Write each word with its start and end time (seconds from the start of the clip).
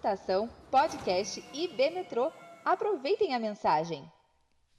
Estação 0.00 0.48
Podcast 0.70 1.44
IB 1.52 1.90
Metrô. 1.90 2.32
Aproveitem 2.64 3.34
a 3.34 3.38
mensagem. 3.38 4.10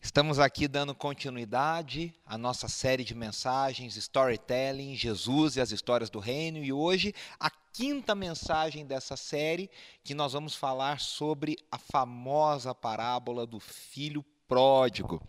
Estamos 0.01 0.39
aqui 0.39 0.67
dando 0.67 0.95
continuidade 0.95 2.11
à 2.25 2.39
nossa 2.39 2.67
série 2.67 3.03
de 3.03 3.13
mensagens 3.13 3.95
Storytelling, 3.95 4.95
Jesus 4.95 5.57
e 5.57 5.61
as 5.61 5.69
histórias 5.69 6.09
do 6.09 6.17
reino, 6.17 6.57
e 6.57 6.73
hoje 6.73 7.13
a 7.39 7.51
quinta 7.51 8.15
mensagem 8.15 8.83
dessa 8.83 9.15
série, 9.15 9.69
que 10.03 10.15
nós 10.15 10.33
vamos 10.33 10.55
falar 10.55 10.99
sobre 10.99 11.55
a 11.71 11.77
famosa 11.77 12.73
parábola 12.73 13.45
do 13.45 13.59
filho 13.59 14.25
pródigo. 14.47 15.21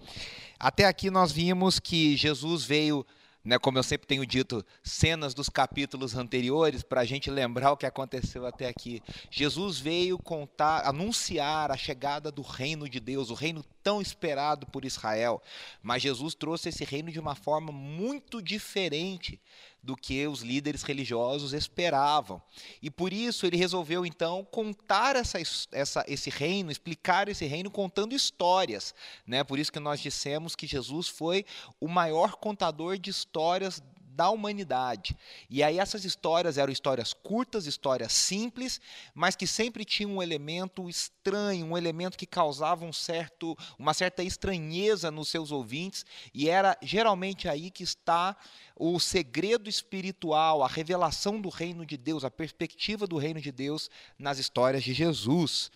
Até 0.59 0.86
aqui 0.86 1.11
nós 1.11 1.30
vimos 1.30 1.79
que 1.79 2.16
Jesus 2.16 2.64
veio 2.64 3.04
né, 3.45 3.59
como 3.59 3.79
eu 3.79 3.82
sempre 3.82 4.06
tenho 4.06 4.24
dito, 4.24 4.64
cenas 4.82 5.34
dos 5.34 5.48
capítulos 5.48 6.16
anteriores 6.16 6.82
para 6.82 7.00
a 7.00 7.04
gente 7.04 7.30
lembrar 7.30 7.72
o 7.72 7.77
que 7.77 7.86
aconteceu 7.86 8.46
até 8.46 8.68
aqui. 8.68 9.02
Jesus 9.30 9.80
veio 9.80 10.18
contar, 10.18 10.87
anunciar 10.87 11.70
a 11.70 11.77
chegada 11.77 12.30
do 12.30 12.42
reino 12.42 12.88
de 12.88 13.01
Deus, 13.01 13.30
o 13.30 13.34
reino 13.34 13.65
tão 13.82 14.01
esperado 14.01 14.66
por 14.66 14.84
Israel. 14.84 15.42
Mas 15.82 16.02
Jesus 16.02 16.34
trouxe 16.34 16.68
esse 16.68 16.84
reino 16.84 17.10
de 17.10 17.18
uma 17.18 17.34
forma 17.34 17.73
muito 17.73 18.41
diferente 18.41 19.41
do 19.82 19.96
que 19.96 20.27
os 20.27 20.42
líderes 20.42 20.82
religiosos 20.82 21.52
esperavam. 21.52 22.40
E 22.80 22.88
por 22.88 23.12
isso 23.12 23.45
ele 23.46 23.56
resolveu 23.56 24.06
então 24.06 24.45
contar 24.45 25.16
essa, 25.16 25.38
essa, 25.73 26.04
esse 26.06 26.30
reino, 26.30 26.70
explicar 26.70 27.28
esse 27.28 27.45
reino 27.46 27.70
contando 27.70 28.14
histórias. 28.14 28.95
Né? 29.26 29.42
Por 29.42 29.59
isso 29.59 29.73
que 29.73 29.80
nós 29.80 30.00
dissemos 30.00 30.54
que 30.54 30.66
Jesus 30.66 31.09
foi 31.09 31.45
o 31.80 31.88
maior 31.88 32.37
contador 32.37 32.96
de 32.96 33.10
histórias 33.10 33.82
da 34.14 34.28
humanidade. 34.28 35.16
E 35.48 35.62
aí 35.62 35.78
essas 35.78 36.04
histórias 36.04 36.59
eram 36.59 36.73
histórias 36.73 37.12
curtas, 37.12 37.66
histórias 37.66 38.12
simples, 38.12 38.80
mas 39.14 39.34
que 39.34 39.46
sempre 39.46 39.84
tinham 39.84 40.16
um 40.16 40.23
elemento 40.23 40.88
estranho, 41.22 41.66
um 41.66 41.78
elemento 41.78 42.18
que 42.18 42.26
causava 42.26 42.84
um 42.84 42.92
certo, 42.92 43.56
uma 43.78 43.95
certa 43.95 44.24
estranheza 44.24 45.09
nos 45.09 45.29
seus 45.29 45.52
ouvintes, 45.52 46.04
e 46.34 46.48
era 46.48 46.76
geralmente 46.82 47.48
aí 47.48 47.70
que 47.70 47.84
está 47.84 48.37
o 48.74 48.98
segredo 48.98 49.70
espiritual, 49.70 50.64
a 50.64 50.66
revelação 50.66 51.40
do 51.40 51.48
reino 51.48 51.87
de 51.87 51.96
Deus, 51.96 52.24
a 52.24 52.30
perspectiva 52.30 53.06
do 53.06 53.16
reino 53.16 53.40
de 53.40 53.52
Deus 53.52 53.88
nas 54.18 54.38
histórias 54.38 54.82
de 54.82 54.92
Jesus. 54.92 55.70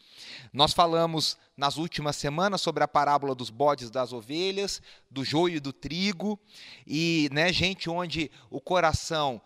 Nós 0.53 0.72
falamos 0.72 1.38
nas 1.56 1.77
últimas 1.77 2.16
semanas 2.16 2.60
sobre 2.60 2.83
a 2.83 2.88
parábola 2.88 3.33
dos 3.33 3.48
bodes 3.48 3.88
das 3.88 4.12
ovelhas, 4.12 4.83
do 5.08 5.25
joio 5.25 5.56
e 5.56 5.60
do 5.60 5.72
trigo, 5.72 6.38
e, 6.84 7.28
né, 7.33 7.53
gente, 7.53 7.88
onde 7.88 8.31
o 8.50 8.60
coração 8.60 9.41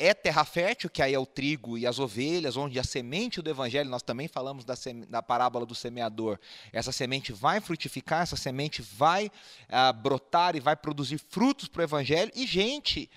é 0.00 0.14
terra 0.14 0.44
fértil, 0.46 0.88
que 0.88 1.02
aí 1.02 1.12
é 1.12 1.18
o 1.18 1.26
trigo 1.26 1.76
e 1.76 1.86
as 1.86 1.98
ovelhas, 1.98 2.56
onde 2.56 2.78
a 2.78 2.82
semente 2.82 3.42
do 3.42 3.50
evangelho, 3.50 3.90
nós 3.90 4.02
também 4.02 4.26
falamos 4.26 4.64
da, 4.64 4.72
da 5.06 5.22
parábola 5.22 5.66
do 5.66 5.74
semeador. 5.74 6.38
Essa 6.72 6.90
semente 6.90 7.34
vai 7.34 7.60
frutificar, 7.60 8.22
essa 8.22 8.36
semente 8.36 8.80
vai 8.80 9.30
ah, 9.68 9.92
brotar 9.92 10.56
e 10.56 10.60
vai 10.60 10.74
produzir 10.74 11.18
frutos 11.18 11.68
para 11.68 11.80
o 11.80 11.84
evangelho. 11.84 12.32
E 12.34 12.46
gente 12.46 13.10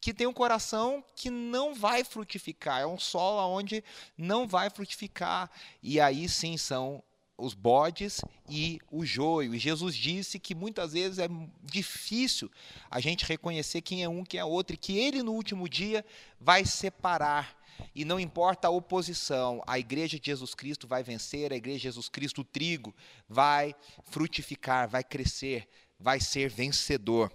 que 0.00 0.14
tem 0.14 0.28
um 0.28 0.32
coração 0.32 1.04
que 1.16 1.28
não 1.28 1.74
vai 1.74 2.04
frutificar, 2.04 2.82
é 2.82 2.86
um 2.86 3.00
solo 3.00 3.52
onde 3.52 3.82
não 4.16 4.46
vai 4.46 4.70
frutificar. 4.70 5.50
E 5.82 6.00
aí 6.00 6.28
sim 6.28 6.56
são 6.56 7.02
os 7.38 7.54
bodes 7.54 8.20
e 8.48 8.80
o 8.90 9.06
joio. 9.06 9.54
E 9.54 9.58
Jesus 9.58 9.94
disse 9.94 10.38
que 10.38 10.54
muitas 10.54 10.92
vezes 10.92 11.18
é 11.18 11.28
difícil 11.62 12.50
a 12.90 13.00
gente 13.00 13.24
reconhecer 13.24 13.80
quem 13.80 14.02
é 14.02 14.08
um, 14.08 14.24
quem 14.24 14.40
é 14.40 14.44
outro, 14.44 14.74
e 14.74 14.78
que 14.78 14.98
ele 14.98 15.22
no 15.22 15.32
último 15.32 15.68
dia 15.68 16.04
vai 16.40 16.64
separar. 16.64 17.56
E 17.94 18.04
não 18.04 18.18
importa 18.18 18.66
a 18.66 18.72
oposição, 18.72 19.62
a 19.64 19.78
igreja 19.78 20.18
de 20.18 20.26
Jesus 20.26 20.52
Cristo 20.52 20.88
vai 20.88 21.04
vencer, 21.04 21.52
a 21.52 21.56
igreja 21.56 21.78
de 21.78 21.84
Jesus 21.84 22.08
Cristo, 22.08 22.40
o 22.40 22.44
trigo, 22.44 22.92
vai 23.28 23.74
frutificar, 24.02 24.88
vai 24.88 25.04
crescer, 25.04 25.68
vai 25.98 26.18
ser 26.18 26.50
vencedor. 26.50 27.32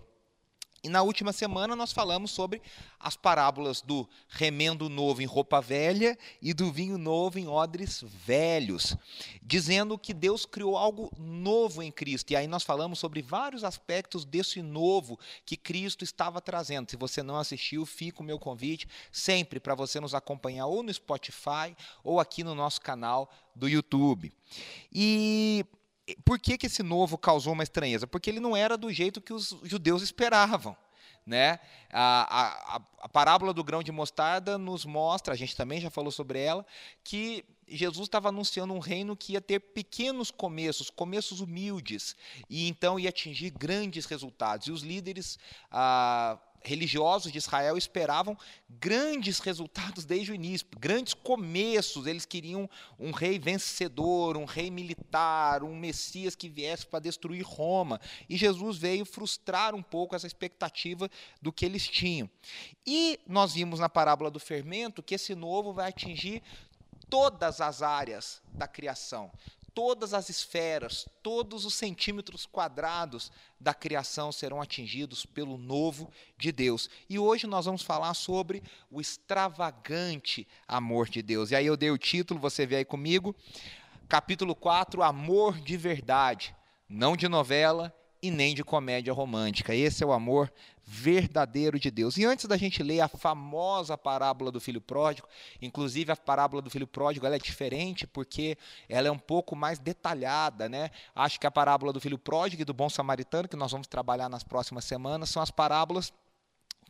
E 0.83 0.89
na 0.89 1.01
última 1.01 1.31
semana 1.31 1.77
nós 1.77 1.93
falamos 1.93 2.31
sobre 2.31 2.61
as 2.99 3.15
parábolas 3.15 3.81
do 3.81 4.05
remendo 4.27 4.89
novo 4.89 5.21
em 5.21 5.25
roupa 5.25 5.61
velha 5.61 6.17
e 6.41 6.53
do 6.53 6.73
vinho 6.73 6.97
novo 6.97 7.39
em 7.39 7.47
odres 7.47 8.03
velhos, 8.03 8.97
dizendo 9.41 9.97
que 9.97 10.13
Deus 10.13 10.45
criou 10.45 10.77
algo 10.77 11.09
novo 11.17 11.81
em 11.81 11.89
Cristo. 11.89 12.31
E 12.31 12.35
aí 12.35 12.47
nós 12.47 12.63
falamos 12.63 12.99
sobre 12.99 13.21
vários 13.21 13.63
aspectos 13.63 14.25
desse 14.25 14.61
novo 14.61 15.17
que 15.45 15.55
Cristo 15.55 16.03
estava 16.03 16.41
trazendo. 16.41 16.91
Se 16.91 16.97
você 16.97 17.23
não 17.23 17.37
assistiu, 17.37 17.85
fica 17.85 18.21
o 18.21 18.25
meu 18.25 18.37
convite 18.37 18.85
sempre 19.09 19.61
para 19.61 19.75
você 19.75 20.01
nos 20.01 20.13
acompanhar 20.13 20.65
ou 20.65 20.83
no 20.83 20.93
Spotify 20.93 21.77
ou 22.03 22.19
aqui 22.19 22.43
no 22.43 22.53
nosso 22.53 22.81
canal 22.81 23.31
do 23.55 23.69
YouTube. 23.69 24.33
E 24.91 25.65
por 26.25 26.39
que, 26.39 26.57
que 26.57 26.65
esse 26.65 26.83
novo 26.83 27.17
causou 27.17 27.53
uma 27.53 27.63
estranheza? 27.63 28.05
Porque 28.05 28.29
ele 28.29 28.39
não 28.39 28.55
era 28.55 28.77
do 28.77 28.91
jeito 28.91 29.21
que 29.21 29.33
os 29.33 29.55
judeus 29.63 30.01
esperavam. 30.01 30.75
Né? 31.25 31.59
A, 31.89 32.75
a, 32.75 32.81
a, 32.99 33.09
parábola 33.09 33.53
do 33.53 33.63
grão 33.63 33.81
de 33.81 33.93
mostarda 33.93 34.57
nos 34.57 34.83
mostra, 34.83 35.33
a 35.33 35.37
gente 35.37 35.55
também 35.55 35.79
já 35.79 35.89
falou 35.89 36.11
sobre 36.11 36.39
ela, 36.39 36.65
que 37.01 37.45
Jesus 37.65 38.07
estava 38.07 38.27
anunciando 38.27 38.73
um 38.73 38.79
reino 38.79 39.15
que 39.15 39.33
ia 39.33 39.41
ter 39.41 39.59
pequenos 39.59 40.29
começos, 40.29 40.89
começos 40.89 41.39
humildes, 41.39 42.15
e 42.49 42.67
então 42.67 42.99
ia 42.99 43.07
atingir 43.07 43.51
grandes 43.51 44.05
resultados. 44.05 44.67
E 44.67 44.71
os 44.71 44.81
líderes 44.81 45.39
ah, 45.71 46.37
religiosos 46.63 47.31
de 47.31 47.37
Israel 47.37 47.77
esperavam 47.77 48.37
grandes 48.69 49.39
resultados 49.39 50.05
desde 50.05 50.31
o 50.31 50.35
início, 50.35 50.67
grandes 50.79 51.13
começos. 51.13 52.07
Eles 52.07 52.25
queriam 52.25 52.69
um 52.99 53.11
rei 53.11 53.37
vencedor, 53.37 54.37
um 54.37 54.45
rei 54.45 54.69
militar, 54.69 55.63
um 55.63 55.75
Messias 55.75 56.35
que 56.35 56.49
viesse 56.49 56.85
para 56.85 56.99
destruir 56.99 57.43
Roma. 57.45 57.99
E 58.29 58.37
Jesus 58.37 58.77
veio 58.77 59.05
frustrar 59.05 59.75
um 59.75 59.81
pouco 59.81 60.15
essa 60.15 60.27
expectativa 60.27 61.09
do 61.41 61.51
que 61.51 61.65
eles 61.65 61.87
tinham. 61.87 62.29
E 62.85 63.19
nós 63.27 63.53
vimos 63.53 63.79
na 63.79 63.89
parábola 63.89 64.31
do 64.31 64.39
fermento 64.39 65.03
que 65.03 65.15
esse 65.15 65.35
novo 65.35 65.73
vai 65.73 65.89
atingir 65.89 66.41
todas 67.09 67.61
as 67.61 67.81
áreas 67.81 68.41
da 68.53 68.67
criação 68.67 69.31
todas 69.73 70.13
as 70.13 70.29
esferas, 70.29 71.07
todos 71.21 71.65
os 71.65 71.73
centímetros 71.73 72.45
quadrados 72.45 73.31
da 73.59 73.73
criação 73.73 74.31
serão 74.31 74.61
atingidos 74.61 75.25
pelo 75.25 75.57
novo 75.57 76.11
de 76.37 76.51
Deus. 76.51 76.89
E 77.09 77.17
hoje 77.17 77.47
nós 77.47 77.65
vamos 77.65 77.81
falar 77.81 78.13
sobre 78.13 78.61
o 78.91 79.01
extravagante 79.01 80.47
amor 80.67 81.09
de 81.09 81.21
Deus. 81.21 81.51
E 81.51 81.55
aí 81.55 81.65
eu 81.65 81.77
dei 81.77 81.91
o 81.91 81.97
título, 81.97 82.39
você 82.39 82.65
vê 82.65 82.77
aí 82.77 82.85
comigo, 82.85 83.35
capítulo 84.07 84.55
4, 84.55 85.01
Amor 85.01 85.59
de 85.59 85.75
Verdade, 85.77 86.55
não 86.87 87.17
de 87.17 87.27
novela 87.27 87.93
e 88.23 88.31
nem 88.31 88.55
de 88.55 88.63
comédia 88.63 89.11
romântica. 89.11 89.75
Esse 89.75 90.01
é 90.01 90.07
o 90.07 90.13
amor 90.13 90.49
verdadeiro 90.85 91.77
de 91.77 91.91
Deus. 91.91 92.15
E 92.15 92.23
antes 92.23 92.45
da 92.45 92.55
gente 92.55 92.81
ler 92.81 93.01
a 93.01 93.09
famosa 93.09 93.97
parábola 93.97 94.49
do 94.49 94.61
filho 94.61 94.79
pródigo, 94.79 95.27
inclusive 95.61 96.09
a 96.09 96.15
parábola 96.15 96.61
do 96.61 96.69
filho 96.69 96.87
pródigo 96.87 97.25
ela 97.25 97.35
é 97.35 97.39
diferente 97.39 98.07
porque 98.07 98.57
ela 98.87 99.09
é 99.09 99.11
um 99.11 99.19
pouco 99.19 99.57
mais 99.57 99.77
detalhada, 99.77 100.69
né? 100.69 100.89
Acho 101.13 101.37
que 101.37 101.45
a 101.45 101.51
parábola 101.51 101.91
do 101.91 101.99
filho 101.99 102.17
pródigo 102.17 102.61
e 102.61 102.65
do 102.65 102.73
bom 102.73 102.89
samaritano, 102.89 103.49
que 103.49 103.57
nós 103.57 103.73
vamos 103.73 103.87
trabalhar 103.87 104.29
nas 104.29 104.43
próximas 104.43 104.85
semanas, 104.85 105.29
são 105.29 105.43
as 105.43 105.51
parábolas 105.51 106.13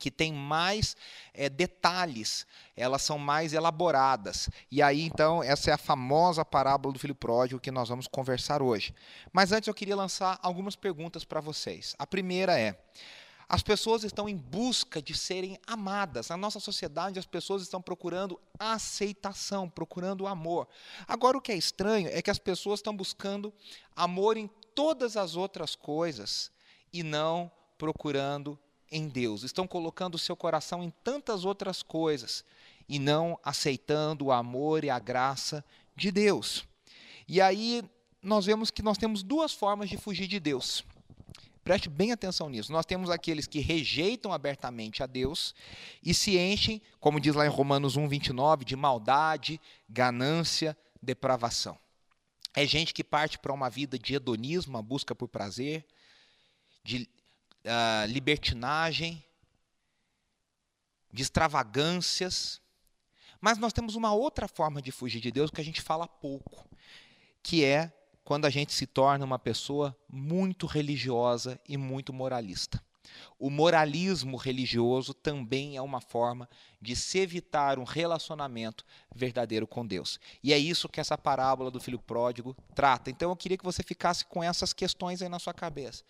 que 0.04 0.12
têm 0.12 0.34
mais 0.34 0.98
é, 1.34 1.48
detalhes, 1.48 2.46
elas 2.76 3.02
são 3.04 3.18
mais 3.18 3.54
elaboradas. 3.54 4.50
E 4.70 4.82
aí, 4.82 5.04
então, 5.04 5.42
essa 5.42 5.72
é 5.72 5.74
a 5.74 5.78
famosa 5.78 6.44
parábola 6.44 6.92
do 6.92 7.00
filho 7.00 7.16
pródigo 7.16 7.62
que 7.62 7.72
nós 7.72 7.88
vamos 7.88 8.06
conversar 8.06 8.62
hoje. 8.62 8.94
Mas 9.32 9.54
antes 9.54 9.70
eu 9.70 9.74
queria 9.74 9.96
lançar 9.96 10.38
algumas 10.42 10.76
perguntas 10.76 11.24
para 11.24 11.40
vocês. 11.40 11.96
A 11.98 12.06
primeira 12.06 12.60
é: 12.60 12.78
as 13.48 13.64
pessoas 13.64 14.04
estão 14.04 14.28
em 14.28 14.36
busca 14.36 15.02
de 15.02 15.18
serem 15.18 15.58
amadas. 15.66 16.28
Na 16.28 16.36
nossa 16.36 16.60
sociedade, 16.60 17.18
as 17.18 17.26
pessoas 17.26 17.62
estão 17.62 17.82
procurando 17.82 18.38
aceitação, 18.60 19.70
procurando 19.70 20.28
amor. 20.28 20.68
Agora, 21.08 21.38
o 21.38 21.42
que 21.42 21.54
é 21.54 21.56
estranho 21.56 22.10
é 22.12 22.22
que 22.22 22.30
as 22.30 22.40
pessoas 22.40 22.80
estão 22.80 22.94
buscando 22.94 23.54
amor 23.96 24.36
em 24.36 24.50
todas 24.76 25.16
as 25.16 25.38
outras 25.38 25.78
coisas 25.78 26.52
e 26.92 27.04
não 27.04 27.50
procurando 27.78 28.60
em 28.94 29.08
Deus. 29.08 29.44
Estão 29.44 29.68
colocando 29.68 30.16
o 30.16 30.20
seu 30.20 30.36
coração 30.36 30.84
em 30.84 30.94
tantas 31.04 31.44
outras 31.44 31.82
coisas 31.82 32.46
e 32.88 33.00
não 33.00 33.40
aceitando 33.44 34.26
o 34.26 34.32
amor 34.32 34.84
e 34.84 34.90
a 34.90 35.00
graça 35.00 35.66
de 35.96 36.12
Deus. 36.12 36.66
E 37.28 37.42
aí 37.42 37.84
nós 38.22 38.46
vemos 38.46 38.70
que 38.70 38.82
nós 38.82 38.98
temos 38.98 39.24
duas 39.24 39.52
formas 39.52 39.90
de 39.90 39.98
fugir 39.98 40.28
de 40.28 40.40
Deus. 40.40 40.86
Preste 41.64 41.90
bem 41.90 42.12
atenção 42.12 42.50
nisso. 42.50 42.72
Nós 42.72 42.86
temos 42.86 43.10
aqueles 43.10 43.48
que 43.48 43.60
rejeitam 43.60 44.32
abertamente 44.34 45.02
a 45.02 45.06
Deus 45.06 45.56
e 46.04 46.14
se 46.14 46.38
enchem, 46.38 46.82
como 47.00 47.20
diz 47.20 47.34
lá 47.34 47.46
em 47.46 47.50
Romanos 47.50 47.96
1, 47.96 48.08
29, 48.08 48.66
de 48.66 48.76
maldade, 48.76 49.60
ganância, 49.90 50.78
depravação. 51.02 51.78
É 52.54 52.68
gente 52.68 52.94
que 52.94 53.04
parte 53.04 53.40
para 53.40 53.54
uma 53.54 53.70
vida 53.70 53.98
de 53.98 54.14
hedonismo, 54.14 54.74
uma 54.74 54.84
busca 54.84 55.16
por 55.16 55.28
prazer, 55.28 55.86
de 56.84 57.10
uh, 57.66 58.06
libertinagem, 58.08 59.24
de 61.12 61.22
extravagâncias, 61.22 62.60
Mas 63.40 63.58
nós 63.58 63.74
temos 63.74 63.96
uma 63.96 64.14
outra 64.14 64.48
forma 64.48 64.82
de 64.82 64.92
fugir 64.92 65.20
de 65.20 65.30
Deus 65.30 65.52
que 65.52 65.60
a 65.60 65.64
gente 65.64 65.82
fala 65.82 66.08
pouco, 66.08 66.66
que 67.44 67.64
é 67.64 67.92
quando 68.24 68.46
a 68.46 68.50
gente 68.50 68.72
se 68.72 68.88
torna 68.88 69.26
uma 69.26 69.38
pessoa 69.38 69.96
muito 70.10 70.66
religiosa 70.66 71.60
e 71.68 71.76
muito 71.76 72.14
moralista. 72.14 72.82
O 73.38 73.50
moralismo 73.50 74.38
religioso 74.38 75.14
também 75.14 75.76
é 75.76 75.82
uma 75.82 76.00
forma 76.00 76.50
de 76.82 76.96
se 76.96 77.20
evitar 77.20 77.78
um 77.78 77.84
relacionamento 77.84 78.86
verdadeiro 79.14 79.68
com 79.68 79.86
Deus. 79.86 80.20
E 80.42 80.54
é 80.54 80.58
isso 80.58 80.88
que 80.88 81.02
essa 81.02 81.18
parábola 81.18 81.70
do 81.70 81.82
filho 81.82 82.00
pródigo 82.00 82.56
trata. 82.74 83.10
Então 83.10 83.30
eu 83.30 83.36
queria 83.36 83.58
que 83.58 83.64
você 83.64 83.84
ficasse 83.84 84.26
com 84.26 84.42
essas 84.42 84.72
questões 84.72 85.22
aí 85.22 85.30
na 85.30 85.40
sua 85.40 85.54
cabeça. 85.54 86.04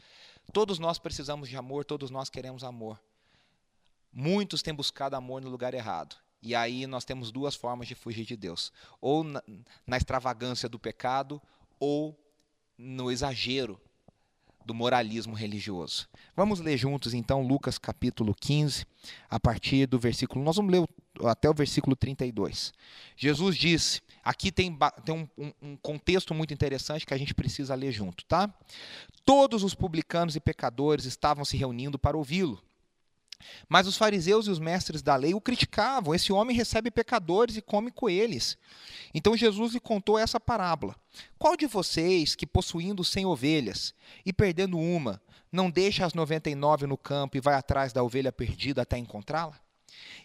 Todos 0.51 0.79
nós 0.79 0.99
precisamos 0.99 1.49
de 1.49 1.57
amor, 1.57 1.85
todos 1.85 2.11
nós 2.11 2.29
queremos 2.29 2.63
amor. 2.63 2.99
Muitos 4.11 4.61
têm 4.61 4.73
buscado 4.73 5.15
amor 5.15 5.41
no 5.41 5.49
lugar 5.49 5.73
errado. 5.73 6.15
E 6.41 6.53
aí 6.53 6.85
nós 6.85 7.05
temos 7.05 7.31
duas 7.31 7.55
formas 7.55 7.87
de 7.87 7.95
fugir 7.95 8.25
de 8.25 8.35
Deus: 8.35 8.71
ou 8.99 9.23
na, 9.23 9.41
na 9.87 9.97
extravagância 9.97 10.67
do 10.67 10.77
pecado, 10.77 11.41
ou 11.79 12.19
no 12.77 13.11
exagero 13.11 13.79
do 14.65 14.73
moralismo 14.73 15.33
religioso. 15.33 16.07
Vamos 16.35 16.59
ler 16.59 16.77
juntos 16.77 17.13
então 17.13 17.41
Lucas 17.41 17.77
capítulo 17.77 18.33
15, 18.33 18.85
a 19.29 19.39
partir 19.39 19.85
do 19.85 19.99
versículo. 19.99 20.43
Nós 20.43 20.55
vamos 20.55 20.71
ler 20.71 20.87
até 21.29 21.49
o 21.49 21.53
versículo 21.53 21.95
32. 21.95 22.73
Jesus 23.15 23.57
disse: 23.57 24.01
aqui 24.23 24.51
tem, 24.51 24.77
tem 25.05 25.15
um, 25.15 25.27
um, 25.37 25.53
um 25.61 25.77
contexto 25.77 26.33
muito 26.33 26.53
interessante 26.53 27.05
que 27.05 27.13
a 27.13 27.17
gente 27.17 27.33
precisa 27.33 27.75
ler 27.75 27.91
junto, 27.91 28.25
tá? 28.25 28.53
Todos 29.25 29.63
os 29.63 29.75
publicanos 29.75 30.35
e 30.35 30.39
pecadores 30.39 31.05
estavam 31.05 31.45
se 31.45 31.57
reunindo 31.57 31.99
para 31.99 32.17
ouvi-lo. 32.17 32.61
Mas 33.67 33.87
os 33.87 33.97
fariseus 33.97 34.47
e 34.47 34.51
os 34.51 34.59
mestres 34.59 35.01
da 35.01 35.15
lei 35.15 35.33
o 35.33 35.41
criticavam. 35.41 36.13
Esse 36.13 36.31
homem 36.31 36.55
recebe 36.55 36.91
pecadores 36.91 37.57
e 37.57 37.61
come 37.61 37.91
com 37.91 38.09
eles. 38.09 38.57
Então 39.13 39.35
Jesus 39.35 39.73
lhe 39.73 39.79
contou 39.79 40.17
essa 40.17 40.39
parábola: 40.39 40.95
Qual 41.37 41.55
de 41.55 41.65
vocês, 41.65 42.35
que 42.35 42.45
possuindo 42.45 43.03
cem 43.03 43.25
ovelhas 43.25 43.93
e 44.25 44.33
perdendo 44.33 44.77
uma, 44.77 45.21
não 45.51 45.69
deixa 45.69 46.05
as 46.05 46.13
noventa 46.13 46.49
e 46.49 46.55
nove 46.55 46.87
no 46.87 46.97
campo 46.97 47.37
e 47.37 47.41
vai 47.41 47.55
atrás 47.55 47.93
da 47.93 48.03
ovelha 48.03 48.31
perdida 48.31 48.81
até 48.81 48.97
encontrá-la? 48.97 49.59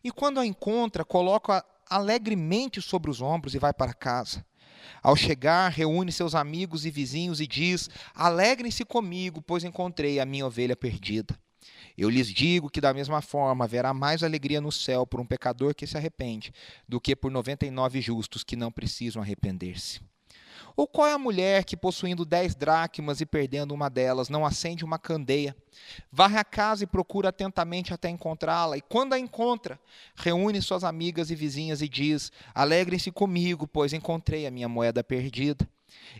E 0.03 0.11
quando 0.11 0.41
a 0.41 0.47
encontra, 0.47 1.05
coloca 1.05 1.65
alegremente 1.89 2.81
sobre 2.83 3.11
os 3.11 3.21
ombros 3.21 3.55
e 3.55 3.59
vai 3.59 3.73
para 3.73 3.95
casa. 3.95 4.45
Ao 5.03 5.17
chegar, 5.17 5.71
reúne 5.71 6.11
seus 6.13 6.35
amigos 6.35 6.85
e 6.85 6.91
vizinhos 6.91 7.41
e 7.41 7.47
diz: 7.47 7.89
Alegrem-se 8.15 8.85
comigo, 8.85 9.43
pois 9.43 9.65
encontrei 9.65 10.19
a 10.21 10.27
minha 10.27 10.47
ovelha 10.47 10.77
perdida. 10.77 11.39
Eu 11.99 12.09
lhes 12.09 12.29
digo 12.29 12.71
que, 12.71 12.81
da 12.81 12.95
mesma 12.95 13.21
forma, 13.21 13.65
haverá 13.65 13.93
mais 13.93 14.23
alegria 14.23 14.61
no 14.61 14.71
céu 14.71 15.05
por 15.05 15.19
um 15.19 15.27
pecador 15.27 15.75
que 15.75 15.85
se 15.85 15.97
arrepende 15.97 16.53
do 16.87 17.01
que 17.01 17.17
por 17.17 17.29
noventa 17.29 17.67
e 17.67 17.73
nove 17.73 18.01
justos 18.01 18.45
que 18.45 18.55
não 18.55 18.71
precisam 18.71 19.21
arrepender-se. 19.21 20.01
Ou 20.77 20.87
qual 20.87 21.09
é 21.09 21.13
a 21.13 21.19
mulher 21.19 21.65
que, 21.65 21.77
possuindo 21.77 22.25
dez 22.25 22.55
dracmas 22.55 23.21
e 23.21 23.27
perdendo 23.27 23.75
uma 23.75 23.91
delas, 23.91 24.29
não 24.29 24.47
acende 24.47 24.85
uma 24.85 24.97
candeia, 24.97 25.57
varre 26.13 26.39
a 26.39 26.45
casa 26.45 26.85
e 26.85 26.87
procura 26.87 27.31
atentamente 27.31 27.93
até 27.93 28.09
encontrá-la, 28.09 28.77
e 28.77 28.81
quando 28.81 29.15
a 29.15 29.19
encontra, 29.19 29.81
reúne 30.15 30.63
suas 30.63 30.85
amigas 30.85 31.33
e 31.33 31.35
vizinhas 31.35 31.83
e 31.83 31.89
diz: 31.89 32.31
Alegrem-se 32.55 33.11
comigo, 33.11 33.67
pois 33.67 33.93
encontrei 33.93 34.47
a 34.47 34.53
minha 34.53 34.69
moeda 34.69 35.03
perdida. 35.03 35.69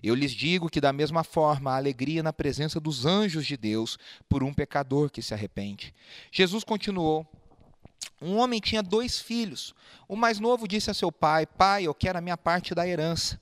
Eu 0.03 0.15
lhes 0.15 0.33
digo 0.33 0.69
que, 0.69 0.81
da 0.81 0.93
mesma 0.93 1.25
forma, 1.25 1.73
há 1.73 1.77
alegria 1.77 2.23
na 2.23 2.33
presença 2.33 2.81
dos 2.81 3.07
anjos 3.07 3.47
de 3.47 3.57
Deus 3.57 3.99
por 4.29 4.43
um 4.43 4.53
pecador 4.53 5.11
que 5.11 5.23
se 5.23 5.35
arrepende. 5.35 5.95
Jesus 6.31 6.65
continuou. 6.65 7.27
Um 8.21 8.37
homem 8.37 8.61
tinha 8.61 8.83
dois 8.83 9.21
filhos. 9.21 9.75
O 10.09 10.17
mais 10.17 10.41
novo 10.41 10.67
disse 10.67 10.91
a 10.91 10.95
seu 10.95 11.13
pai: 11.13 11.47
Pai, 11.47 11.85
eu 11.85 11.95
quero 11.95 12.19
a 12.19 12.21
minha 12.21 12.37
parte 12.37 12.75
da 12.75 12.87
herança. 12.87 13.41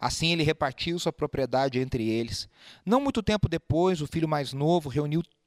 Assim 0.00 0.32
ele 0.32 0.42
repartiu 0.42 0.98
sua 0.98 1.12
propriedade 1.12 1.78
entre 1.78 2.08
eles. 2.08 2.48
Não 2.84 3.00
muito 3.00 3.22
tempo 3.22 3.48
depois, 3.48 4.00
o 4.00 4.06
filho 4.06 4.28
mais 4.28 4.52
novo 4.52 4.88
reuniu 4.88 5.22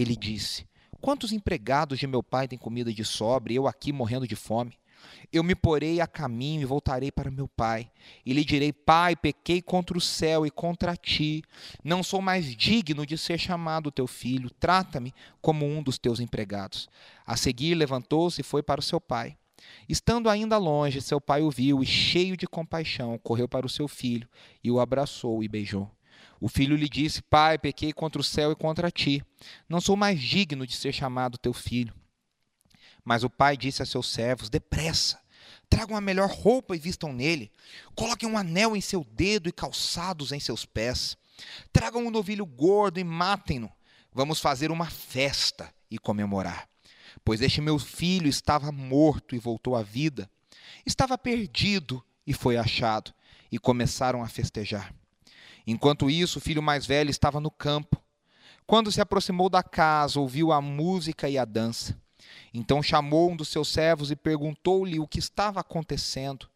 ele 0.00 0.16
disse: 0.16 0.66
Quantos 1.00 1.32
empregados 1.32 1.98
de 1.98 2.06
meu 2.06 2.22
pai 2.22 2.48
têm 2.48 2.58
comida 2.58 2.92
de 2.92 3.04
sobra 3.04 3.52
e 3.52 3.56
eu 3.56 3.66
aqui 3.66 3.92
morrendo 3.92 4.26
de 4.26 4.36
fome? 4.36 4.78
Eu 5.32 5.42
me 5.42 5.54
porei 5.54 6.00
a 6.00 6.06
caminho 6.06 6.62
e 6.62 6.66
voltarei 6.66 7.10
para 7.10 7.30
meu 7.30 7.48
pai. 7.48 7.90
E 8.24 8.32
lhe 8.32 8.44
direi: 8.44 8.72
Pai, 8.72 9.16
pequei 9.16 9.62
contra 9.62 9.96
o 9.96 10.00
céu 10.00 10.44
e 10.44 10.50
contra 10.50 10.96
ti. 10.96 11.42
Não 11.82 12.02
sou 12.02 12.20
mais 12.20 12.54
digno 12.54 13.06
de 13.06 13.16
ser 13.16 13.38
chamado 13.38 13.90
teu 13.90 14.06
filho. 14.06 14.50
Trata-me 14.50 15.14
como 15.40 15.66
um 15.66 15.82
dos 15.82 15.98
teus 15.98 16.20
empregados. 16.20 16.88
A 17.26 17.36
seguir, 17.36 17.74
levantou-se 17.74 18.40
e 18.40 18.44
foi 18.44 18.62
para 18.62 18.80
o 18.80 18.84
seu 18.84 19.00
pai. 19.00 19.36
Estando 19.88 20.28
ainda 20.28 20.56
longe, 20.56 21.00
seu 21.00 21.20
pai 21.20 21.42
o 21.42 21.50
viu 21.50 21.82
e, 21.82 21.86
cheio 21.86 22.36
de 22.36 22.46
compaixão, 22.46 23.18
correu 23.18 23.48
para 23.48 23.66
o 23.66 23.70
seu 23.70 23.86
filho 23.86 24.28
e 24.64 24.70
o 24.70 24.80
abraçou 24.80 25.42
e 25.44 25.48
beijou. 25.48 25.90
O 26.40 26.48
filho 26.48 26.74
lhe 26.74 26.88
disse: 26.88 27.20
Pai, 27.22 27.58
pequei 27.58 27.92
contra 27.92 28.20
o 28.20 28.24
céu 28.24 28.50
e 28.50 28.56
contra 28.56 28.90
ti. 28.90 29.22
Não 29.68 29.80
sou 29.80 29.96
mais 29.96 30.20
digno 30.20 30.66
de 30.66 30.74
ser 30.74 30.92
chamado 30.92 31.36
teu 31.36 31.52
filho. 31.52 31.94
Mas 33.04 33.22
o 33.22 33.30
pai 33.30 33.56
disse 33.56 33.82
a 33.82 33.86
seus 33.86 34.08
servos: 34.08 34.48
Depressa, 34.48 35.20
tragam 35.68 35.96
a 35.96 36.00
melhor 36.00 36.30
roupa 36.30 36.74
e 36.74 36.78
vistam 36.78 37.12
nele. 37.12 37.52
Coloquem 37.94 38.28
um 38.28 38.38
anel 38.38 38.74
em 38.74 38.80
seu 38.80 39.04
dedo 39.04 39.48
e 39.48 39.52
calçados 39.52 40.32
em 40.32 40.40
seus 40.40 40.64
pés. 40.64 41.16
Tragam 41.72 42.06
um 42.06 42.10
novilho 42.10 42.46
gordo 42.46 42.98
e 42.98 43.04
matem-no. 43.04 43.70
Vamos 44.12 44.40
fazer 44.40 44.70
uma 44.70 44.86
festa 44.86 45.72
e 45.90 45.98
comemorar. 45.98 46.68
Pois 47.24 47.40
este 47.40 47.60
meu 47.60 47.78
filho 47.78 48.28
estava 48.28 48.72
morto 48.72 49.34
e 49.34 49.38
voltou 49.38 49.76
à 49.76 49.82
vida. 49.82 50.30
Estava 50.86 51.18
perdido 51.18 52.04
e 52.26 52.32
foi 52.32 52.56
achado. 52.56 53.12
E 53.52 53.58
começaram 53.58 54.22
a 54.22 54.28
festejar. 54.28 54.94
Enquanto 55.66 56.10
isso, 56.10 56.38
o 56.38 56.42
filho 56.42 56.62
mais 56.62 56.86
velho 56.86 57.10
estava 57.10 57.40
no 57.40 57.50
campo. 57.50 58.00
Quando 58.66 58.92
se 58.92 59.00
aproximou 59.00 59.48
da 59.48 59.62
casa, 59.62 60.20
ouviu 60.20 60.52
a 60.52 60.60
música 60.60 61.28
e 61.28 61.36
a 61.36 61.44
dança. 61.44 61.96
Então 62.52 62.82
chamou 62.82 63.30
um 63.30 63.36
dos 63.36 63.48
seus 63.48 63.68
servos 63.68 64.10
e 64.10 64.16
perguntou-lhe 64.16 65.00
o 65.00 65.06
que 65.06 65.18
estava 65.18 65.60
acontecendo. 65.60 66.48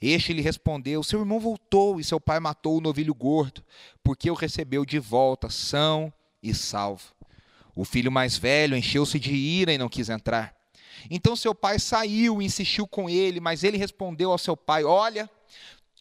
Este 0.00 0.32
lhe 0.32 0.42
respondeu: 0.42 1.02
Seu 1.02 1.20
irmão 1.20 1.38
voltou 1.38 2.00
e 2.00 2.04
seu 2.04 2.20
pai 2.20 2.40
matou 2.40 2.78
o 2.78 2.80
novilho 2.80 3.14
gordo, 3.14 3.62
porque 4.02 4.30
o 4.30 4.34
recebeu 4.34 4.84
de 4.84 4.98
volta, 4.98 5.48
são 5.48 6.12
e 6.42 6.54
salvo. 6.54 7.14
O 7.74 7.84
filho 7.84 8.12
mais 8.12 8.36
velho 8.36 8.76
encheu-se 8.76 9.18
de 9.18 9.32
ira 9.32 9.72
e 9.72 9.78
não 9.78 9.88
quis 9.88 10.08
entrar. 10.08 10.54
Então 11.10 11.34
seu 11.34 11.54
pai 11.54 11.78
saiu 11.78 12.40
e 12.40 12.44
insistiu 12.44 12.86
com 12.86 13.08
ele, 13.08 13.40
mas 13.40 13.64
ele 13.64 13.76
respondeu 13.76 14.30
ao 14.30 14.38
seu 14.38 14.56
pai: 14.56 14.84
Olha, 14.84 15.30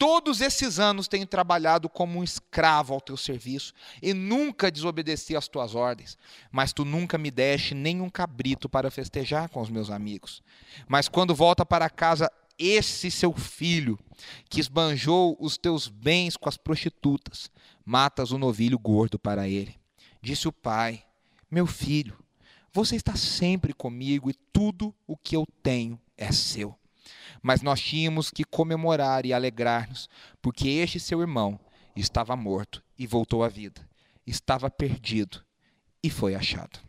Todos 0.02 0.42
esses 0.42 0.80
anos 0.80 1.08
tenho 1.08 1.28
trabalhado 1.28 1.88
como 1.88 2.18
um 2.18 2.24
escravo 2.24 2.92
ao 2.92 3.00
teu 3.00 3.16
serviço 3.16 3.72
e 4.02 4.16
nunca 4.16 4.72
desobedeci 4.72 5.36
às 5.36 5.48
tuas 5.48 5.76
ordens. 5.76 6.18
Mas 6.52 6.74
tu 6.74 6.84
nunca 6.84 7.20
me 7.20 7.30
deste 7.30 7.76
nem 7.76 8.02
um 8.02 8.10
cabrito 8.10 8.68
para 8.68 8.90
festejar 8.90 9.48
com 9.50 9.62
os 9.62 9.70
meus 9.70 9.92
amigos. 9.92 10.42
Mas 10.88 11.08
quando 11.08 11.36
volta 11.36 11.64
para 11.64 11.88
casa 11.88 12.32
esse 12.58 13.12
seu 13.12 13.32
filho, 13.32 14.00
que 14.50 14.60
esbanjou 14.60 15.38
os 15.40 15.56
teus 15.56 15.88
bens 15.88 16.36
com 16.36 16.50
as 16.50 16.58
prostitutas, 16.58 17.52
matas 17.86 18.32
o 18.32 18.38
um 18.38 18.40
novilho 18.40 18.80
gordo 18.80 19.20
para 19.20 19.48
ele. 19.48 19.76
Disse 20.20 20.48
o 20.48 20.52
pai: 20.52 21.06
Meu 21.50 21.68
filho, 21.68 22.18
você 22.74 22.96
está 22.96 23.16
sempre 23.16 23.72
comigo 23.72 24.32
e 24.32 24.34
tudo 24.52 24.96
o 25.06 25.16
que 25.16 25.36
eu 25.36 25.46
tenho 25.62 26.02
é 26.18 26.32
seu. 26.32 26.81
Mas 27.42 27.62
nós 27.62 27.82
tínhamos 27.82 28.30
que 28.30 28.44
comemorar 28.44 29.26
e 29.26 29.34
alegrar-nos, 29.34 30.10
porque 30.42 30.68
este 30.70 31.00
seu 31.00 31.22
irmão 31.22 31.60
estava 31.96 32.36
morto 32.36 32.84
e 32.98 33.06
voltou 33.06 33.44
à 33.44 33.48
vida, 33.48 33.88
estava 34.26 34.70
perdido 34.70 35.44
e 36.04 36.10
foi 36.10 36.36
achado. 36.36 36.80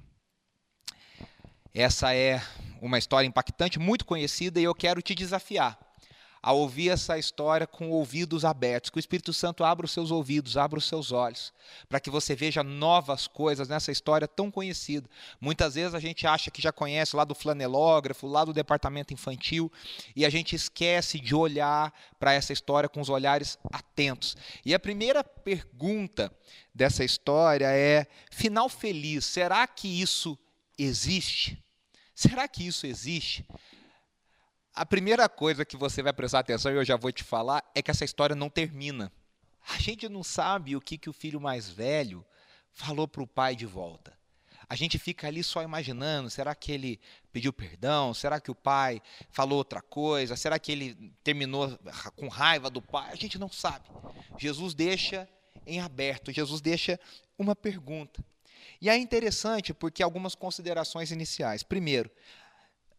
Essa 1.74 2.14
é 2.14 2.42
uma 2.80 2.98
história 2.98 3.26
impactante, 3.26 3.78
muito 3.78 4.04
conhecida, 4.04 4.60
e 4.60 4.64
eu 4.64 4.74
quero 4.74 5.00
te 5.00 5.14
desafiar 5.14 5.78
a 6.42 6.52
ouvir 6.52 6.88
essa 6.90 7.16
história 7.16 7.66
com 7.66 7.90
ouvidos 7.90 8.44
abertos. 8.44 8.90
Que 8.90 8.98
o 8.98 9.00
Espírito 9.00 9.32
Santo 9.32 9.62
abra 9.62 9.86
os 9.86 9.92
seus 9.92 10.10
ouvidos, 10.10 10.56
abra 10.56 10.78
os 10.78 10.86
seus 10.86 11.12
olhos, 11.12 11.52
para 11.88 12.00
que 12.00 12.10
você 12.10 12.34
veja 12.34 12.62
novas 12.64 13.28
coisas 13.28 13.68
nessa 13.68 13.92
história 13.92 14.26
tão 14.26 14.50
conhecida. 14.50 15.08
Muitas 15.40 15.76
vezes 15.76 15.94
a 15.94 16.00
gente 16.00 16.26
acha 16.26 16.50
que 16.50 16.60
já 16.60 16.72
conhece 16.72 17.14
lá 17.14 17.24
do 17.24 17.34
flanelógrafo, 17.34 18.26
lá 18.26 18.44
do 18.44 18.52
departamento 18.52 19.14
infantil, 19.14 19.70
e 20.16 20.26
a 20.26 20.30
gente 20.30 20.56
esquece 20.56 21.20
de 21.20 21.34
olhar 21.34 21.92
para 22.18 22.32
essa 22.32 22.52
história 22.52 22.88
com 22.88 23.00
os 23.00 23.08
olhares 23.08 23.56
atentos. 23.72 24.36
E 24.64 24.74
a 24.74 24.80
primeira 24.80 25.22
pergunta 25.22 26.32
dessa 26.74 27.04
história 27.04 27.66
é: 27.66 28.06
final 28.30 28.68
feliz, 28.68 29.24
será 29.24 29.66
que 29.66 29.88
isso 30.00 30.36
existe? 30.76 31.62
Será 32.14 32.46
que 32.48 32.66
isso 32.66 32.86
existe? 32.86 33.46
A 34.74 34.86
primeira 34.86 35.28
coisa 35.28 35.66
que 35.66 35.76
você 35.76 36.02
vai 36.02 36.14
prestar 36.14 36.38
atenção, 36.38 36.72
e 36.72 36.76
eu 36.76 36.84
já 36.84 36.96
vou 36.96 37.12
te 37.12 37.22
falar, 37.22 37.62
é 37.74 37.82
que 37.82 37.90
essa 37.90 38.06
história 38.06 38.34
não 38.34 38.48
termina. 38.48 39.12
A 39.68 39.78
gente 39.78 40.08
não 40.08 40.24
sabe 40.24 40.74
o 40.74 40.80
que, 40.80 40.96
que 40.96 41.10
o 41.10 41.12
filho 41.12 41.40
mais 41.40 41.68
velho 41.68 42.24
falou 42.70 43.06
para 43.06 43.22
o 43.22 43.26
pai 43.26 43.54
de 43.54 43.66
volta. 43.66 44.16
A 44.66 44.74
gente 44.74 44.98
fica 44.98 45.26
ali 45.26 45.44
só 45.44 45.62
imaginando: 45.62 46.30
será 46.30 46.54
que 46.54 46.72
ele 46.72 46.98
pediu 47.30 47.52
perdão? 47.52 48.14
Será 48.14 48.40
que 48.40 48.50
o 48.50 48.54
pai 48.54 49.02
falou 49.30 49.58
outra 49.58 49.82
coisa? 49.82 50.36
Será 50.36 50.58
que 50.58 50.72
ele 50.72 51.12
terminou 51.22 51.78
com 52.16 52.28
raiva 52.28 52.70
do 52.70 52.80
pai? 52.80 53.12
A 53.12 53.16
gente 53.16 53.38
não 53.38 53.50
sabe. 53.50 53.86
Jesus 54.38 54.72
deixa 54.72 55.28
em 55.66 55.80
aberto, 55.80 56.32
Jesus 56.32 56.62
deixa 56.62 56.98
uma 57.38 57.54
pergunta. 57.54 58.24
E 58.80 58.88
é 58.88 58.96
interessante 58.96 59.74
porque 59.74 60.02
algumas 60.02 60.34
considerações 60.34 61.10
iniciais. 61.10 61.62
Primeiro, 61.62 62.10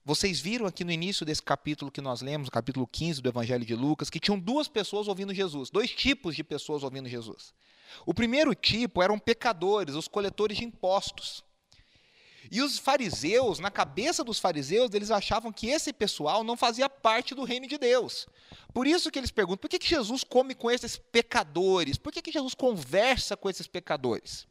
vocês 0.06 0.42
viram 0.42 0.66
aqui 0.66 0.84
no 0.84 0.92
início 0.92 1.26
desse 1.26 1.42
capítulo 1.42 1.90
que 1.90 2.02
nós 2.02 2.22
lemos, 2.22 2.50
capítulo 2.50 2.86
15 2.86 3.22
do 3.22 3.30
Evangelho 3.30 3.66
de 3.66 3.74
Lucas, 3.74 4.10
que 4.10 4.20
tinham 4.20 4.38
duas 4.38 4.68
pessoas 4.68 5.08
ouvindo 5.08 5.34
Jesus, 5.34 5.70
dois 5.70 5.92
tipos 5.92 6.36
de 6.36 6.44
pessoas 6.44 6.84
ouvindo 6.84 7.08
Jesus. 7.08 7.54
O 8.06 8.14
primeiro 8.14 8.54
tipo 8.54 9.02
eram 9.02 9.18
pecadores, 9.18 9.96
os 9.96 10.10
coletores 10.10 10.58
de 10.58 10.66
impostos. 10.66 11.44
E 12.52 12.62
os 12.62 12.78
fariseus, 12.78 13.60
na 13.60 13.72
cabeça 13.72 14.26
dos 14.26 14.40
fariseus, 14.40 14.94
eles 14.94 15.10
achavam 15.10 15.54
que 15.54 15.68
esse 15.68 15.94
pessoal 15.94 16.44
não 16.44 16.58
fazia 16.58 16.90
parte 16.90 17.34
do 17.34 17.46
reino 17.46 17.66
de 17.66 17.78
Deus. 17.78 18.28
Por 18.74 18.86
isso 18.86 19.10
que 19.10 19.18
eles 19.18 19.32
perguntam: 19.32 19.60
por 19.60 19.70
que, 19.70 19.80
que 19.80 19.88
Jesus 19.88 20.24
come 20.26 20.54
com 20.54 20.70
esses 20.70 20.98
pecadores? 20.98 21.98
Por 21.98 22.12
que, 22.12 22.22
que 22.22 22.32
Jesus 22.32 22.54
conversa 22.54 23.38
com 23.38 23.50
esses 23.50 23.68
pecadores? 23.68 24.46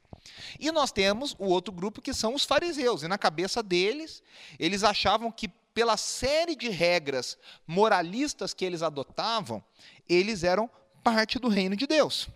E 0.58 0.70
nós 0.70 0.92
temos 0.92 1.34
o 1.38 1.46
outro 1.46 1.72
grupo 1.72 2.00
que 2.00 2.14
são 2.14 2.34
os 2.34 2.44
fariseus, 2.44 3.02
e 3.02 3.08
na 3.08 3.18
cabeça 3.18 3.62
deles, 3.62 4.22
eles 4.58 4.84
achavam 4.84 5.30
que 5.30 5.48
pela 5.74 5.96
série 5.96 6.54
de 6.54 6.68
regras 6.68 7.38
moralistas 7.66 8.52
que 8.52 8.64
eles 8.64 8.82
adotavam, 8.82 9.64
eles 10.08 10.44
eram 10.44 10.70
parte 11.02 11.38
do 11.38 11.48
reino 11.48 11.76
de 11.76 11.86
Deus. 11.86 12.28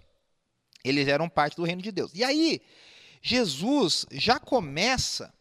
Eles 0.82 1.08
eram 1.08 1.28
parte 1.28 1.56
do 1.56 1.64
reino 1.64 1.82
de 1.82 1.92
Deus. 1.92 2.12
E 2.14 2.24
aí, 2.24 2.62
Jesus 3.20 4.06
já 4.10 4.38
começa 4.38 5.34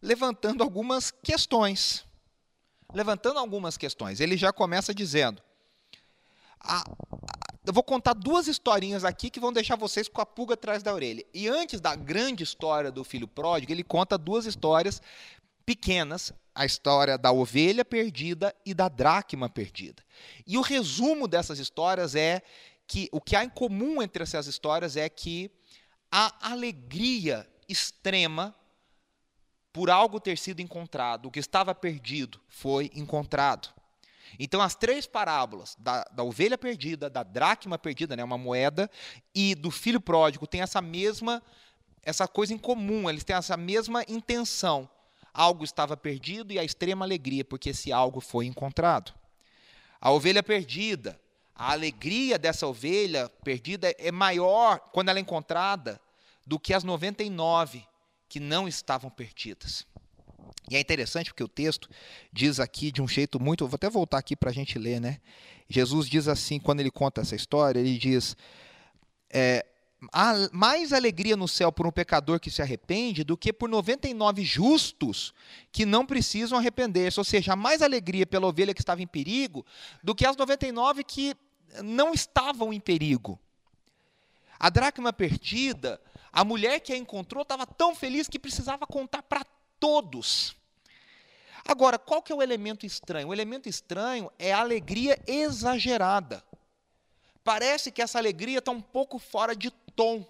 levantando 0.00 0.62
algumas 0.62 1.10
questões. 1.10 2.04
Levantando 2.94 3.38
algumas 3.38 3.76
questões. 3.76 4.20
Ele 4.20 4.36
já 4.36 4.52
começa 4.52 4.94
dizendo: 4.94 5.42
a, 6.60 6.84
eu 7.68 7.72
vou 7.74 7.82
contar 7.82 8.14
duas 8.14 8.48
historinhas 8.48 9.04
aqui 9.04 9.28
que 9.28 9.38
vão 9.38 9.52
deixar 9.52 9.76
vocês 9.76 10.08
com 10.08 10.22
a 10.22 10.26
pulga 10.26 10.54
atrás 10.54 10.82
da 10.82 10.94
orelha. 10.94 11.22
E 11.34 11.46
antes 11.48 11.82
da 11.82 11.94
grande 11.94 12.42
história 12.42 12.90
do 12.90 13.04
filho 13.04 13.28
pródigo, 13.28 13.70
ele 13.70 13.84
conta 13.84 14.16
duas 14.16 14.46
histórias 14.46 15.02
pequenas, 15.66 16.32
a 16.54 16.64
história 16.64 17.18
da 17.18 17.30
ovelha 17.30 17.84
perdida 17.84 18.56
e 18.64 18.72
da 18.72 18.88
dracma 18.88 19.50
perdida. 19.50 20.02
E 20.46 20.56
o 20.56 20.62
resumo 20.62 21.28
dessas 21.28 21.58
histórias 21.58 22.14
é 22.14 22.40
que 22.86 23.06
o 23.12 23.20
que 23.20 23.36
há 23.36 23.44
em 23.44 23.50
comum 23.50 24.00
entre 24.00 24.22
essas 24.22 24.46
histórias 24.46 24.96
é 24.96 25.06
que 25.06 25.50
a 26.10 26.50
alegria 26.50 27.46
extrema 27.68 28.54
por 29.74 29.90
algo 29.90 30.18
ter 30.18 30.38
sido 30.38 30.60
encontrado, 30.60 31.26
o 31.26 31.30
que 31.30 31.38
estava 31.38 31.74
perdido 31.74 32.40
foi 32.48 32.90
encontrado. 32.94 33.77
Então, 34.38 34.60
as 34.60 34.74
três 34.74 35.06
parábolas, 35.06 35.76
da, 35.78 36.04
da, 36.04 36.22
ovelha 36.22 36.58
perdida, 36.58 37.08
da 37.08 37.22
dracma 37.22 37.78
perdida, 37.78 38.16
né, 38.16 38.24
uma 38.24 38.38
moeda, 38.38 38.90
e 39.34 39.54
do 39.54 39.70
filho 39.70 40.00
pródigo, 40.00 40.46
têm 40.46 40.60
essa 40.60 40.80
mesma, 40.80 41.42
essa 42.02 42.26
coisa 42.26 42.52
em 42.52 42.58
comum, 42.58 43.08
eles 43.08 43.24
têm 43.24 43.36
essa 43.36 43.56
mesma 43.56 44.04
intenção. 44.08 44.88
Algo 45.32 45.64
estava 45.64 45.96
perdido 45.96 46.52
e 46.52 46.58
a 46.58 46.64
extrema 46.64 47.04
alegria, 47.04 47.44
porque 47.44 47.70
esse 47.70 47.92
algo 47.92 48.20
foi 48.20 48.46
encontrado. 48.46 49.14
A 50.00 50.10
ovelha 50.10 50.42
perdida, 50.42 51.20
a 51.54 51.72
alegria 51.72 52.38
dessa 52.38 52.66
ovelha 52.66 53.28
perdida 53.44 53.94
é 53.98 54.10
maior 54.10 54.78
quando 54.92 55.08
ela 55.08 55.18
é 55.18 55.22
encontrada 55.22 56.00
do 56.46 56.58
que 56.58 56.72
as 56.72 56.84
99 56.84 57.84
que 58.28 58.40
não 58.40 58.68
estavam 58.68 59.10
perdidas. 59.10 59.86
E 60.70 60.76
é 60.76 60.80
interessante 60.80 61.30
porque 61.30 61.44
o 61.44 61.48
texto 61.48 61.88
diz 62.32 62.60
aqui 62.60 62.90
de 62.92 63.00
um 63.02 63.08
jeito 63.08 63.40
muito. 63.40 63.66
Vou 63.66 63.76
até 63.76 63.88
voltar 63.88 64.18
aqui 64.18 64.36
para 64.36 64.50
a 64.50 64.52
gente 64.52 64.78
ler, 64.78 65.00
né? 65.00 65.20
Jesus 65.68 66.08
diz 66.08 66.28
assim, 66.28 66.58
quando 66.58 66.80
ele 66.80 66.90
conta 66.90 67.20
essa 67.20 67.36
história, 67.36 67.78
ele 67.78 67.98
diz: 67.98 68.36
é, 69.30 69.64
há 70.12 70.48
mais 70.52 70.92
alegria 70.92 71.36
no 71.36 71.48
céu 71.48 71.72
por 71.72 71.86
um 71.86 71.90
pecador 71.90 72.38
que 72.38 72.50
se 72.50 72.62
arrepende 72.62 73.24
do 73.24 73.36
que 73.36 73.52
por 73.52 73.68
99 73.68 74.42
justos 74.42 75.34
que 75.72 75.84
não 75.84 76.06
precisam 76.06 76.58
arrepender-se. 76.58 77.18
Ou 77.18 77.24
seja, 77.24 77.52
há 77.52 77.56
mais 77.56 77.82
alegria 77.82 78.26
pela 78.26 78.46
ovelha 78.46 78.74
que 78.74 78.80
estava 78.80 79.02
em 79.02 79.06
perigo 79.06 79.64
do 80.02 80.14
que 80.14 80.26
as 80.26 80.36
99 80.36 81.04
que 81.04 81.34
não 81.82 82.14
estavam 82.14 82.72
em 82.72 82.80
perigo. 82.80 83.38
A 84.58 84.70
dracma 84.70 85.12
perdida, 85.12 86.00
a 86.32 86.44
mulher 86.44 86.80
que 86.80 86.92
a 86.92 86.96
encontrou 86.96 87.42
estava 87.42 87.66
tão 87.66 87.94
feliz 87.94 88.28
que 88.28 88.38
precisava 88.38 88.86
contar 88.86 89.22
para 89.22 89.44
todos. 89.78 90.56
Agora, 91.68 91.98
qual 91.98 92.22
que 92.22 92.32
é 92.32 92.34
o 92.34 92.42
elemento 92.42 92.86
estranho? 92.86 93.28
O 93.28 93.32
elemento 93.34 93.68
estranho 93.68 94.32
é 94.38 94.54
a 94.54 94.60
alegria 94.60 95.18
exagerada. 95.26 96.42
Parece 97.44 97.92
que 97.92 98.00
essa 98.00 98.18
alegria 98.18 98.58
está 98.58 98.70
um 98.70 98.80
pouco 98.80 99.18
fora 99.18 99.54
de 99.54 99.70
tom. 99.94 100.24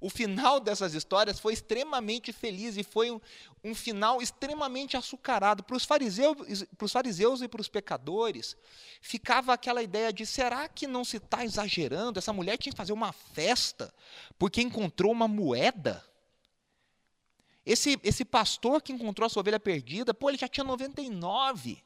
O 0.00 0.08
final 0.08 0.58
dessas 0.58 0.94
histórias 0.94 1.38
foi 1.38 1.52
extremamente 1.52 2.32
feliz 2.32 2.78
e 2.78 2.82
foi 2.82 3.10
um, 3.10 3.20
um 3.62 3.74
final 3.74 4.22
extremamente 4.22 4.96
açucarado. 4.96 5.62
Para 5.62 5.76
os 5.76 5.84
fariseus, 5.84 6.64
fariseus 6.88 7.42
e 7.42 7.48
para 7.48 7.60
os 7.60 7.68
pecadores, 7.68 8.56
ficava 9.02 9.52
aquela 9.52 9.82
ideia 9.82 10.10
de: 10.10 10.24
será 10.24 10.66
que 10.66 10.86
não 10.86 11.04
se 11.04 11.18
está 11.18 11.44
exagerando? 11.44 12.18
Essa 12.18 12.32
mulher 12.32 12.56
tinha 12.56 12.72
que 12.72 12.78
fazer 12.78 12.94
uma 12.94 13.12
festa 13.12 13.92
porque 14.38 14.62
encontrou 14.62 15.12
uma 15.12 15.28
moeda? 15.28 16.02
Esse, 17.64 17.98
esse 18.02 18.24
pastor 18.24 18.80
que 18.82 18.92
encontrou 18.92 19.26
a 19.26 19.28
sua 19.28 19.40
ovelha 19.40 19.60
perdida, 19.60 20.14
pô, 20.14 20.30
ele 20.30 20.38
já 20.38 20.48
tinha 20.48 20.64
99. 20.64 21.82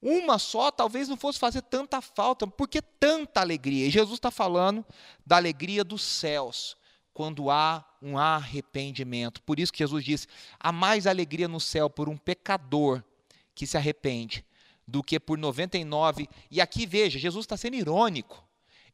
Uma 0.00 0.38
só 0.38 0.70
talvez 0.70 1.08
não 1.08 1.16
fosse 1.16 1.38
fazer 1.38 1.62
tanta 1.62 2.00
falta, 2.00 2.46
porque 2.46 2.80
tanta 2.80 3.40
alegria. 3.40 3.86
E 3.86 3.90
Jesus 3.90 4.14
está 4.14 4.30
falando 4.30 4.84
da 5.26 5.36
alegria 5.36 5.84
dos 5.84 6.02
céus, 6.02 6.76
quando 7.12 7.50
há 7.50 7.84
um 8.00 8.16
arrependimento. 8.16 9.42
Por 9.42 9.60
isso 9.60 9.72
que 9.72 9.80
Jesus 9.80 10.04
disse: 10.04 10.26
há 10.58 10.72
mais 10.72 11.06
alegria 11.06 11.48
no 11.48 11.60
céu 11.60 11.90
por 11.90 12.08
um 12.08 12.16
pecador 12.16 13.02
que 13.54 13.66
se 13.66 13.76
arrepende 13.76 14.44
do 14.86 15.02
que 15.02 15.20
por 15.20 15.36
99. 15.36 16.28
E 16.50 16.60
aqui 16.60 16.86
veja, 16.86 17.18
Jesus 17.18 17.44
está 17.44 17.56
sendo 17.56 17.76
irônico. 17.76 18.42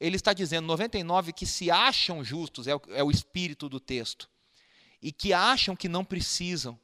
Ele 0.01 0.17
está 0.17 0.33
dizendo 0.33 0.67
99 0.67 1.33
que 1.33 1.47
se 1.47 1.71
acham 1.71 2.25
justos, 2.25 2.67
é 2.67 2.75
o, 2.75 2.83
é 2.89 3.05
o 3.05 3.11
espírito 3.11 3.69
do 3.69 3.79
texto 3.79 4.29
e 5.07 5.13
que 5.13 5.33
acham 5.33 5.77
que 5.77 5.89
não 5.89 6.05
precisam 6.05 6.77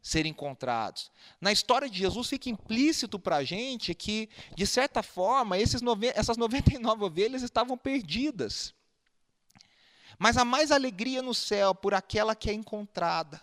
ser 0.00 0.24
encontrados. 0.24 1.10
Na 1.40 1.50
história 1.50 1.90
de 1.90 1.98
Jesus 1.98 2.28
fica 2.28 2.48
implícito 2.48 3.18
para 3.18 3.38
a 3.38 3.44
gente 3.44 3.92
que, 3.92 4.28
de 4.54 4.64
certa 4.64 5.02
forma, 5.02 5.58
esses 5.58 5.82
essas 6.14 6.36
99 6.36 7.02
ovelhas 7.02 7.42
estavam 7.42 7.76
perdidas. 7.76 8.72
Mas 10.16 10.36
há 10.36 10.44
mais 10.44 10.70
alegria 10.70 11.22
no 11.22 11.34
céu 11.34 11.74
por 11.74 11.92
aquela 11.92 12.36
que 12.36 12.48
é 12.48 12.52
encontrada, 12.52 13.42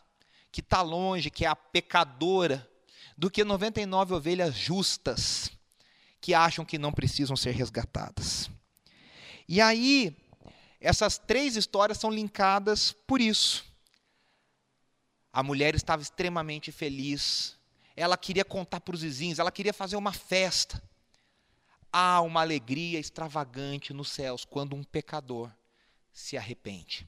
que 0.54 0.62
está 0.62 0.82
longe, 0.82 1.30
que 1.30 1.44
é 1.44 1.50
a 1.50 1.56
pecadora, 1.56 2.66
do 3.18 3.30
que 3.30 3.44
99 3.44 4.14
ovelhas 4.14 4.56
justas, 4.56 5.52
que 6.22 6.34
acham 6.34 6.64
que 6.64 6.78
não 6.78 6.94
precisam 6.94 7.36
ser 7.36 7.52
resgatadas. 7.52 8.50
E 9.50 9.60
aí, 9.60 10.16
essas 10.80 11.18
três 11.18 11.58
histórias 11.58 11.98
são 11.98 12.10
linkadas 12.10 12.94
por 13.06 13.20
isso. 13.20 13.67
A 15.38 15.44
mulher 15.44 15.75
estava 15.75 16.01
extremamente 16.01 16.72
feliz. 16.72 17.56
Ela 17.96 18.17
queria 18.17 18.44
contar 18.44 18.82
para 18.82 18.96
os 18.96 19.03
vizinhos, 19.03 19.38
ela 19.38 19.51
queria 19.51 19.72
fazer 19.72 19.96
uma 19.96 20.12
festa. 20.12 20.82
Há 21.94 22.22
uma 22.22 22.41
alegria 22.41 23.00
extravagante 23.00 23.94
nos 23.94 24.10
céus 24.10 24.44
quando 24.44 24.75
um 24.75 24.84
pecador 24.84 25.51
se 26.12 26.36
arrepende. 26.36 27.08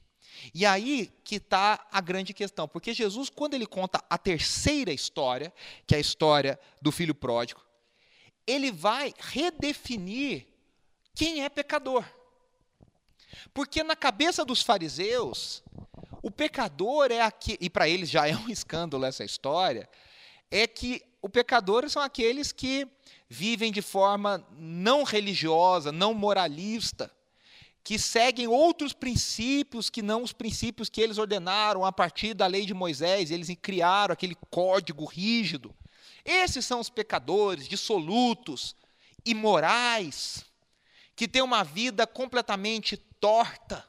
E 0.54 0.64
aí 0.64 1.12
que 1.24 1.38
está 1.38 1.84
a 1.90 2.00
grande 2.00 2.32
questão, 2.32 2.68
porque 2.68 2.94
Jesus, 2.94 3.28
quando 3.28 3.54
ele 3.54 3.66
conta 3.66 4.00
a 4.08 4.16
terceira 4.16 4.92
história, 4.92 5.52
que 5.84 5.96
é 5.96 5.98
a 5.98 6.00
história 6.00 6.56
do 6.80 6.92
filho 6.92 7.16
pródigo, 7.16 7.60
ele 8.46 8.70
vai 8.70 9.12
redefinir 9.18 10.46
quem 11.16 11.42
é 11.42 11.48
pecador. 11.48 12.04
Porque 13.52 13.82
na 13.82 13.96
cabeça 13.96 14.44
dos 14.44 14.62
fariseus, 14.62 15.64
o 16.22 16.30
pecador 16.30 17.10
é 17.10 17.20
aquele, 17.20 17.58
e 17.60 17.70
para 17.70 17.88
eles 17.88 18.08
já 18.10 18.26
é 18.28 18.36
um 18.36 18.48
escândalo 18.50 19.04
essa 19.04 19.24
história, 19.24 19.88
é 20.50 20.66
que 20.66 21.02
o 21.22 21.28
pecador 21.28 21.88
são 21.88 22.02
aqueles 22.02 22.52
que 22.52 22.86
vivem 23.28 23.70
de 23.70 23.82
forma 23.82 24.44
não 24.52 25.04
religiosa, 25.04 25.92
não 25.92 26.12
moralista, 26.12 27.10
que 27.82 27.98
seguem 27.98 28.46
outros 28.46 28.92
princípios 28.92 29.88
que 29.88 30.02
não 30.02 30.22
os 30.22 30.32
princípios 30.32 30.88
que 30.88 31.00
eles 31.00 31.18
ordenaram 31.18 31.84
a 31.84 31.92
partir 31.92 32.34
da 32.34 32.46
lei 32.46 32.66
de 32.66 32.74
Moisés, 32.74 33.30
eles 33.30 33.48
criaram 33.60 34.12
aquele 34.12 34.36
código 34.50 35.04
rígido. 35.04 35.74
Esses 36.24 36.64
são 36.66 36.80
os 36.80 36.90
pecadores 36.90 37.66
dissolutos, 37.66 38.76
imorais, 39.24 40.44
que 41.16 41.26
têm 41.26 41.42
uma 41.42 41.62
vida 41.62 42.06
completamente 42.06 42.96
torta. 42.96 43.86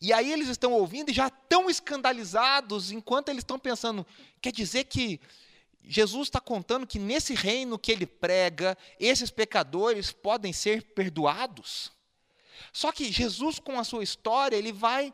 E 0.00 0.12
aí 0.12 0.32
eles 0.32 0.48
estão 0.48 0.72
ouvindo 0.72 1.10
e 1.10 1.14
já 1.14 1.26
estão 1.26 1.68
escandalizados 1.68 2.90
enquanto 2.90 3.28
eles 3.28 3.40
estão 3.40 3.58
pensando: 3.58 4.06
quer 4.40 4.50
dizer 4.50 4.84
que 4.84 5.20
Jesus 5.84 6.28
está 6.28 6.40
contando 6.40 6.86
que 6.86 6.98
nesse 6.98 7.34
reino 7.34 7.78
que 7.78 7.92
ele 7.92 8.06
prega, 8.06 8.76
esses 8.98 9.30
pecadores 9.30 10.10
podem 10.10 10.52
ser 10.52 10.94
perdoados? 10.94 11.92
Só 12.72 12.92
que 12.92 13.10
Jesus, 13.12 13.58
com 13.58 13.78
a 13.78 13.84
sua 13.84 14.02
história, 14.02 14.56
ele 14.56 14.72
vai 14.72 15.12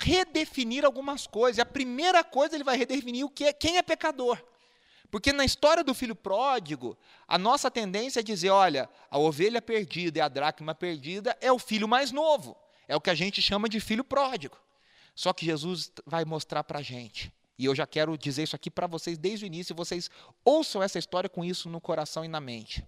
redefinir 0.00 0.84
algumas 0.84 1.26
coisas. 1.26 1.60
A 1.60 1.66
primeira 1.66 2.24
coisa, 2.24 2.56
ele 2.56 2.64
vai 2.64 2.76
redefinir 2.76 3.24
o 3.24 3.30
que 3.30 3.44
é, 3.44 3.52
quem 3.52 3.76
é 3.76 3.82
pecador. 3.82 4.42
Porque 5.10 5.32
na 5.32 5.44
história 5.44 5.84
do 5.84 5.94
filho 5.94 6.16
pródigo, 6.16 6.98
a 7.28 7.38
nossa 7.38 7.70
tendência 7.70 8.18
é 8.18 8.22
dizer: 8.22 8.50
olha, 8.50 8.88
a 9.08 9.16
ovelha 9.16 9.62
perdida 9.62 10.18
e 10.18 10.20
a 10.20 10.28
dracma 10.28 10.74
perdida 10.74 11.36
é 11.40 11.52
o 11.52 11.58
filho 11.58 11.86
mais 11.86 12.10
novo. 12.10 12.56
É 12.86 12.96
o 12.96 13.00
que 13.00 13.10
a 13.10 13.14
gente 13.14 13.40
chama 13.40 13.68
de 13.68 13.80
filho 13.80 14.04
pródigo. 14.04 14.56
Só 15.14 15.32
que 15.32 15.46
Jesus 15.46 15.92
vai 16.04 16.24
mostrar 16.24 16.64
para 16.64 16.80
a 16.80 16.82
gente. 16.82 17.32
E 17.58 17.64
eu 17.64 17.74
já 17.74 17.86
quero 17.86 18.18
dizer 18.18 18.42
isso 18.42 18.56
aqui 18.56 18.70
para 18.70 18.86
vocês 18.86 19.16
desde 19.16 19.44
o 19.44 19.46
início, 19.46 19.74
vocês 19.74 20.10
ouçam 20.44 20.82
essa 20.82 20.98
história 20.98 21.30
com 21.30 21.44
isso 21.44 21.68
no 21.68 21.80
coração 21.80 22.24
e 22.24 22.28
na 22.28 22.40
mente. 22.40 22.84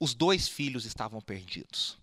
Os 0.00 0.14
dois 0.14 0.48
filhos 0.48 0.84
estavam 0.84 1.20
perdidos. 1.20 1.98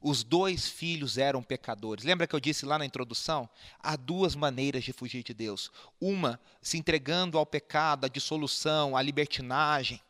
Os 0.00 0.22
dois 0.22 0.68
filhos 0.68 1.18
eram 1.18 1.42
pecadores. 1.42 2.04
Lembra 2.04 2.26
que 2.26 2.34
eu 2.34 2.40
disse 2.40 2.64
lá 2.64 2.78
na 2.78 2.86
introdução? 2.86 3.48
Há 3.80 3.96
duas 3.96 4.36
maneiras 4.36 4.84
de 4.84 4.92
fugir 4.92 5.24
de 5.24 5.34
Deus. 5.34 5.72
Uma, 6.00 6.40
se 6.62 6.78
entregando 6.78 7.36
ao 7.36 7.44
pecado, 7.44 8.04
à 8.04 8.08
dissolução, 8.08 8.96
à 8.96 9.02
libertinagem, 9.02 10.00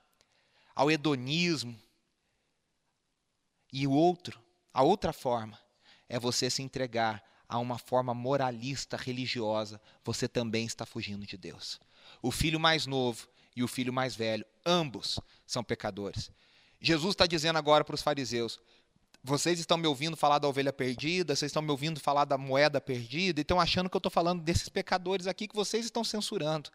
ao 0.74 0.90
hedonismo. 0.90 1.76
E 3.72 3.86
o 3.86 3.92
outro, 3.92 4.38
a 4.78 4.82
outra 4.84 5.12
forma 5.12 5.58
é 6.08 6.20
você 6.20 6.48
se 6.48 6.62
entregar 6.62 7.20
a 7.48 7.58
uma 7.58 7.78
forma 7.80 8.14
moralista 8.14 8.96
religiosa. 8.96 9.80
Você 10.04 10.28
também 10.28 10.66
está 10.66 10.86
fugindo 10.86 11.26
de 11.26 11.36
Deus. 11.36 11.80
O 12.22 12.30
filho 12.30 12.60
mais 12.60 12.86
novo 12.86 13.26
e 13.56 13.64
o 13.64 13.66
filho 13.66 13.92
mais 13.92 14.14
velho, 14.14 14.46
ambos 14.64 15.18
são 15.44 15.64
pecadores. 15.64 16.30
Jesus 16.80 17.14
está 17.14 17.26
dizendo 17.26 17.58
agora 17.58 17.84
para 17.84 17.96
os 17.96 18.02
fariseus: 18.02 18.60
vocês 19.28 19.60
estão 19.60 19.76
me 19.76 19.86
ouvindo 19.86 20.16
falar 20.16 20.38
da 20.38 20.48
ovelha 20.48 20.72
perdida, 20.72 21.36
vocês 21.36 21.50
estão 21.50 21.62
me 21.62 21.70
ouvindo 21.70 22.00
falar 22.00 22.24
da 22.24 22.38
moeda 22.38 22.80
perdida, 22.80 23.40
e 23.40 23.42
estão 23.42 23.60
achando 23.60 23.88
que 23.88 23.96
eu 23.96 23.98
estou 24.00 24.10
falando 24.10 24.42
desses 24.42 24.68
pecadores 24.68 25.26
aqui 25.26 25.46
que 25.46 25.54
vocês 25.54 25.84
estão 25.84 26.02
censurando. 26.02 26.70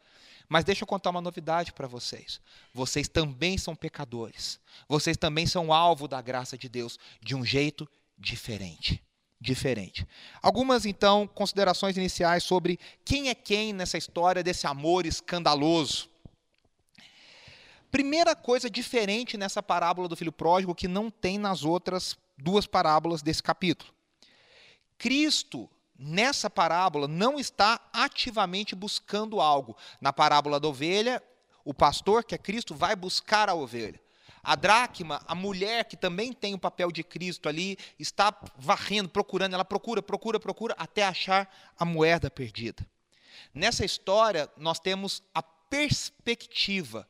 Mas 0.47 0.63
deixa 0.63 0.83
eu 0.83 0.87
contar 0.87 1.09
uma 1.09 1.21
novidade 1.21 1.73
para 1.73 1.87
vocês. 1.87 2.39
Vocês 2.73 3.07
também 3.07 3.57
são 3.57 3.75
pecadores. 3.75 4.59
Vocês 4.87 5.17
também 5.17 5.47
são 5.47 5.73
alvo 5.73 6.07
da 6.07 6.21
graça 6.21 6.57
de 6.57 6.69
Deus 6.69 6.99
de 7.21 7.35
um 7.35 7.43
jeito 7.43 7.89
diferente. 8.17 9.03
Diferente. 9.41 10.07
Algumas, 10.41 10.85
então, 10.85 11.27
considerações 11.27 11.97
iniciais 11.97 12.43
sobre 12.43 12.79
quem 13.03 13.29
é 13.29 13.35
quem 13.35 13.73
nessa 13.73 13.97
história 13.97 14.43
desse 14.43 14.67
amor 14.67 15.05
escandaloso. 15.05 16.09
Primeira 17.91 18.35
coisa 18.35 18.69
diferente 18.69 19.37
nessa 19.37 19.61
parábola 19.61 20.07
do 20.07 20.15
filho 20.15 20.31
pródigo 20.31 20.73
que 20.73 20.87
não 20.87 21.11
tem 21.11 21.37
nas 21.37 21.63
outras 21.63 22.17
duas 22.37 22.65
parábolas 22.65 23.21
desse 23.21 23.41
capítulo. 23.41 23.93
Cristo 24.97 25.69
nessa 25.97 26.49
parábola 26.49 27.07
não 27.07 27.39
está 27.39 27.79
ativamente 27.91 28.75
buscando 28.75 29.39
algo. 29.39 29.75
Na 30.01 30.11
parábola 30.11 30.59
da 30.59 30.67
ovelha, 30.67 31.21
o 31.63 31.73
pastor, 31.73 32.23
que 32.23 32.35
é 32.35 32.37
Cristo, 32.37 32.75
vai 32.75 32.95
buscar 32.95 33.49
a 33.49 33.53
ovelha. 33.53 33.99
A 34.41 34.55
dracma, 34.55 35.21
a 35.25 35.33
mulher 35.33 35.85
que 35.85 35.95
também 35.95 36.33
tem 36.33 36.53
o 36.53 36.59
papel 36.59 36.91
de 36.91 37.03
Cristo 37.03 37.47
ali, 37.47 37.77
está 37.97 38.35
varrendo, 38.57 39.07
procurando, 39.07 39.53
ela 39.53 39.63
procura, 39.63 40.01
procura, 40.01 40.39
procura, 40.39 40.75
até 40.77 41.03
achar 41.03 41.49
a 41.79 41.85
moeda 41.85 42.29
perdida. 42.29 42.85
Nessa 43.53 43.85
história, 43.85 44.49
nós 44.57 44.79
temos 44.79 45.23
a 45.33 45.41
perspectiva. 45.41 47.07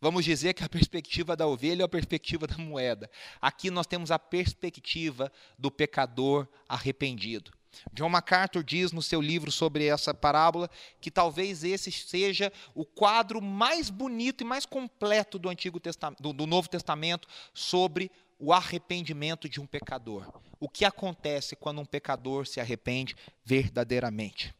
Vamos 0.00 0.24
dizer 0.24 0.54
que 0.54 0.64
a 0.64 0.68
perspectiva 0.68 1.36
da 1.36 1.46
ovelha 1.46 1.82
é 1.82 1.84
a 1.84 1.88
perspectiva 1.88 2.46
da 2.46 2.56
moeda. 2.56 3.10
Aqui 3.40 3.70
nós 3.70 3.86
temos 3.86 4.10
a 4.10 4.18
perspectiva 4.18 5.30
do 5.58 5.70
pecador 5.70 6.48
arrependido. 6.66 7.52
John 7.92 8.08
MacArthur 8.08 8.64
diz 8.64 8.92
no 8.92 9.02
seu 9.02 9.20
livro 9.20 9.52
sobre 9.52 9.86
essa 9.86 10.14
parábola 10.14 10.70
que 11.00 11.10
talvez 11.10 11.62
esse 11.62 11.92
seja 11.92 12.52
o 12.74 12.84
quadro 12.84 13.42
mais 13.42 13.90
bonito 13.90 14.42
e 14.42 14.46
mais 14.46 14.64
completo 14.64 15.38
do 15.38 15.48
Antigo 15.48 15.78
Testamento, 15.78 16.22
do, 16.22 16.32
do 16.32 16.46
Novo 16.46 16.68
Testamento 16.68 17.28
sobre 17.52 18.10
o 18.38 18.52
arrependimento 18.54 19.48
de 19.48 19.60
um 19.60 19.66
pecador. 19.66 20.40
O 20.58 20.68
que 20.68 20.84
acontece 20.84 21.54
quando 21.54 21.80
um 21.80 21.84
pecador 21.84 22.46
se 22.46 22.58
arrepende 22.58 23.14
verdadeiramente? 23.44 24.54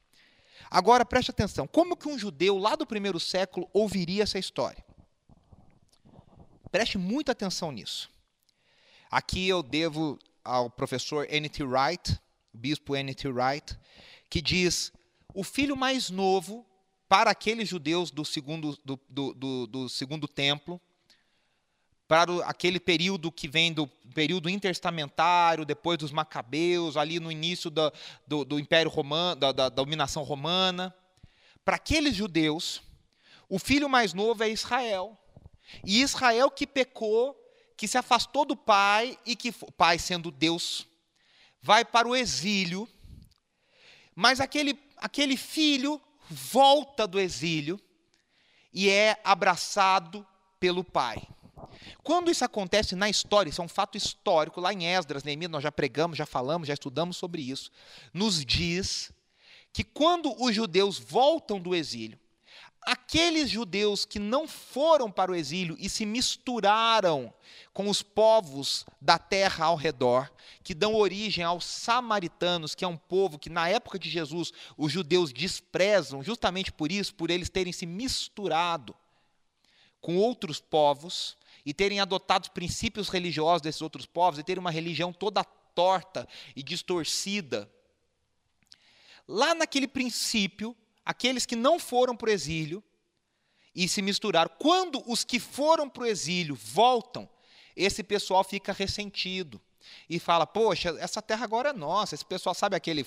Agora 0.71 1.05
preste 1.05 1.31
atenção, 1.31 1.67
como 1.67 1.97
que 1.97 2.09
um 2.09 2.19
judeu 2.19 2.59
lá 2.59 2.77
do 2.77 2.87
primeiro 2.87 3.19
século 3.19 3.69
ouviria 3.73 4.23
essa 4.23 4.39
história? 4.39 4.85
Preste 6.71 6.97
muita 6.99 7.33
atenção 7.33 7.73
nisso. 7.73 8.11
Aqui 9.11 9.49
eu 9.49 9.63
devo 9.63 10.19
ao 10.45 10.71
professor 10.71 11.27
N.T. 11.29 11.65
Wright, 11.65 12.19
bispo 12.53 12.95
N.T. 12.95 13.29
Wright, 13.29 13.77
que 14.29 14.41
diz: 14.41 14.93
o 15.35 15.43
filho 15.43 15.77
mais 15.77 16.11
novo 16.11 16.65
para 17.09 17.33
aqueles 17.33 17.69
judeus 17.69 18.13
do 18.13 18.25
segundo, 18.25 18.79
do, 18.85 19.01
do, 19.09 19.35
do, 19.35 19.67
do 19.67 19.89
segundo 19.89 20.29
templo, 20.29 20.81
para 22.07 22.31
o, 22.31 22.41
aquele 22.43 22.79
período 22.79 23.33
que 23.33 23.49
vem 23.49 23.73
do 23.73 23.89
período 24.15 24.49
intertestamentário, 24.49 25.65
depois 25.65 25.99
dos 25.99 26.13
macabeus, 26.13 26.97
ali 26.97 27.19
no 27.19 27.33
início 27.33 27.69
do, 27.69 28.45
do 28.45 28.61
Império 28.61 28.91
Romano, 28.91 29.41
da, 29.41 29.51
da 29.51 29.69
dominação 29.69 30.23
romana. 30.23 30.95
Para 31.65 31.77
aqueles 31.77 32.15
judeus, 32.15 32.81
o 33.49 33.59
filho 33.59 33.89
mais 33.89 34.15
novo 34.15 34.45
é 34.45 34.49
Israel. 34.49 35.20
E 35.85 36.01
Israel 36.01 36.51
que 36.51 36.67
pecou, 36.67 37.37
que 37.77 37.89
se 37.89 37.97
afastou 37.97 38.45
do 38.45 38.57
pai 38.57 39.19
e 39.25 39.35
que 39.35 39.55
o 39.63 39.73
pai 39.73 39.99
sendo 39.99 40.31
Deus 40.31 40.87
vai 41.63 41.85
para 41.85 42.09
o 42.09 42.17
exílio, 42.17 42.89
mas 44.15 44.41
aquele, 44.41 44.79
aquele 44.97 45.37
filho 45.37 46.01
volta 46.29 47.07
do 47.07 47.19
exílio 47.19 47.81
e 48.73 48.89
é 48.89 49.21
abraçado 49.25 50.27
pelo 50.59 50.85
pai. 50.85 51.23
Quando 52.03 52.31
isso 52.31 52.45
acontece 52.45 52.95
na 52.95 53.09
história, 53.09 53.51
isso 53.51 53.61
é 53.61 53.65
um 53.65 53.69
fato 53.69 53.97
histórico, 53.97 54.61
lá 54.61 54.73
em 54.73 54.87
Esdras, 54.87 55.25
Neemias, 55.25 55.51
nós 55.51 55.63
já 55.63 55.73
pregamos, 55.73 56.17
já 56.17 56.27
falamos, 56.27 56.69
já 56.69 56.75
estudamos 56.75 57.17
sobre 57.17 57.43
isso, 57.43 57.71
nos 58.13 58.45
diz 58.45 59.13
que 59.73 59.85
quando 59.85 60.35
os 60.43 60.55
judeus 60.55 60.99
voltam 60.99 61.61
do 61.61 61.75
exílio, 61.75 62.19
aqueles 62.91 63.49
judeus 63.49 64.05
que 64.05 64.19
não 64.19 64.49
foram 64.49 65.09
para 65.13 65.31
o 65.31 65.35
exílio 65.37 65.77
e 65.79 65.89
se 65.89 66.05
misturaram 66.05 67.33
com 67.73 67.89
os 67.89 68.03
povos 68.03 68.85
da 69.01 69.17
terra 69.17 69.67
ao 69.67 69.77
redor, 69.77 70.29
que 70.65 70.75
dão 70.75 70.97
origem 70.97 71.45
aos 71.45 71.65
samaritanos, 71.65 72.75
que 72.75 72.85
é 72.85 72.89
um 72.89 72.97
povo 72.97 73.39
que 73.39 73.49
na 73.49 73.69
época 73.69 73.97
de 73.97 74.11
Jesus 74.11 74.53
os 74.77 74.91
judeus 74.91 75.33
desprezam, 75.33 76.21
justamente 76.21 76.73
por 76.73 76.91
isso, 76.91 77.15
por 77.15 77.31
eles 77.31 77.49
terem 77.49 77.73
se 77.73 77.87
misturado 77.87 78.93
com 80.01 80.17
outros 80.17 80.59
povos 80.61 81.37
e 81.65 81.73
terem 81.73 82.01
adotado 82.01 82.47
os 82.47 82.49
princípios 82.49 83.09
religiosos 83.09 83.63
desses 83.63 83.83
outros 83.83 84.05
povos 84.05 84.41
e 84.41 84.43
terem 84.43 84.61
uma 84.61 84.71
religião 84.71 85.13
toda 85.13 85.45
torta 85.45 86.27
e 86.57 86.63
distorcida. 86.63 87.71
Lá 89.29 89.55
naquele 89.55 89.87
princípio, 89.87 90.77
aqueles 91.05 91.47
que 91.47 91.57
não 91.57 91.79
foram 91.79 92.17
para 92.17 92.29
o 92.29 92.33
exílio 92.33 92.83
e 93.75 93.89
se 93.89 94.03
misturaram. 94.03 94.51
Quando 94.59 95.03
os 95.11 95.25
que 95.25 95.39
foram 95.39 95.89
para 95.89 96.03
o 96.03 96.07
exílio 96.07 96.55
voltam, 96.55 97.29
esse 97.77 98.03
pessoal 98.03 98.45
fica 98.45 98.73
ressentido. 98.73 99.61
e 100.09 100.19
fala: 100.19 100.47
Poxa, 100.47 100.95
essa 100.99 101.23
terra 101.23 101.45
agora 101.45 101.71
é 101.71 101.73
nossa. 101.73 102.15
Esse 102.15 102.25
pessoal 102.25 102.55
sabe 102.55 102.77
aquele. 102.77 103.07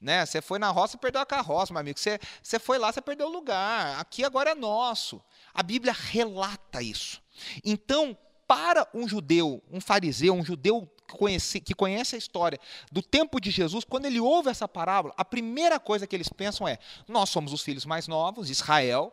né? 0.00 0.24
Você 0.24 0.40
foi 0.40 0.58
na 0.58 0.70
roça 0.70 0.96
e 0.96 0.98
perdeu 0.98 1.20
a 1.20 1.26
carroça, 1.26 1.72
meu 1.72 1.80
amigo. 1.80 1.98
Você, 1.98 2.18
você 2.42 2.58
foi 2.58 2.78
lá, 2.78 2.92
você 2.92 3.02
perdeu 3.02 3.26
o 3.26 3.32
lugar. 3.32 3.98
Aqui 3.98 4.24
agora 4.24 4.50
é 4.50 4.54
nosso. 4.54 5.20
A 5.52 5.62
Bíblia 5.62 5.92
relata 5.92 6.80
isso. 6.82 7.20
Então, 7.64 8.16
para 8.46 8.86
um 8.94 9.08
judeu, 9.08 9.62
um 9.70 9.80
fariseu, 9.80 10.34
um 10.34 10.44
judeu 10.44 10.88
conhece, 11.12 11.60
que 11.60 11.74
conhece 11.74 12.14
a 12.14 12.18
história 12.18 12.58
do 12.90 13.02
tempo 13.02 13.40
de 13.40 13.50
Jesus, 13.50 13.84
quando 13.84 14.06
ele 14.06 14.20
ouve 14.20 14.50
essa 14.50 14.66
parábola, 14.68 15.14
a 15.16 15.24
primeira 15.24 15.78
coisa 15.78 16.06
que 16.06 16.16
eles 16.16 16.28
pensam 16.28 16.66
é: 16.66 16.78
nós 17.08 17.30
somos 17.30 17.52
os 17.52 17.62
filhos 17.62 17.84
mais 17.84 18.08
novos, 18.08 18.50
Israel, 18.50 19.12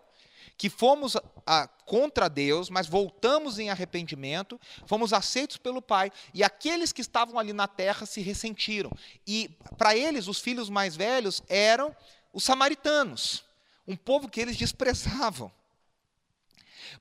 que 0.57 0.69
fomos 0.69 1.15
a, 1.45 1.67
contra 1.85 2.29
Deus, 2.29 2.69
mas 2.69 2.85
voltamos 2.85 3.59
em 3.59 3.69
arrependimento, 3.69 4.59
fomos 4.85 5.13
aceitos 5.13 5.55
pelo 5.57 5.81
Pai, 5.81 6.11
e 6.33 6.43
aqueles 6.43 6.91
que 6.91 7.01
estavam 7.01 7.39
ali 7.39 7.53
na 7.53 7.67
terra 7.67 8.05
se 8.05 8.19
ressentiram. 8.21 8.91
E 9.25 9.49
para 9.77 9.95
eles, 9.95 10.27
os 10.27 10.39
filhos 10.39 10.69
mais 10.69 10.97
velhos 10.97 11.41
eram 11.47 11.95
os 12.33 12.43
samaritanos, 12.43 13.43
um 13.87 13.95
povo 13.95 14.27
que 14.27 14.41
eles 14.41 14.57
desprezavam. 14.57 15.51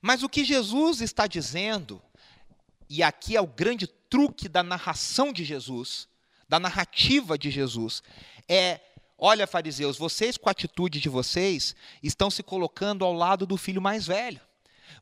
Mas 0.01 0.23
o 0.23 0.29
que 0.29 0.43
Jesus 0.43 1.01
está 1.01 1.27
dizendo, 1.27 2.01
e 2.89 3.03
aqui 3.03 3.35
é 3.35 3.41
o 3.41 3.47
grande 3.47 3.87
truque 3.87 4.49
da 4.49 4.63
narração 4.63 5.31
de 5.31 5.45
Jesus, 5.45 6.07
da 6.47 6.59
narrativa 6.59 7.37
de 7.37 7.51
Jesus, 7.51 8.01
é 8.47 8.81
Olha, 9.21 9.45
fariseus, 9.45 9.97
vocês, 9.97 10.37
com 10.37 10.47
a 10.47 10.53
atitude 10.53 11.01
de 11.01 11.09
vocês, 11.09 11.75
estão 12.01 12.31
se 12.31 12.41
colocando 12.41 13.03
ao 13.03 13.11
lado 13.11 13.45
do 13.45 13.57
filho 13.57 13.81
mais 13.81 14.07
velho. 14.07 14.39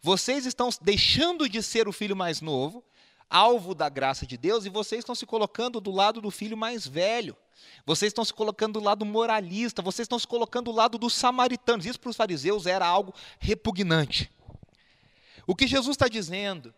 Vocês 0.02 0.48
estão 0.48 0.70
deixando 0.82 1.48
de 1.48 1.62
ser 1.62 1.88
o 1.88 1.94
filho 1.94 2.16
mais 2.16 2.42
novo, 2.42 2.84
alvo 3.30 3.76
da 3.76 3.88
graça 3.90 4.26
de 4.26 4.36
Deus, 4.36 4.66
e 4.66 4.70
vocês 4.70 5.00
estão 5.00 5.14
se 5.14 5.24
colocando 5.24 5.80
do 5.80 5.92
lado 5.92 6.20
do 6.20 6.32
filho 6.32 6.58
mais 6.58 6.88
velho. 6.88 7.38
Vocês 7.86 8.10
estão 8.10 8.26
se 8.26 8.34
colocando 8.34 8.80
do 8.80 8.86
lado 8.86 9.06
moralista, 9.06 9.84
vocês 9.84 10.06
estão 10.06 10.18
se 10.18 10.28
colocando 10.28 10.66
do 10.66 10.72
lado 10.72 10.98
dos 10.98 11.14
samaritanos. 11.14 11.86
Isso 11.86 12.00
para 12.00 12.10
os 12.10 12.18
fariseus 12.18 12.66
era 12.66 12.88
algo 12.88 13.14
repugnante. 13.40 14.32
O 15.46 15.56
que 15.56 15.68
Jesus 15.68 15.94
está 15.94 16.08
dizendo? 16.08 16.74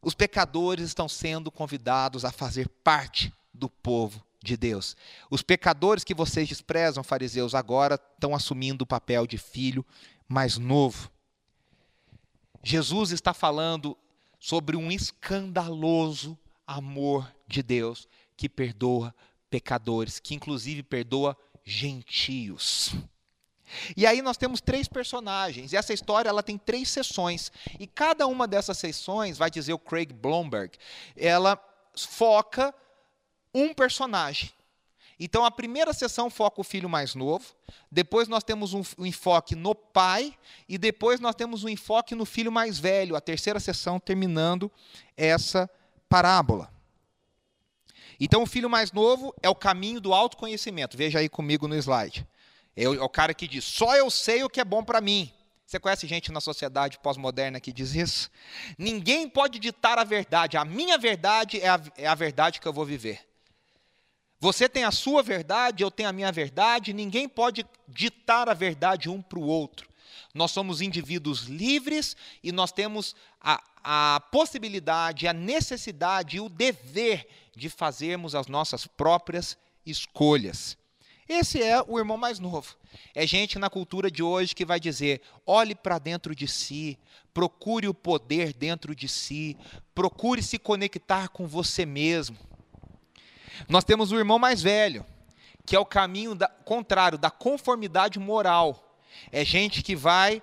Os 0.00 0.14
pecadores 0.14 0.86
estão 0.86 1.08
sendo 1.08 1.50
convidados 1.50 2.24
a 2.24 2.30
fazer 2.30 2.68
parte 2.68 3.32
do 3.52 3.68
povo 3.68 4.24
de 4.42 4.56
Deus. 4.56 4.96
Os 5.30 5.42
pecadores 5.42 6.04
que 6.04 6.14
vocês 6.14 6.48
desprezam, 6.48 7.02
fariseus, 7.02 7.54
agora 7.54 8.00
estão 8.14 8.34
assumindo 8.34 8.84
o 8.84 8.86
papel 8.86 9.26
de 9.26 9.36
filho 9.36 9.84
mais 10.28 10.56
novo. 10.56 11.10
Jesus 12.62 13.10
está 13.10 13.34
falando 13.34 13.96
sobre 14.38 14.76
um 14.76 14.90
escandaloso 14.90 16.38
amor 16.66 17.32
de 17.46 17.62
Deus 17.62 18.08
que 18.36 18.48
perdoa 18.48 19.14
pecadores, 19.50 20.20
que 20.20 20.34
inclusive 20.34 20.82
perdoa 20.82 21.36
gentios. 21.64 22.94
E 23.96 24.06
aí 24.06 24.22
nós 24.22 24.36
temos 24.36 24.60
três 24.60 24.88
personagens, 24.88 25.72
e 25.72 25.76
essa 25.76 25.92
história 25.92 26.28
ela 26.28 26.42
tem 26.42 26.58
três 26.58 26.88
sessões, 26.88 27.52
e 27.78 27.86
cada 27.86 28.26
uma 28.26 28.46
dessas 28.46 28.78
sessões, 28.78 29.38
vai 29.38 29.50
dizer 29.50 29.72
o 29.72 29.78
Craig 29.78 30.12
Blomberg, 30.12 30.76
ela 31.16 31.58
foca 31.96 32.74
um 33.54 33.74
personagem. 33.74 34.50
Então 35.20 35.44
a 35.44 35.50
primeira 35.50 35.92
sessão 35.92 36.30
foca 36.30 36.60
o 36.60 36.64
filho 36.64 36.88
mais 36.88 37.14
novo, 37.14 37.44
depois 37.90 38.28
nós 38.28 38.44
temos 38.44 38.72
um, 38.72 38.82
um, 38.96 39.04
enfoque 39.04 39.56
no 39.56 39.74
pai 39.74 40.32
e 40.68 40.78
depois 40.78 41.18
nós 41.18 41.34
temos 41.34 41.64
um 41.64 41.68
enfoque 41.68 42.14
no 42.14 42.24
filho 42.24 42.52
mais 42.52 42.78
velho, 42.78 43.16
a 43.16 43.20
terceira 43.20 43.58
sessão 43.58 43.98
terminando 43.98 44.70
essa 45.16 45.68
parábola. 46.08 46.72
Então 48.20 48.42
o 48.42 48.46
filho 48.46 48.70
mais 48.70 48.92
novo 48.92 49.34
é 49.42 49.48
o 49.48 49.54
caminho 49.54 50.00
do 50.00 50.12
autoconhecimento. 50.12 50.96
Veja 50.96 51.18
aí 51.18 51.28
comigo 51.28 51.68
no 51.68 51.74
slide. 51.76 52.26
É 52.80 52.88
o, 52.88 53.08
cara 53.08 53.34
que 53.34 53.48
diz: 53.48 53.64
"Só 53.64 53.96
eu 53.96 54.08
sei 54.08 54.44
o 54.44 54.48
que 54.48 54.60
é 54.60 54.64
bom 54.64 54.84
para 54.84 55.00
mim". 55.00 55.32
Você 55.66 55.80
conhece 55.80 56.06
gente 56.06 56.30
na 56.30 56.40
sociedade 56.40 56.98
pós-moderna 56.98 57.60
que 57.60 57.72
diz 57.72 57.94
isso? 57.94 58.30
Ninguém 58.78 59.28
pode 59.28 59.58
ditar 59.58 59.98
a 59.98 60.04
verdade. 60.04 60.56
A 60.56 60.64
minha 60.64 60.96
verdade 60.96 61.60
é 61.60 61.68
a, 61.68 61.80
é 61.96 62.06
a 62.06 62.14
verdade 62.14 62.58
que 62.58 62.66
eu 62.66 62.72
vou 62.72 62.86
viver. 62.86 63.28
Você 64.40 64.68
tem 64.68 64.84
a 64.84 64.92
sua 64.92 65.22
verdade, 65.22 65.82
eu 65.82 65.90
tenho 65.90 66.08
a 66.08 66.12
minha 66.12 66.30
verdade, 66.30 66.92
ninguém 66.92 67.28
pode 67.28 67.66
ditar 67.86 68.48
a 68.48 68.54
verdade 68.54 69.10
um 69.10 69.20
para 69.20 69.38
o 69.38 69.46
outro. 69.46 69.88
Nós 70.32 70.52
somos 70.52 70.80
indivíduos 70.80 71.42
livres 71.42 72.16
e 72.42 72.52
nós 72.52 72.70
temos 72.70 73.16
a, 73.40 73.62
a 73.82 74.20
possibilidade, 74.30 75.26
a 75.26 75.32
necessidade 75.32 76.36
e 76.36 76.40
o 76.40 76.48
dever 76.48 77.28
de 77.54 77.68
fazermos 77.68 78.36
as 78.36 78.46
nossas 78.46 78.86
próprias 78.86 79.58
escolhas. 79.84 80.77
Esse 81.28 81.62
é 81.62 81.82
o 81.86 81.98
irmão 81.98 82.16
mais 82.16 82.38
novo. 82.38 82.74
É 83.14 83.26
gente 83.26 83.58
na 83.58 83.68
cultura 83.68 84.10
de 84.10 84.22
hoje 84.22 84.54
que 84.54 84.64
vai 84.64 84.80
dizer: 84.80 85.20
olhe 85.44 85.74
para 85.74 85.98
dentro 85.98 86.34
de 86.34 86.48
si, 86.48 86.98
procure 87.34 87.86
o 87.86 87.92
poder 87.92 88.52
dentro 88.54 88.94
de 88.94 89.08
si, 89.08 89.56
procure 89.94 90.42
se 90.42 90.58
conectar 90.58 91.28
com 91.28 91.46
você 91.46 91.84
mesmo. 91.84 92.36
Nós 93.68 93.84
temos 93.84 94.10
o 94.10 94.16
irmão 94.16 94.38
mais 94.38 94.62
velho, 94.62 95.04
que 95.66 95.76
é 95.76 95.78
o 95.78 95.84
caminho 95.84 96.34
da, 96.34 96.48
contrário, 96.48 97.18
da 97.18 97.30
conformidade 97.30 98.18
moral. 98.18 98.96
É 99.30 99.44
gente 99.44 99.82
que 99.82 99.94
vai, 99.94 100.42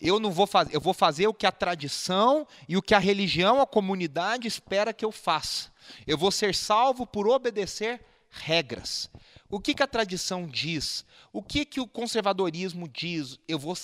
eu 0.00 0.20
não 0.20 0.30
vou 0.30 0.46
fazer, 0.46 0.74
eu 0.74 0.80
vou 0.80 0.92
fazer 0.92 1.26
o 1.28 1.34
que 1.34 1.46
a 1.46 1.52
tradição 1.52 2.46
e 2.68 2.76
o 2.76 2.82
que 2.82 2.94
a 2.94 2.98
religião, 2.98 3.62
a 3.62 3.66
comunidade 3.66 4.46
espera 4.46 4.92
que 4.92 5.04
eu 5.04 5.12
faça. 5.12 5.72
Eu 6.06 6.18
vou 6.18 6.30
ser 6.30 6.54
salvo 6.54 7.06
por 7.06 7.26
obedecer 7.26 8.04
regras. 8.28 9.10
O 9.56 9.58
que, 9.58 9.72
que 9.72 9.82
a 9.82 9.86
tradição 9.86 10.46
diz? 10.46 11.02
O 11.32 11.42
que, 11.42 11.64
que 11.64 11.80
o 11.80 11.88
conservadorismo 11.88 12.86
diz? 12.86 13.38
Eu 13.48 13.58
vou 13.58 13.74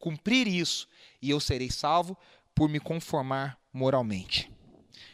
cumprir 0.00 0.48
isso 0.48 0.88
e 1.22 1.30
eu 1.30 1.38
serei 1.38 1.70
salvo 1.70 2.18
por 2.52 2.68
me 2.68 2.80
conformar 2.80 3.56
moralmente. 3.72 4.50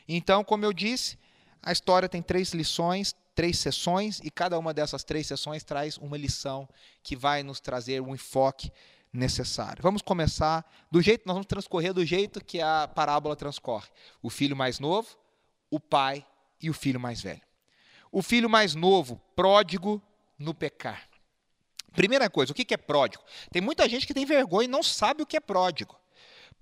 Então, 0.09 0.43
como 0.43 0.65
eu 0.65 0.73
disse, 0.73 1.19
a 1.63 1.71
história 1.71 2.09
tem 2.09 2.23
três 2.23 2.55
lições, 2.55 3.15
três 3.35 3.59
sessões, 3.59 4.21
e 4.25 4.31
cada 4.31 4.59
uma 4.59 4.73
dessas 4.73 5.05
três 5.05 5.27
sessões 5.27 5.63
traz 5.65 5.99
uma 5.99 6.17
lição 6.17 6.67
que 7.03 7.15
vai 7.15 7.43
nos 7.43 7.61
trazer 7.61 8.01
um 8.01 8.15
enfoque 8.15 8.73
necessário. 9.13 9.83
Vamos 9.83 10.01
começar 10.01 10.65
do 10.91 11.03
jeito, 11.03 11.25
nós 11.27 11.35
vamos 11.35 11.47
transcorrer 11.47 11.93
do 11.93 12.07
jeito 12.07 12.43
que 12.43 12.59
a 12.63 12.89
parábola 12.89 13.37
transcorre. 13.37 13.91
O 14.23 14.31
filho 14.31 14.57
mais 14.57 14.79
novo, 14.79 15.15
o 15.71 15.79
pai 15.79 16.27
e 16.59 16.71
o 16.71 16.73
filho 16.73 16.99
mais 16.99 17.21
velho. 17.21 17.50
O 18.11 18.23
filho 18.23 18.51
mais 18.51 18.75
novo, 18.75 19.21
pródigo 19.35 20.03
no 20.39 20.55
pecar. 20.55 21.09
Primeira 21.93 22.31
coisa, 22.31 22.53
o 22.53 22.55
que 22.55 22.73
é 22.73 22.77
pródigo? 22.77 23.23
Tem 23.51 23.61
muita 23.61 23.89
gente 23.89 24.07
que 24.07 24.15
tem 24.15 24.25
vergonha 24.25 24.65
e 24.67 24.71
não 24.71 24.83
sabe 24.83 25.23
o 25.23 25.27
que 25.27 25.37
é 25.37 25.41
pródigo. 25.41 25.99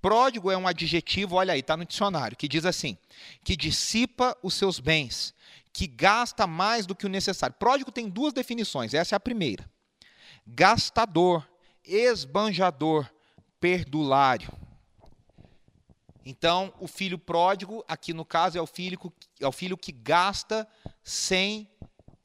Pródigo 0.00 0.50
é 0.50 0.56
um 0.56 0.66
adjetivo, 0.66 1.37
olha 1.37 1.52
aí, 1.52 1.61
está 1.61 1.76
no 1.76 1.84
dicionário, 1.84 2.37
que 2.37 2.48
diz 2.48 2.64
assim: 2.64 2.96
que 3.42 3.56
dissipa 3.56 4.37
os 4.42 4.54
seus 4.54 4.78
bens, 4.78 5.34
que 5.72 5.87
gasta 5.87 6.46
mais 6.46 6.87
do 6.87 6.94
que 6.94 7.04
o 7.04 7.08
necessário. 7.08 7.56
Pródigo 7.58 7.90
tem 7.90 8.08
duas 8.08 8.32
definições, 8.32 8.94
essa 8.94 9.14
é 9.14 9.16
a 9.16 9.20
primeira: 9.20 9.68
gastador, 10.46 11.46
esbanjador, 11.84 13.11
perdulário. 13.61 14.52
Então, 16.24 16.72
o 16.78 16.87
filho 16.87 17.18
pródigo, 17.18 17.85
aqui 17.88 18.12
no 18.12 18.24
caso, 18.24 18.59
é 18.59 18.61
o 18.61 18.66
filho, 18.66 18.98
é 19.40 19.46
o 19.46 19.52
filho 19.52 19.76
que 19.76 19.92
gasta 19.92 20.68
sem 21.02 21.68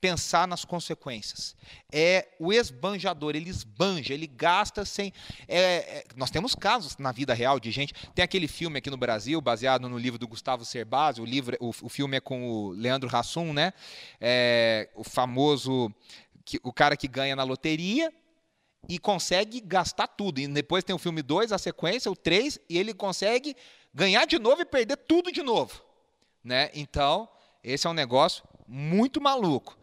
pensar 0.04 0.46
nas 0.46 0.66
consequências. 0.66 1.56
É 1.90 2.28
o 2.38 2.52
esbanjador, 2.52 3.38
ele 3.38 3.50
esbanja, 3.50 4.14
ele 4.14 4.28
gasta 4.28 4.84
sem. 4.84 5.14
É, 5.48 5.60
é, 5.60 6.06
nós 6.18 6.30
temos 6.30 6.54
casos 6.54 6.98
na 6.98 7.14
vida 7.14 7.34
real 7.34 7.58
de 7.58 7.72
gente. 7.72 7.94
Tem 8.14 8.22
aquele 8.22 8.50
filme 8.50 8.80
aqui 8.80 8.90
no 8.90 8.98
Brasil, 8.98 9.40
baseado 9.40 9.88
no 9.88 9.98
livro 9.98 10.20
do 10.20 10.28
Gustavo 10.28 10.66
Cerbasi, 10.66 11.22
o, 11.22 11.26
livro, 11.26 11.56
o, 11.62 11.70
o 11.70 11.88
filme 11.88 12.18
é 12.18 12.20
com 12.20 12.50
o 12.50 12.72
Leandro 12.72 13.10
Hassum, 13.16 13.54
né? 13.54 13.72
É, 14.20 14.90
o 14.94 15.06
famoso. 15.06 15.90
Que, 16.44 16.60
o 16.62 16.74
cara 16.74 16.98
que 16.98 17.08
ganha 17.08 17.38
na 17.38 17.44
loteria 17.44 18.12
e 18.90 19.00
consegue 19.00 19.62
gastar 19.62 20.08
tudo. 20.08 20.40
E 20.40 20.48
depois 20.50 20.84
tem 20.84 20.94
o 20.94 21.00
filme 21.00 21.22
2, 21.22 21.54
a 21.54 21.58
sequência, 21.58 22.12
o 22.12 22.16
3, 22.18 22.60
e 22.70 22.78
ele 22.78 22.94
consegue 22.94 23.56
ganhar 23.94 24.26
de 24.26 24.40
novo 24.40 24.62
e 24.62 24.66
perder 24.66 24.98
tudo 24.98 25.32
de 25.32 25.44
novo. 25.44 25.82
Né? 26.44 26.70
Então, 26.74 27.30
esse 27.64 27.88
é 27.88 27.90
um 27.90 27.94
negócio 27.94 28.44
muito 28.68 29.22
maluco. 29.22 29.78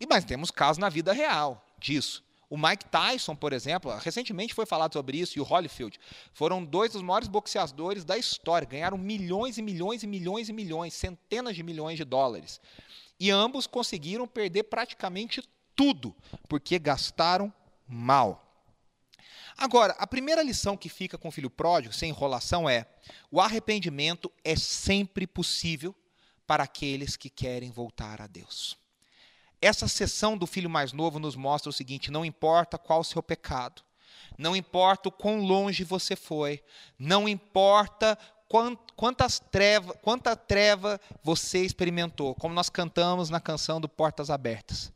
E 0.00 0.06
mas 0.06 0.24
temos 0.24 0.50
casos 0.50 0.78
na 0.78 0.88
vida 0.88 1.12
real 1.12 1.64
disso. 1.78 2.24
O 2.48 2.56
Mike 2.56 2.84
Tyson, 2.86 3.34
por 3.34 3.52
exemplo, 3.52 3.92
recentemente 3.96 4.54
foi 4.54 4.66
falado 4.66 4.92
sobre 4.92 5.18
isso, 5.18 5.36
e 5.36 5.40
o 5.40 5.44
Holyfield, 5.44 5.98
foram 6.32 6.64
dois 6.64 6.92
dos 6.92 7.02
maiores 7.02 7.26
boxeadores 7.26 8.04
da 8.04 8.16
história, 8.16 8.66
ganharam 8.66 8.96
milhões 8.96 9.58
e 9.58 9.62
milhões 9.62 10.04
e 10.04 10.06
milhões 10.06 10.48
e 10.48 10.52
milhões, 10.52 10.94
centenas 10.94 11.56
de 11.56 11.64
milhões 11.64 11.96
de 11.96 12.04
dólares. 12.04 12.60
E 13.18 13.30
ambos 13.30 13.66
conseguiram 13.66 14.28
perder 14.28 14.64
praticamente 14.64 15.42
tudo, 15.74 16.14
porque 16.48 16.78
gastaram 16.78 17.52
mal. 17.88 18.45
Agora, 19.58 19.94
a 19.98 20.06
primeira 20.06 20.42
lição 20.42 20.76
que 20.76 20.88
fica 20.88 21.16
com 21.16 21.28
o 21.28 21.32
filho 21.32 21.48
pródigo, 21.48 21.94
sem 21.94 22.10
enrolação, 22.10 22.68
é: 22.68 22.86
o 23.30 23.40
arrependimento 23.40 24.30
é 24.44 24.54
sempre 24.54 25.26
possível 25.26 25.94
para 26.46 26.64
aqueles 26.64 27.16
que 27.16 27.30
querem 27.30 27.70
voltar 27.70 28.20
a 28.20 28.26
Deus. 28.26 28.76
Essa 29.60 29.88
sessão 29.88 30.36
do 30.36 30.46
filho 30.46 30.68
mais 30.68 30.92
novo 30.92 31.18
nos 31.18 31.34
mostra 31.34 31.70
o 31.70 31.72
seguinte: 31.72 32.10
não 32.10 32.24
importa 32.24 32.76
qual 32.76 33.00
o 33.00 33.04
seu 33.04 33.22
pecado, 33.22 33.82
não 34.36 34.54
importa 34.54 35.08
o 35.08 35.12
quão 35.12 35.40
longe 35.40 35.84
você 35.84 36.14
foi, 36.14 36.62
não 36.98 37.26
importa 37.26 38.18
quantas 38.94 39.40
treva, 39.50 39.94
quanta 39.94 40.36
treva 40.36 41.00
você 41.22 41.64
experimentou, 41.64 42.34
como 42.34 42.54
nós 42.54 42.68
cantamos 42.68 43.30
na 43.30 43.40
canção 43.40 43.80
do 43.80 43.88
Portas 43.88 44.30
Abertas. 44.30 44.92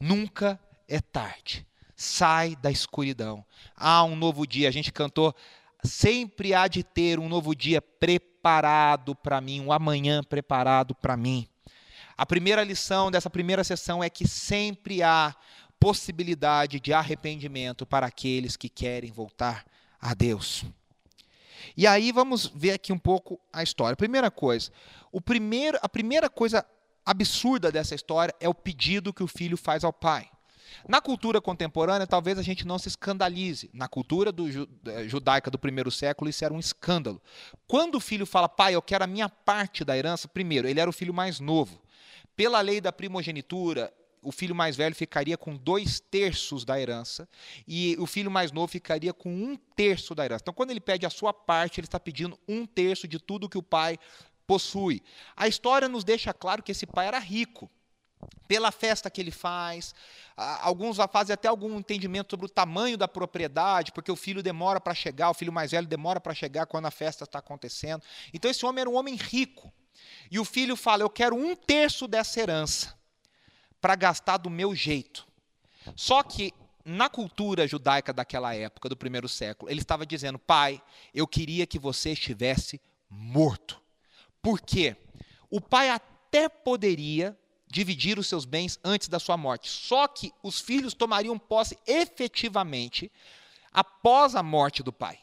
Nunca 0.00 0.58
é 0.88 1.00
tarde. 1.00 1.66
Sai 1.96 2.56
da 2.56 2.70
escuridão. 2.70 3.44
Há 3.76 4.04
um 4.04 4.16
novo 4.16 4.46
dia. 4.46 4.68
A 4.68 4.72
gente 4.72 4.92
cantou. 4.92 5.34
Sempre 5.82 6.54
há 6.54 6.66
de 6.66 6.82
ter 6.82 7.18
um 7.18 7.28
novo 7.28 7.54
dia 7.54 7.82
preparado 7.82 9.14
para 9.14 9.40
mim, 9.40 9.60
um 9.60 9.70
amanhã 9.70 10.22
preparado 10.22 10.94
para 10.94 11.16
mim. 11.16 11.46
A 12.16 12.24
primeira 12.24 12.62
lição 12.62 13.10
dessa 13.10 13.28
primeira 13.28 13.62
sessão 13.64 14.02
é 14.02 14.08
que 14.08 14.26
sempre 14.26 15.02
há 15.02 15.34
possibilidade 15.78 16.80
de 16.80 16.92
arrependimento 16.92 17.84
para 17.84 18.06
aqueles 18.06 18.56
que 18.56 18.68
querem 18.68 19.10
voltar 19.10 19.66
a 20.00 20.14
Deus. 20.14 20.64
E 21.76 21.86
aí 21.86 22.12
vamos 22.12 22.46
ver 22.54 22.72
aqui 22.72 22.92
um 22.92 22.98
pouco 22.98 23.40
a 23.52 23.62
história. 23.62 23.96
Primeira 23.96 24.30
coisa, 24.30 24.70
o 25.10 25.20
primeiro, 25.20 25.78
a 25.82 25.88
primeira 25.88 26.30
coisa 26.30 26.64
absurda 27.04 27.70
dessa 27.70 27.94
história 27.94 28.34
é 28.40 28.48
o 28.48 28.54
pedido 28.54 29.12
que 29.12 29.22
o 29.22 29.28
filho 29.28 29.56
faz 29.56 29.84
ao 29.84 29.92
pai. 29.92 30.28
Na 30.88 31.00
cultura 31.00 31.40
contemporânea, 31.40 32.06
talvez 32.06 32.38
a 32.38 32.42
gente 32.42 32.66
não 32.66 32.78
se 32.78 32.88
escandalize. 32.88 33.70
Na 33.72 33.88
cultura 33.88 34.30
do, 34.30 34.48
eh, 34.48 35.08
judaica 35.08 35.50
do 35.50 35.58
primeiro 35.58 35.90
século, 35.90 36.28
isso 36.28 36.44
era 36.44 36.52
um 36.52 36.58
escândalo. 36.58 37.20
Quando 37.66 37.96
o 37.96 38.00
filho 38.00 38.26
fala, 38.26 38.48
pai, 38.48 38.74
eu 38.74 38.82
quero 38.82 39.04
a 39.04 39.06
minha 39.06 39.28
parte 39.28 39.84
da 39.84 39.96
herança, 39.96 40.28
primeiro, 40.28 40.68
ele 40.68 40.80
era 40.80 40.90
o 40.90 40.92
filho 40.92 41.14
mais 41.14 41.40
novo. 41.40 41.80
Pela 42.36 42.60
lei 42.60 42.80
da 42.80 42.92
primogenitura, 42.92 43.92
o 44.24 44.32
filho 44.32 44.54
mais 44.54 44.76
velho 44.76 44.94
ficaria 44.94 45.36
com 45.36 45.54
dois 45.54 46.00
terços 46.00 46.64
da 46.64 46.80
herança 46.80 47.28
e 47.68 47.94
o 47.98 48.06
filho 48.06 48.30
mais 48.30 48.50
novo 48.50 48.68
ficaria 48.68 49.12
com 49.12 49.30
um 49.30 49.56
terço 49.76 50.14
da 50.14 50.24
herança. 50.24 50.42
Então, 50.42 50.54
quando 50.54 50.70
ele 50.70 50.80
pede 50.80 51.06
a 51.06 51.10
sua 51.10 51.32
parte, 51.32 51.78
ele 51.78 51.86
está 51.86 52.00
pedindo 52.00 52.38
um 52.48 52.66
terço 52.66 53.06
de 53.06 53.18
tudo 53.18 53.48
que 53.48 53.58
o 53.58 53.62
pai 53.62 53.98
possui. 54.46 55.02
A 55.36 55.46
história 55.46 55.88
nos 55.88 56.04
deixa 56.04 56.32
claro 56.32 56.62
que 56.62 56.72
esse 56.72 56.86
pai 56.86 57.06
era 57.06 57.18
rico. 57.18 57.70
Pela 58.46 58.70
festa 58.70 59.10
que 59.10 59.20
ele 59.20 59.30
faz, 59.30 59.94
alguns 60.36 60.98
fazem 61.10 61.34
até 61.34 61.48
algum 61.48 61.78
entendimento 61.78 62.30
sobre 62.30 62.46
o 62.46 62.48
tamanho 62.48 62.96
da 62.96 63.08
propriedade, 63.08 63.92
porque 63.92 64.12
o 64.12 64.16
filho 64.16 64.42
demora 64.42 64.80
para 64.80 64.94
chegar, 64.94 65.30
o 65.30 65.34
filho 65.34 65.52
mais 65.52 65.70
velho 65.70 65.86
demora 65.86 66.20
para 66.20 66.34
chegar 66.34 66.66
quando 66.66 66.86
a 66.86 66.90
festa 66.90 67.24
está 67.24 67.38
acontecendo. 67.38 68.02
Então, 68.32 68.50
esse 68.50 68.64
homem 68.66 68.82
era 68.82 68.90
um 68.90 68.96
homem 68.96 69.16
rico. 69.16 69.72
E 70.30 70.38
o 70.38 70.44
filho 70.44 70.76
fala: 70.76 71.02
Eu 71.02 71.10
quero 71.10 71.36
um 71.36 71.54
terço 71.54 72.06
dessa 72.06 72.40
herança 72.40 72.94
para 73.80 73.94
gastar 73.94 74.38
do 74.38 74.50
meu 74.50 74.74
jeito. 74.74 75.26
Só 75.94 76.22
que 76.22 76.52
na 76.84 77.08
cultura 77.08 77.66
judaica 77.66 78.12
daquela 78.12 78.54
época, 78.54 78.88
do 78.88 78.96
primeiro 78.96 79.28
século, 79.28 79.70
ele 79.70 79.80
estava 79.80 80.04
dizendo: 80.04 80.38
Pai, 80.38 80.82
eu 81.14 81.26
queria 81.26 81.66
que 81.66 81.78
você 81.78 82.12
estivesse 82.12 82.80
morto. 83.08 83.80
Por 84.42 84.60
quê? 84.60 84.96
O 85.50 85.60
pai 85.60 85.88
até 85.88 86.48
poderia 86.48 87.36
dividir 87.74 88.20
os 88.20 88.28
seus 88.28 88.44
bens 88.44 88.78
antes 88.84 89.08
da 89.08 89.18
sua 89.18 89.36
morte, 89.36 89.68
só 89.68 90.06
que 90.06 90.32
os 90.44 90.60
filhos 90.60 90.94
tomariam 90.94 91.36
posse 91.36 91.76
efetivamente 91.84 93.10
após 93.72 94.36
a 94.36 94.44
morte 94.44 94.80
do 94.80 94.92
pai. 94.92 95.18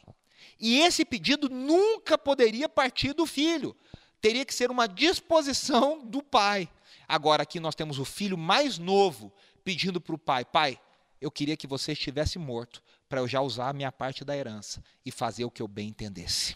E 0.60 0.80
esse 0.80 1.02
pedido 1.02 1.48
nunca 1.48 2.18
poderia 2.18 2.68
partir 2.68 3.14
do 3.14 3.24
filho, 3.24 3.74
teria 4.20 4.44
que 4.44 4.54
ser 4.54 4.70
uma 4.70 4.86
disposição 4.86 6.04
do 6.04 6.22
pai. 6.22 6.68
Agora 7.08 7.42
aqui 7.42 7.58
nós 7.58 7.74
temos 7.74 7.98
o 7.98 8.04
filho 8.04 8.36
mais 8.36 8.76
novo 8.76 9.32
pedindo 9.64 9.98
para 9.98 10.14
o 10.14 10.18
pai: 10.18 10.44
Pai, 10.44 10.78
eu 11.22 11.30
queria 11.30 11.56
que 11.56 11.66
você 11.66 11.92
estivesse 11.92 12.38
morto 12.38 12.82
para 13.08 13.20
eu 13.20 13.26
já 13.26 13.40
usar 13.40 13.70
a 13.70 13.72
minha 13.72 13.90
parte 13.90 14.26
da 14.26 14.36
herança 14.36 14.84
e 15.06 15.10
fazer 15.10 15.46
o 15.46 15.50
que 15.50 15.62
eu 15.62 15.68
bem 15.68 15.88
entendesse. 15.88 16.54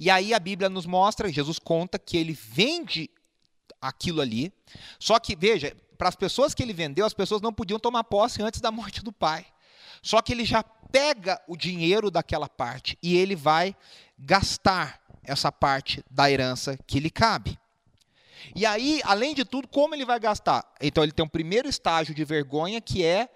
E 0.00 0.10
aí 0.10 0.34
a 0.34 0.40
Bíblia 0.40 0.68
nos 0.68 0.86
mostra, 0.86 1.32
Jesus 1.32 1.60
conta 1.60 2.00
que 2.00 2.16
ele 2.16 2.32
vende 2.32 3.08
aquilo 3.88 4.20
ali. 4.20 4.52
Só 4.98 5.18
que, 5.18 5.36
veja, 5.36 5.76
para 5.96 6.08
as 6.08 6.16
pessoas 6.16 6.54
que 6.54 6.62
ele 6.62 6.72
vendeu, 6.72 7.06
as 7.06 7.14
pessoas 7.14 7.40
não 7.40 7.52
podiam 7.52 7.78
tomar 7.78 8.04
posse 8.04 8.42
antes 8.42 8.60
da 8.60 8.70
morte 8.70 9.02
do 9.02 9.12
pai. 9.12 9.46
Só 10.02 10.20
que 10.22 10.32
ele 10.32 10.44
já 10.44 10.62
pega 10.62 11.40
o 11.48 11.56
dinheiro 11.56 12.10
daquela 12.10 12.48
parte 12.48 12.98
e 13.02 13.16
ele 13.16 13.34
vai 13.34 13.74
gastar 14.18 15.00
essa 15.22 15.50
parte 15.50 16.04
da 16.10 16.30
herança 16.30 16.78
que 16.86 17.00
lhe 17.00 17.10
cabe. 17.10 17.58
E 18.54 18.64
aí, 18.64 19.00
além 19.04 19.34
de 19.34 19.44
tudo, 19.44 19.66
como 19.66 19.94
ele 19.94 20.04
vai 20.04 20.20
gastar? 20.20 20.64
Então, 20.80 21.02
ele 21.02 21.12
tem 21.12 21.24
um 21.24 21.28
primeiro 21.28 21.68
estágio 21.68 22.14
de 22.14 22.24
vergonha 22.24 22.80
que 22.80 23.04
é 23.04 23.28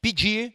pedir 0.00 0.54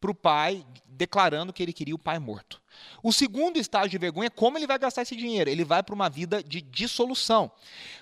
para 0.00 0.10
o 0.10 0.14
pai, 0.14 0.64
declarando 0.86 1.52
que 1.52 1.62
ele 1.62 1.72
queria 1.72 1.94
o 1.94 1.98
pai 1.98 2.18
morto. 2.18 2.60
O 3.02 3.12
segundo 3.12 3.58
estágio 3.58 3.90
de 3.90 3.98
vergonha 3.98 4.26
é 4.26 4.30
como 4.30 4.56
ele 4.56 4.66
vai 4.66 4.78
gastar 4.78 5.02
esse 5.02 5.14
dinheiro. 5.14 5.50
Ele 5.50 5.64
vai 5.64 5.82
para 5.82 5.94
uma 5.94 6.08
vida 6.08 6.42
de 6.42 6.60
dissolução. 6.60 7.50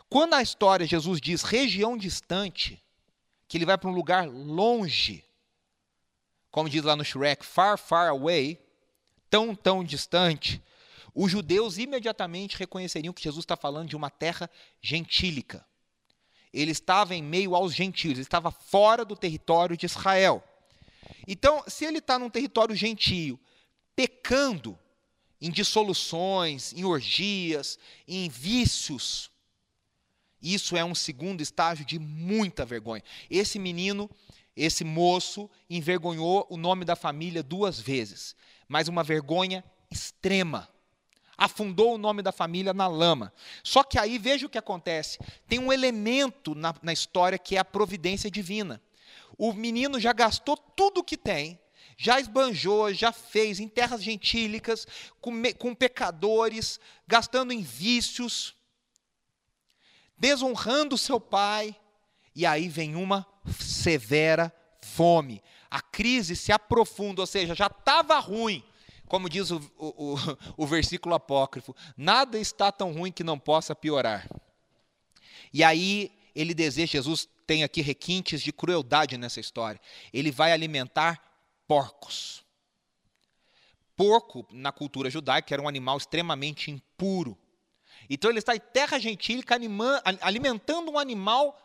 Quando 0.08 0.34
a 0.34 0.42
história, 0.42 0.86
Jesus 0.86 1.20
diz 1.20 1.42
região 1.42 1.96
distante, 1.96 2.82
que 3.48 3.58
ele 3.58 3.66
vai 3.66 3.76
para 3.76 3.90
um 3.90 3.94
lugar 3.94 4.28
longe, 4.28 5.24
como 6.50 6.68
diz 6.68 6.82
lá 6.82 6.94
no 6.94 7.04
Shrek, 7.04 7.44
far, 7.44 7.78
far 7.78 8.08
away, 8.08 8.60
tão, 9.28 9.54
tão 9.54 9.82
distante, 9.82 10.62
os 11.14 11.30
judeus 11.30 11.78
imediatamente 11.78 12.56
reconheceriam 12.56 13.12
que 13.12 13.22
Jesus 13.22 13.42
está 13.42 13.56
falando 13.56 13.88
de 13.88 13.96
uma 13.96 14.10
terra 14.10 14.48
gentílica. 14.80 15.64
Ele 16.52 16.70
estava 16.70 17.14
em 17.14 17.22
meio 17.22 17.54
aos 17.54 17.74
gentios, 17.74 18.12
ele 18.12 18.22
estava 18.22 18.50
fora 18.50 19.04
do 19.04 19.16
território 19.16 19.76
de 19.76 19.86
Israel. 19.86 20.42
Então, 21.26 21.62
se 21.66 21.84
ele 21.84 21.98
está 21.98 22.18
num 22.18 22.30
território 22.30 22.74
gentio, 22.74 23.38
pecando 23.94 24.78
em 25.40 25.50
dissoluções, 25.50 26.72
em 26.72 26.84
orgias, 26.84 27.78
em 28.06 28.28
vícios, 28.28 29.32
isso 30.42 30.76
é 30.76 30.84
um 30.84 30.94
segundo 30.94 31.40
estágio 31.40 31.84
de 31.84 31.98
muita 32.00 32.64
vergonha. 32.64 33.02
Esse 33.30 33.60
menino, 33.60 34.10
esse 34.56 34.82
moço, 34.82 35.48
envergonhou 35.70 36.46
o 36.50 36.56
nome 36.56 36.84
da 36.84 36.96
família 36.96 37.42
duas 37.42 37.78
vezes, 37.78 38.34
mas 38.66 38.88
uma 38.88 39.04
vergonha 39.04 39.64
extrema 39.88 40.68
afundou 41.38 41.94
o 41.94 41.98
nome 41.98 42.22
da 42.22 42.32
família 42.32 42.74
na 42.74 42.88
lama. 42.88 43.32
Só 43.62 43.84
que 43.84 43.98
aí 43.98 44.18
veja 44.18 44.46
o 44.46 44.48
que 44.48 44.58
acontece: 44.58 45.18
tem 45.46 45.60
um 45.60 45.72
elemento 45.72 46.54
na, 46.56 46.74
na 46.82 46.92
história 46.92 47.38
que 47.38 47.56
é 47.56 47.60
a 47.60 47.64
providência 47.64 48.30
divina. 48.30 48.82
O 49.38 49.52
menino 49.52 49.98
já 50.00 50.12
gastou 50.12 50.56
tudo 50.56 51.00
o 51.00 51.04
que 51.04 51.16
tem, 51.16 51.58
já 51.96 52.18
esbanjou, 52.18 52.92
já 52.92 53.12
fez 53.12 53.60
em 53.60 53.68
terras 53.68 54.02
gentílicas, 54.02 54.86
com, 55.20 55.32
com 55.58 55.74
pecadores, 55.74 56.80
gastando 57.06 57.52
em 57.52 57.62
vícios, 57.62 58.54
desonrando 60.16 60.98
seu 60.98 61.20
pai, 61.20 61.76
e 62.34 62.46
aí 62.46 62.68
vem 62.68 62.96
uma 62.96 63.26
severa 63.60 64.52
fome. 64.80 65.42
A 65.70 65.80
crise 65.80 66.36
se 66.36 66.52
aprofunda, 66.52 67.20
ou 67.20 67.26
seja, 67.26 67.54
já 67.54 67.66
estava 67.66 68.18
ruim, 68.18 68.64
como 69.06 69.28
diz 69.28 69.50
o, 69.50 69.60
o, 69.78 70.16
o, 70.56 70.66
versículo 70.66 71.14
apócrifo, 71.14 71.74
nada 71.96 72.38
está 72.38 72.72
tão 72.72 72.92
ruim 72.92 73.12
que 73.12 73.22
não 73.22 73.38
possa 73.38 73.74
piorar. 73.74 74.28
E 75.52 75.62
aí 75.62 76.10
ele 76.34 76.54
deseja, 76.54 76.92
Jesus 76.92 77.28
tem 77.46 77.62
aqui 77.62 77.82
requintes 77.82 78.40
de 78.40 78.52
crueldade 78.52 79.18
nessa 79.18 79.40
história. 79.40 79.80
Ele 80.12 80.30
vai 80.30 80.52
alimentar 80.52 81.31
porcos. 81.72 82.44
Porco, 83.96 84.46
na 84.50 84.70
cultura 84.70 85.08
judaica, 85.08 85.54
era 85.54 85.62
um 85.62 85.68
animal 85.68 85.96
extremamente 85.96 86.70
impuro. 86.70 87.38
Então 88.10 88.30
ele 88.30 88.40
está 88.40 88.54
em 88.54 88.60
terra 88.60 88.98
gentílica 88.98 89.56
alimentando 90.20 90.90
um 90.90 90.98
animal 90.98 91.58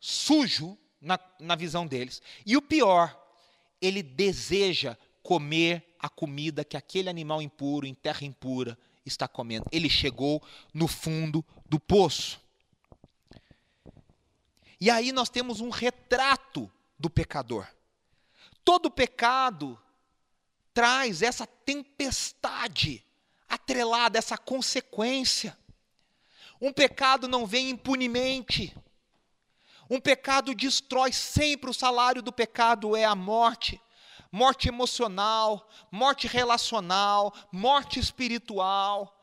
sujo 0.00 0.76
na, 1.00 1.16
na 1.38 1.54
visão 1.54 1.86
deles. 1.86 2.20
E 2.44 2.56
o 2.56 2.62
pior, 2.62 3.16
ele 3.80 4.02
deseja 4.02 4.96
comer 5.22 5.94
a 6.00 6.08
comida 6.08 6.64
que 6.64 6.76
aquele 6.76 7.08
animal 7.08 7.40
impuro, 7.40 7.86
em 7.86 7.94
terra 7.94 8.24
impura, 8.24 8.76
está 9.04 9.28
comendo. 9.28 9.66
Ele 9.70 9.88
chegou 9.88 10.42
no 10.74 10.88
fundo 10.88 11.44
do 11.66 11.78
poço. 11.78 12.40
E 14.80 14.90
aí 14.90 15.12
nós 15.12 15.28
temos 15.28 15.60
um 15.60 15.70
retrato 15.70 16.68
do 16.98 17.08
pecador. 17.08 17.75
Todo 18.66 18.90
pecado 18.90 19.80
traz 20.74 21.22
essa 21.22 21.46
tempestade 21.46 23.06
atrelada, 23.48 24.18
essa 24.18 24.36
consequência. 24.36 25.56
Um 26.60 26.72
pecado 26.72 27.28
não 27.28 27.46
vem 27.46 27.70
impunemente. 27.70 28.76
Um 29.88 30.00
pecado 30.00 30.52
destrói 30.54 31.12
sempre 31.12 31.70
o 31.70 31.74
salário 31.74 32.20
do 32.20 32.32
pecado 32.32 32.94
é 32.94 33.04
a 33.04 33.14
morte 33.14 33.80
morte 34.36 34.68
emocional, 34.68 35.66
morte 35.90 36.26
relacional, 36.26 37.32
morte 37.50 37.98
espiritual. 37.98 39.14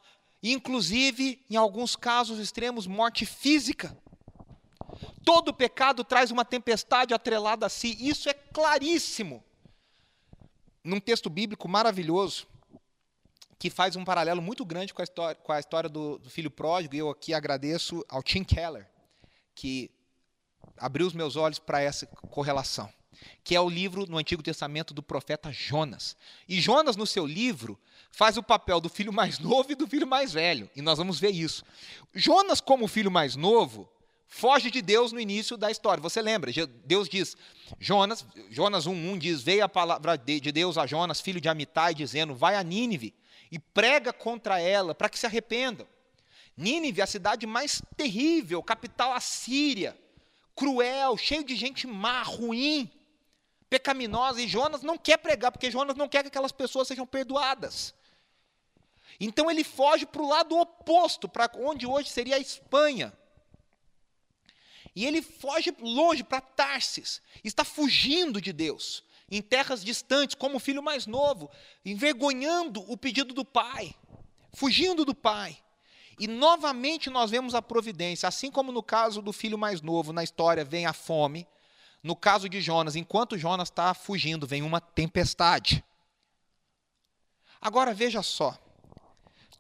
inclusive, 0.42 1.46
em 1.50 1.56
alguns 1.56 1.96
casos 1.96 2.40
extremos, 2.40 2.88
morte 2.88 3.26
física. 3.26 3.96
Todo 5.24 5.54
pecado 5.54 6.04
traz 6.04 6.32
uma 6.32 6.44
tempestade 6.44 7.14
atrelada 7.14 7.66
a 7.66 7.70
si, 7.70 7.98
isso 8.00 8.30
é 8.30 8.34
claríssimo. 8.34 9.44
Num 10.84 11.00
texto 11.00 11.30
bíblico 11.30 11.68
maravilhoso, 11.68 12.46
que 13.58 13.70
faz 13.70 13.96
um 13.96 14.04
paralelo 14.04 14.42
muito 14.42 14.66
grande 14.66 14.94
com 14.94 15.02
a 15.02 15.06
história, 15.06 15.36
com 15.36 15.52
a 15.54 15.60
história 15.60 15.90
do, 15.90 16.18
do 16.18 16.30
filho 16.30 16.52
pródigo, 16.52 16.96
e 16.96 16.98
eu 16.98 17.10
aqui 17.10 17.34
agradeço 17.34 18.06
ao 18.10 18.22
Tim 18.22 18.44
Keller, 18.44 18.86
que 19.56 19.90
abriu 20.78 21.08
os 21.08 21.14
meus 21.14 21.38
olhos 21.38 21.60
para 21.60 21.82
essa 21.82 22.06
correlação, 22.06 22.92
que 23.42 23.56
é 23.56 23.62
o 23.62 23.70
livro 23.70 24.06
no 24.06 24.18
Antigo 24.18 24.44
Testamento 24.44 24.94
do 24.94 25.02
profeta 25.02 25.50
Jonas. 25.54 26.18
E 26.46 26.60
Jonas, 26.60 26.98
no 26.98 27.08
seu 27.08 27.26
livro, 27.26 27.80
faz 28.12 28.36
o 28.36 28.44
papel 28.44 28.82
do 28.82 28.90
filho 28.90 29.14
mais 29.14 29.40
novo 29.40 29.72
e 29.72 29.76
do 29.76 29.88
filho 29.88 30.06
mais 30.06 30.34
velho, 30.34 30.70
e 30.76 30.82
nós 30.82 30.98
vamos 30.98 31.18
ver 31.18 31.32
isso. 31.32 31.64
Jonas, 32.14 32.60
como 32.60 32.86
filho 32.86 33.10
mais 33.10 33.38
novo, 33.38 33.90
foge 34.34 34.72
de 34.72 34.82
Deus 34.82 35.12
no 35.12 35.20
início 35.20 35.56
da 35.56 35.70
história. 35.70 36.02
Você 36.02 36.20
lembra? 36.20 36.52
Deus 36.84 37.08
diz, 37.08 37.38
Jonas, 37.80 38.26
Jonas 38.50 38.88
1:1 38.88 39.20
diz: 39.20 39.44
"Veio 39.44 39.64
a 39.64 39.70
palavra 39.70 40.18
de 40.18 40.52
Deus 40.52 40.76
a 40.76 40.88
Jonas, 40.88 41.22
filho 41.22 41.40
de 41.40 41.48
Amitai, 41.48 41.94
dizendo: 41.94 42.34
Vai 42.34 42.56
a 42.56 42.64
Nínive 42.64 43.14
e 43.52 43.60
prega 43.60 44.12
contra 44.12 44.60
ela 44.60 44.96
para 44.96 45.08
que 45.08 45.20
se 45.20 45.28
arrependam. 45.28 45.88
Nínive, 46.58 47.02
a 47.02 47.06
cidade 47.06 47.46
mais 47.46 47.80
terrível, 47.96 48.64
capital 48.64 49.14
assíria, 49.14 49.96
cruel, 50.56 51.16
cheio 51.16 51.44
de 51.44 51.56
gente 51.56 51.86
má, 51.86 52.24
ruim, 52.24 52.92
pecaminosa, 53.70 54.42
e 54.42 54.48
Jonas 54.48 54.82
não 54.82 54.98
quer 54.98 55.18
pregar, 55.18 55.52
porque 55.52 55.70
Jonas 55.70 55.96
não 55.96 56.10
quer 56.10 56.24
que 56.24 56.30
aquelas 56.30 56.52
pessoas 56.52 56.88
sejam 56.88 57.06
perdoadas. 57.06 57.94
Então 59.20 59.50
ele 59.50 59.64
foge 59.64 60.08
para 60.08 60.22
o 60.24 60.28
lado 60.28 60.58
oposto, 60.58 61.30
para 61.30 61.52
onde 61.56 61.86
hoje 61.86 62.10
seria 62.10 62.36
a 62.36 62.40
Espanha. 62.40 63.14
E 64.96 65.06
ele 65.06 65.22
foge 65.22 65.74
longe 65.80 66.24
para 66.24 66.42
Tarsis, 66.42 67.22
está 67.44 67.64
fugindo 67.64 68.40
de 68.40 68.54
Deus 68.54 69.04
em 69.30 69.42
terras 69.42 69.84
distantes, 69.84 70.36
como 70.36 70.58
o 70.58 70.60
filho 70.60 70.84
mais 70.84 71.08
novo, 71.08 71.50
envergonhando 71.84 72.82
o 72.92 72.96
pedido 72.96 73.34
do 73.34 73.44
pai, 73.44 73.96
fugindo 74.54 75.04
do 75.04 75.16
pai. 75.16 75.58
E 76.20 76.28
novamente 76.28 77.10
nós 77.10 77.32
vemos 77.32 77.56
a 77.56 77.62
providência, 77.62 78.28
assim 78.28 78.52
como 78.52 78.72
no 78.72 78.84
caso 78.84 79.22
do 79.22 79.34
filho 79.34 79.58
mais 79.58 79.82
novo, 79.82 80.14
na 80.14 80.24
história 80.24 80.64
vem 80.64 80.86
a 80.86 80.94
fome, 80.94 81.48
no 82.04 82.16
caso 82.16 82.48
de 82.48 82.62
Jonas, 82.62 82.96
enquanto 82.96 83.38
Jonas 83.38 83.70
está 83.70 83.94
fugindo, 83.94 84.46
vem 84.46 84.62
uma 84.62 84.80
tempestade. 84.80 85.84
Agora 87.60 87.94
veja 87.94 88.22
só, 88.22 88.58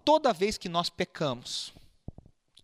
toda 0.03 0.33
vez 0.33 0.57
que 0.57 0.69
nós 0.69 0.89
pecamos, 0.89 1.73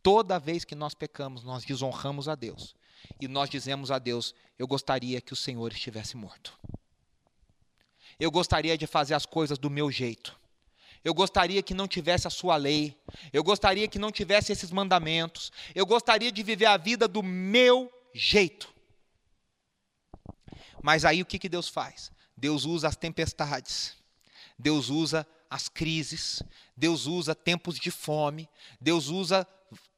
toda 0.02 0.40
vez 0.40 0.64
que 0.64 0.76
nós 0.76 0.94
pecamos, 0.94 1.44
nós 1.44 1.64
desonramos 1.64 2.28
a 2.28 2.36
Deus. 2.36 2.76
E 3.20 3.28
nós 3.28 3.50
dizemos 3.50 3.92
a 3.92 4.00
Deus: 4.00 4.34
Eu 4.58 4.68
gostaria 4.68 5.22
que 5.22 5.34
o 5.34 5.36
Senhor 5.36 5.72
estivesse 5.72 6.18
morto. 6.18 6.58
Eu 8.20 8.30
gostaria 8.30 8.78
de 8.78 8.86
fazer 8.86 9.14
as 9.14 9.26
coisas 9.26 9.58
do 9.58 9.70
meu 9.70 9.90
jeito. 9.90 10.38
Eu 11.04 11.14
gostaria 11.14 11.64
que 11.64 11.74
não 11.74 11.88
tivesse 11.88 12.28
a 12.28 12.30
sua 12.30 12.58
lei. 12.58 12.98
Eu 13.32 13.44
gostaria 13.44 13.88
que 13.88 13.98
não 13.98 14.12
tivesse 14.12 14.52
esses 14.52 14.72
mandamentos. 14.72 15.52
Eu 15.74 15.86
gostaria 15.86 16.32
de 16.32 16.44
viver 16.44 16.66
a 16.66 16.76
vida 16.76 17.08
do 17.08 17.24
meu 17.24 17.92
jeito. 18.14 18.74
Mas 20.84 21.06
aí 21.06 21.22
o 21.22 21.26
que, 21.26 21.40
que 21.40 21.48
Deus 21.48 21.70
faz? 21.70 22.12
Deus 22.36 22.66
usa 22.66 22.90
as 22.90 22.98
tempestades. 22.98 23.96
Deus 24.58 24.90
usa 24.90 25.26
as 25.50 25.70
crises. 25.70 26.44
Deus 26.76 27.06
usa 27.06 27.34
tempos 27.34 27.80
de 27.80 27.92
fome. 27.92 28.50
Deus 28.82 29.08
usa 29.08 29.48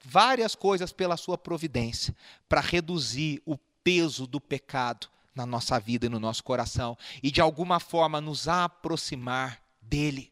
várias 0.04 0.56
coisas 0.56 0.92
pela 0.92 1.18
sua 1.18 1.38
providência 1.38 2.16
para 2.50 2.62
reduzir 2.62 3.42
o 3.46 3.58
peso 3.84 4.26
do 4.28 4.40
pecado 4.40 5.08
na 5.34 5.46
nossa 5.46 5.80
vida 5.80 6.06
e 6.06 6.10
no 6.10 6.20
nosso 6.20 6.44
coração 6.44 6.98
e 7.22 7.32
de 7.32 7.42
alguma 7.42 7.80
forma 7.80 8.20
nos 8.20 8.48
aproximar 8.48 9.62
dele. 9.82 10.32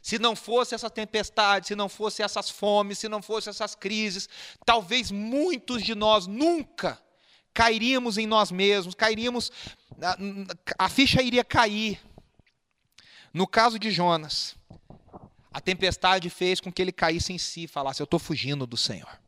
Se 0.00 0.18
não 0.18 0.36
fosse 0.36 0.74
essa 0.74 0.90
tempestade, 0.90 1.68
se 1.68 1.74
não 1.74 1.88
fosse 1.88 2.22
essas 2.22 2.50
fomes, 2.50 2.98
se 2.98 3.08
não 3.08 3.22
fosse 3.22 3.48
essas 3.48 3.74
crises, 3.74 4.28
talvez 4.64 5.10
muitos 5.10 5.82
de 5.82 5.94
nós 5.94 6.26
nunca 6.26 7.02
cairíamos 7.54 8.18
em 8.18 8.26
nós 8.26 8.50
mesmos, 8.50 8.94
cairíamos, 8.94 9.50
a, 10.02 10.84
a 10.84 10.88
ficha 10.88 11.22
iria 11.22 11.44
cair. 11.44 12.00
No 13.32 13.46
caso 13.46 13.78
de 13.78 13.90
Jonas, 13.90 14.56
a 15.54 15.60
tempestade 15.60 16.28
fez 16.28 16.60
com 16.60 16.72
que 16.72 16.82
ele 16.82 16.90
caísse 16.90 17.32
em 17.32 17.38
si 17.38 17.62
e 17.62 17.68
falasse: 17.68 18.02
Eu 18.02 18.04
estou 18.04 18.18
fugindo 18.18 18.66
do 18.66 18.76
Senhor. 18.76 19.20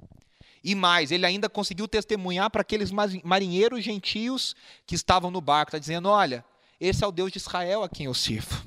E 0.63 0.75
mais, 0.75 1.13
ele 1.13 1.25
ainda 1.25 1.49
conseguiu 1.49 1.87
testemunhar 1.87 2.51
para 2.51 2.63
aqueles 2.63 2.91
marinheiros 3.23 3.85
gentios 3.85 4.57
que 4.85 4.97
estavam 4.97 5.31
no 5.31 5.41
barco, 5.41 5.69
está 5.69 5.79
dizendo: 5.79 6.09
olha, 6.09 6.45
esse 6.81 7.05
é 7.05 7.07
o 7.07 7.13
Deus 7.13 7.31
de 7.31 7.39
Israel 7.39 7.85
a 7.85 7.89
quem 7.89 8.07
eu 8.07 8.15
sirvo. 8.15 8.67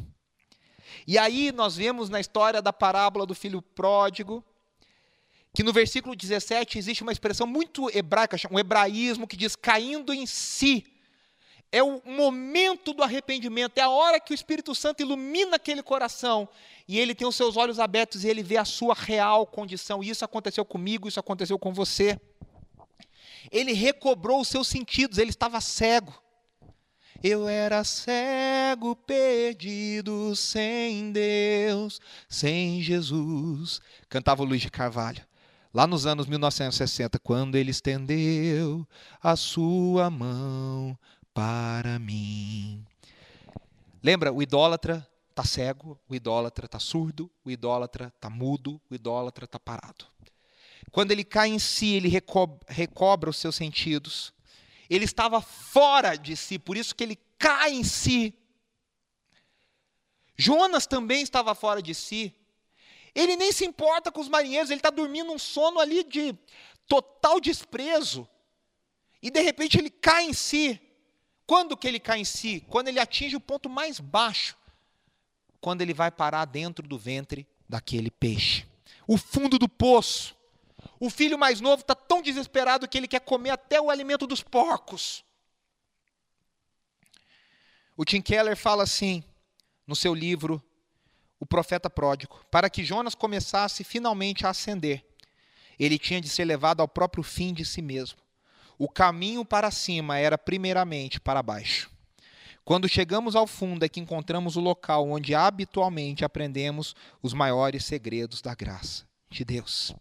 E 1.05 1.17
aí 1.17 1.51
nós 1.51 1.75
vemos 1.75 2.09
na 2.09 2.21
história 2.21 2.61
da 2.61 2.71
parábola 2.71 3.25
do 3.25 3.35
filho 3.35 3.61
pródigo, 3.61 4.41
que 5.53 5.61
no 5.61 5.73
versículo 5.73 6.15
17 6.15 6.77
existe 6.77 7.03
uma 7.03 7.11
expressão 7.11 7.45
muito 7.45 7.89
hebraica, 7.93 8.37
um 8.49 8.57
hebraísmo 8.57 9.27
que 9.27 9.35
diz 9.35 9.57
caindo 9.57 10.13
em 10.13 10.25
si. 10.25 10.85
É 11.71 11.83
o 11.83 12.01
momento 12.03 12.93
do 12.93 13.03
arrependimento, 13.03 13.77
é 13.77 13.81
a 13.81 13.89
hora 13.89 14.19
que 14.19 14.33
o 14.33 14.35
Espírito 14.35 14.73
Santo 14.73 15.01
ilumina 15.01 15.57
aquele 15.57 15.83
coração 15.83 16.49
e 16.87 16.99
ele 16.99 17.13
tem 17.13 17.27
os 17.27 17.35
seus 17.35 17.55
olhos 17.55 17.79
abertos 17.79 18.23
e 18.23 18.27
ele 18.27 18.41
vê 18.41 18.57
a 18.57 18.65
sua 18.65 18.95
real 18.95 19.45
condição. 19.45 20.03
Isso 20.03 20.25
aconteceu 20.25 20.65
comigo, 20.65 21.07
isso 21.07 21.19
aconteceu 21.19 21.59
com 21.59 21.71
você. 21.71 22.19
Ele 23.51 23.71
recobrou 23.73 24.41
os 24.41 24.47
seus 24.47 24.67
sentidos, 24.67 25.19
ele 25.19 25.29
estava 25.29 25.61
cego. 25.61 26.13
Eu 27.21 27.47
era 27.47 27.83
cego, 27.83 28.95
perdido, 28.95 30.35
sem 30.35 31.11
Deus, 31.11 31.99
sem 32.27 32.81
Jesus. 32.81 33.79
Cantava 34.07 34.43
Luiz 34.43 34.61
de 34.61 34.71
Carvalho. 34.71 35.23
Lá 35.71 35.85
nos 35.85 36.07
anos 36.07 36.25
1960, 36.25 37.19
quando 37.19 37.55
ele 37.55 37.69
estendeu 37.69 38.87
a 39.21 39.35
sua 39.35 40.09
mão 40.09 40.97
para 41.39 41.97
mim. 41.99 42.85
Lembra, 44.03 44.33
o 44.33 44.43
idólatra 44.43 45.09
está 45.29 45.45
cego, 45.45 45.97
o 46.09 46.13
idólatra 46.13 46.65
está 46.65 46.79
surdo, 46.79 47.31
o 47.45 47.49
idólatra 47.49 48.11
está 48.13 48.29
mudo, 48.29 48.81
o 48.91 48.93
idólatra 48.93 49.45
está 49.45 49.57
parado. 49.57 50.05
Quando 50.91 51.11
ele 51.11 51.23
cai 51.23 51.47
em 51.47 51.57
si, 51.57 51.93
ele 51.93 52.09
recobra, 52.09 52.59
recobra 52.67 53.29
os 53.29 53.37
seus 53.37 53.55
sentidos. 53.55 54.33
Ele 54.89 55.05
estava 55.05 55.39
fora 55.39 56.17
de 56.17 56.35
si, 56.35 56.59
por 56.59 56.75
isso 56.75 56.93
que 56.93 57.05
ele 57.05 57.17
cai 57.37 57.71
em 57.71 57.85
si. 57.85 58.33
Jonas 60.35 60.85
também 60.85 61.21
estava 61.21 61.55
fora 61.55 61.81
de 61.81 61.95
si. 61.95 62.35
Ele 63.15 63.37
nem 63.37 63.53
se 63.53 63.63
importa 63.63 64.11
com 64.11 64.19
os 64.19 64.27
marinheiros, 64.27 64.71
ele 64.71 64.79
está 64.79 64.89
dormindo 64.89 65.31
um 65.31 65.39
sono 65.39 65.79
ali 65.79 66.03
de 66.03 66.37
total 66.85 67.39
desprezo. 67.39 68.27
E 69.21 69.31
de 69.31 69.39
repente 69.39 69.77
ele 69.77 69.89
cai 69.89 70.25
em 70.25 70.33
si. 70.33 70.81
Quando 71.49 71.75
que 71.75 71.87
ele 71.87 71.99
cai 71.99 72.19
em 72.19 72.23
si? 72.23 72.63
Quando 72.69 72.89
ele 72.89 72.99
atinge 72.99 73.35
o 73.35 73.39
ponto 73.39 73.67
mais 73.67 73.99
baixo 73.99 74.55
quando 75.59 75.81
ele 75.81 75.95
vai 75.95 76.11
parar 76.11 76.45
dentro 76.45 76.87
do 76.87 76.95
ventre 76.95 77.47
daquele 77.67 78.11
peixe. 78.11 78.67
O 79.07 79.17
fundo 79.17 79.57
do 79.57 79.67
poço. 79.67 80.37
O 80.99 81.09
filho 81.09 81.39
mais 81.39 81.59
novo 81.59 81.81
está 81.81 81.95
tão 81.95 82.21
desesperado 82.21 82.87
que 82.87 82.95
ele 82.99 83.07
quer 83.07 83.21
comer 83.21 83.49
até 83.49 83.81
o 83.81 83.89
alimento 83.89 84.27
dos 84.27 84.43
porcos. 84.43 85.25
O 87.97 88.05
Tim 88.05 88.21
Keller 88.21 88.55
fala 88.55 88.83
assim, 88.83 89.23
no 89.87 89.95
seu 89.95 90.13
livro 90.13 90.63
O 91.39 91.47
Profeta 91.47 91.89
Pródigo: 91.89 92.45
para 92.51 92.69
que 92.69 92.85
Jonas 92.85 93.15
começasse 93.15 93.83
finalmente 93.83 94.45
a 94.45 94.51
ascender, 94.51 95.03
ele 95.79 95.97
tinha 95.97 96.21
de 96.21 96.29
ser 96.29 96.45
levado 96.45 96.79
ao 96.79 96.87
próprio 96.87 97.23
fim 97.23 97.55
de 97.55 97.65
si 97.65 97.81
mesmo. 97.81 98.19
O 98.81 98.87
caminho 98.87 99.43
para 99.43 99.69
cima 99.71 100.17
era 100.17 100.37
primeiramente 100.37 101.19
para 101.19 101.43
baixo. 101.43 101.91
Quando 102.63 102.87
chegamos 102.87 103.35
ao 103.35 103.45
fundo 103.45 103.83
é 103.83 103.89
que 103.89 103.99
encontramos 103.99 104.55
o 104.55 104.61
local 104.61 105.09
onde 105.09 105.35
habitualmente 105.35 106.23
aprendemos 106.23 106.95
os 107.21 107.33
maiores 107.33 107.83
segredos 107.83 108.41
da 108.41 108.55
graça 108.55 109.05
de 109.29 109.43
Deus. 109.43 109.93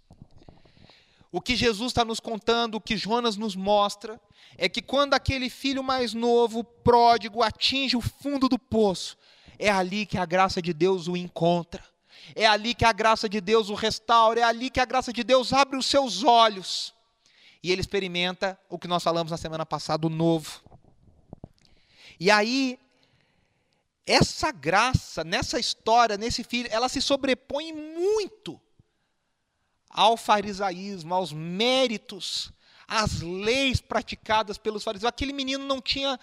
O 1.33 1.41
que 1.41 1.57
Jesus 1.57 1.91
está 1.91 2.05
nos 2.05 2.21
contando, 2.21 2.77
o 2.77 2.81
que 2.81 2.97
Jonas 2.97 3.37
nos 3.37 3.57
mostra, 3.57 4.21
é 4.57 4.69
que 4.69 4.81
quando 4.81 5.15
aquele 5.15 5.51
filho 5.51 5.83
mais 5.83 6.15
novo, 6.15 6.63
pródigo, 6.63 7.43
atinge 7.43 7.97
o 7.97 8.01
fundo 8.01 8.49
do 8.49 8.61
poço, 8.61 9.17
é 9.59 9.69
ali 9.69 10.07
que 10.07 10.17
a 10.17 10.25
graça 10.25 10.63
de 10.63 10.73
Deus 10.73 11.09
o 11.09 11.17
encontra. 11.17 11.83
É 12.37 12.47
ali 12.47 12.75
que 12.75 12.85
a 12.85 12.93
graça 12.93 13.29
de 13.29 13.41
Deus 13.41 13.71
o 13.71 13.75
restaura, 13.75 14.39
é 14.39 14.45
ali 14.45 14.71
que 14.71 14.79
a 14.79 14.85
graça 14.85 15.13
de 15.13 15.25
Deus 15.25 15.53
abre 15.53 15.77
os 15.77 15.87
seus 15.87 16.23
olhos. 16.23 16.95
E 17.63 17.73
ele 17.73 17.81
experimenta 17.81 18.59
o 18.69 18.79
que 18.79 18.89
nós 18.89 19.03
falamos 19.03 19.31
na 19.31 19.37
semana 19.37 19.67
passada, 19.67 20.07
o 20.07 20.11
novo. 20.11 20.63
E 22.21 22.31
aí, 22.31 22.79
essa 24.07 24.51
graça, 24.51 25.23
nessa 25.25 25.59
história, 25.59 26.17
nesse 26.17 26.43
filho, 26.43 26.69
ela 26.73 26.89
se 26.89 27.01
sobrepõe 27.01 27.73
muito 27.73 28.61
ao 29.91 30.17
farisaísmo, 30.17 31.15
aos 31.15 31.33
méritos, 31.33 32.53
às 32.87 33.21
leis 33.21 33.81
praticadas 33.81 34.57
pelos 34.57 34.83
fariseus. 34.83 35.09
Aquele 35.09 35.33
menino 35.33 35.65
não 35.65 35.81
tinha 35.81 36.19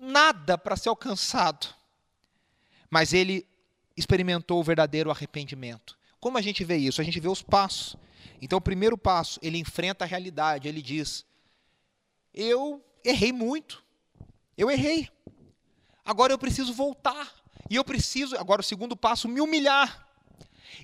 nada 0.00 0.56
para 0.56 0.76
ser 0.76 0.88
alcançado, 0.88 1.66
mas 2.90 3.12
ele 3.12 3.46
experimentou 3.96 4.60
o 4.60 4.64
verdadeiro 4.64 5.10
arrependimento. 5.10 5.98
Como 6.26 6.38
a 6.38 6.42
gente 6.42 6.64
vê 6.64 6.76
isso? 6.76 7.00
A 7.00 7.04
gente 7.04 7.20
vê 7.20 7.28
os 7.28 7.40
passos. 7.40 7.94
Então, 8.42 8.58
o 8.58 8.60
primeiro 8.60 8.98
passo, 8.98 9.38
ele 9.40 9.58
enfrenta 9.58 10.04
a 10.04 10.08
realidade, 10.08 10.66
ele 10.66 10.82
diz: 10.82 11.24
Eu 12.34 12.84
errei 13.04 13.32
muito, 13.32 13.80
eu 14.58 14.68
errei, 14.68 15.08
agora 16.04 16.32
eu 16.32 16.38
preciso 16.38 16.74
voltar, 16.74 17.32
e 17.70 17.76
eu 17.76 17.84
preciso, 17.84 18.36
agora 18.38 18.60
o 18.60 18.64
segundo 18.64 18.96
passo, 18.96 19.28
me 19.28 19.40
humilhar. 19.40 20.04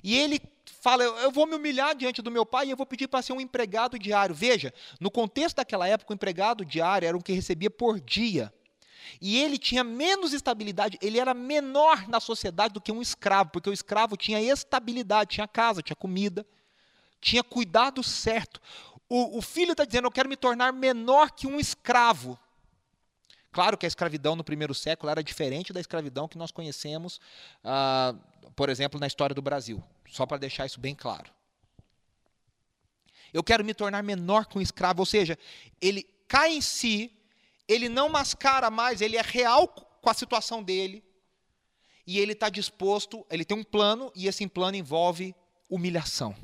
E 0.01 0.17
ele 0.17 0.41
fala: 0.81 1.03
Eu 1.03 1.33
vou 1.33 1.45
me 1.45 1.57
humilhar 1.57 1.97
diante 1.97 2.23
do 2.23 2.31
meu 2.31 2.47
pai 2.47 2.69
e 2.69 2.71
eu 2.71 2.77
vou 2.77 2.87
pedir 2.87 3.09
para 3.09 3.21
ser 3.21 3.33
um 3.33 3.41
empregado 3.41 3.99
diário. 3.99 4.37
Veja, 4.37 4.73
no 5.01 5.11
contexto 5.11 5.57
daquela 5.57 5.89
época, 5.89 6.13
o 6.13 6.15
empregado 6.15 6.65
diário 6.65 7.09
era 7.09 7.17
o 7.17 7.23
que 7.23 7.33
recebia 7.33 7.69
por 7.69 7.99
dia. 7.99 8.55
E 9.21 9.39
ele 9.39 9.59
tinha 9.59 9.85
menos 9.85 10.33
estabilidade, 10.33 10.99
ele 11.01 11.19
era 11.19 11.35
menor 11.35 12.09
na 12.09 12.21
sociedade 12.21 12.75
do 12.75 12.81
que 12.81 12.93
um 12.93 13.03
escravo, 13.03 13.51
porque 13.51 13.71
o 13.71 13.73
escravo 13.73 14.17
tinha 14.17 14.41
estabilidade, 14.41 15.31
tinha 15.35 15.49
casa, 15.49 15.83
tinha 15.83 15.97
comida, 15.97 16.47
tinha 17.21 17.43
cuidado 17.43 18.03
certo. 18.03 18.61
O, 19.09 19.39
o 19.39 19.43
filho 19.43 19.73
está 19.73 19.85
dizendo: 19.85 20.07
Eu 20.07 20.13
quero 20.13 20.29
me 20.29 20.37
tornar 20.37 20.73
menor 20.73 21.31
que 21.31 21.47
um 21.47 21.59
escravo. 21.59 22.39
Claro 23.53 23.77
que 23.77 23.85
a 23.85 23.89
escravidão 23.89 24.35
no 24.35 24.43
primeiro 24.43 24.75
século 24.75 25.11
era 25.11 25.23
diferente 25.23 25.73
da 25.73 25.81
escravidão 25.81 26.27
que 26.27 26.39
nós 26.39 26.51
conhecemos, 26.51 27.21
ah, 27.63 28.15
por 28.57 28.71
exemplo, 28.71 28.99
na 28.99 29.07
história 29.07 29.35
do 29.35 29.43
Brasil. 29.43 29.83
Só 30.09 30.25
para 30.25 30.39
deixar 30.39 30.65
isso 30.65 30.81
bem 30.81 30.95
claro. 30.95 31.31
Eu 33.33 33.43
quero 33.43 33.65
me 33.65 33.75
tornar 33.75 34.03
menor 34.03 34.47
que 34.47 34.59
um 34.59 34.61
escravo, 34.61 35.01
ou 35.01 35.07
seja, 35.07 35.39
ele 35.81 36.03
cai 36.27 36.53
em 36.53 36.61
si 36.61 37.13
ele 37.69 37.89
não 37.89 38.09
mascara 38.09 38.71
mais, 38.71 39.01
ele 39.01 39.17
é 39.17 39.23
real 39.23 39.69
com 39.69 40.11
a 40.11 40.15
situação 40.15 40.63
dele, 40.63 41.05
e 42.07 42.19
ele 42.19 42.33
está 42.33 42.49
disposto, 42.49 43.25
ele 43.31 43.45
tem 43.45 43.57
um 43.57 43.65
plano, 43.65 44.13
e 44.15 44.27
esse 44.27 44.47
plano 44.49 44.77
envolve 44.77 45.35
humilhação. 45.71 46.35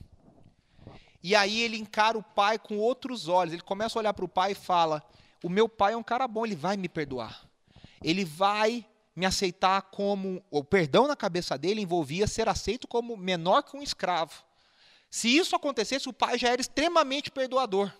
E 1.23 1.35
aí 1.35 1.61
ele 1.61 1.77
encara 1.77 2.17
o 2.17 2.23
pai 2.23 2.59
com 2.59 2.79
outros 2.79 3.29
olhos, 3.29 3.53
ele 3.53 3.63
começa 3.63 3.99
a 3.99 4.01
olhar 4.01 4.15
para 4.15 4.25
o 4.25 4.29
pai 4.29 4.53
e 4.53 4.55
fala: 4.55 5.03
O 5.43 5.49
meu 5.49 5.69
pai 5.69 5.93
é 5.93 5.97
um 5.97 6.03
cara 6.03 6.29
bom, 6.29 6.47
ele 6.47 6.55
vai 6.55 6.77
me 6.77 6.89
perdoar. 6.89 7.47
Ele 8.03 8.25
vai 8.25 8.87
me 9.15 9.27
aceitar 9.27 9.83
como. 9.83 10.43
O 10.51 10.63
perdão 10.63 11.09
na 11.09 11.17
cabeça 11.17 11.59
dele 11.59 11.81
envolvia 11.81 12.27
ser 12.27 12.49
aceito 12.49 12.87
como 12.87 13.17
menor 13.17 13.63
que 13.63 13.77
um 13.77 13.83
escravo. 13.83 14.45
Se 15.11 15.37
isso 15.37 15.57
acontecesse, 15.57 16.09
o 16.09 16.13
pai 16.13 16.39
já 16.39 16.51
era 16.51 16.61
extremamente 16.61 17.31
perdoador. 17.31 17.93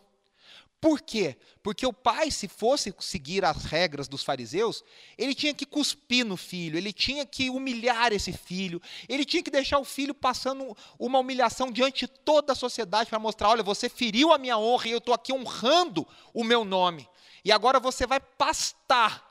Por 0.81 1.01
quê? 1.01 1.37
Porque 1.61 1.85
o 1.85 1.93
pai, 1.93 2.31
se 2.31 2.47
fosse 2.47 2.95
seguir 3.01 3.45
as 3.45 3.65
regras 3.65 4.07
dos 4.07 4.23
fariseus, 4.23 4.85
ele 5.17 5.35
tinha 5.35 5.53
que 5.53 5.67
cuspir 5.67 6.25
no 6.25 6.37
filho, 6.37 6.77
ele 6.79 6.93
tinha 6.93 7.27
que 7.27 7.51
humilhar 7.51 8.13
esse 8.13 8.33
filho, 8.33 8.81
ele 9.09 9.25
tinha 9.25 9.43
que 9.43 9.51
deixar 9.51 9.81
o 9.81 9.85
filho 9.85 10.15
passando 10.15 10.77
uma 10.97 11.19
humilhação 11.19 11.73
diante 11.73 12.07
de 12.07 12.13
toda 12.13 12.53
a 12.53 12.57
sociedade 12.57 13.11
para 13.11 13.19
mostrar: 13.19 13.49
olha, 13.49 13.63
você 13.63 13.89
feriu 13.89 14.33
a 14.33 14.39
minha 14.39 14.57
honra 14.57 14.87
e 14.87 14.93
eu 14.93 14.99
estou 14.99 15.13
aqui 15.13 15.33
honrando 15.33 16.07
o 16.33 16.45
meu 16.45 16.65
nome. 16.65 17.09
E 17.45 17.51
agora 17.51 17.81
você 17.81 18.07
vai 18.07 18.21
pastar 18.21 19.27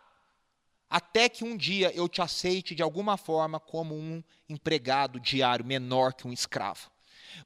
até 0.90 1.30
que 1.30 1.46
um 1.46 1.56
dia 1.56 1.94
eu 1.96 2.10
te 2.10 2.22
aceite 2.22 2.76
de 2.76 2.84
alguma 2.84 3.16
forma 3.16 3.58
como 3.58 3.96
um 3.96 4.22
empregado 4.50 5.18
diário 5.18 5.66
menor 5.66 6.14
que 6.14 6.28
um 6.28 6.34
escravo. 6.34 6.92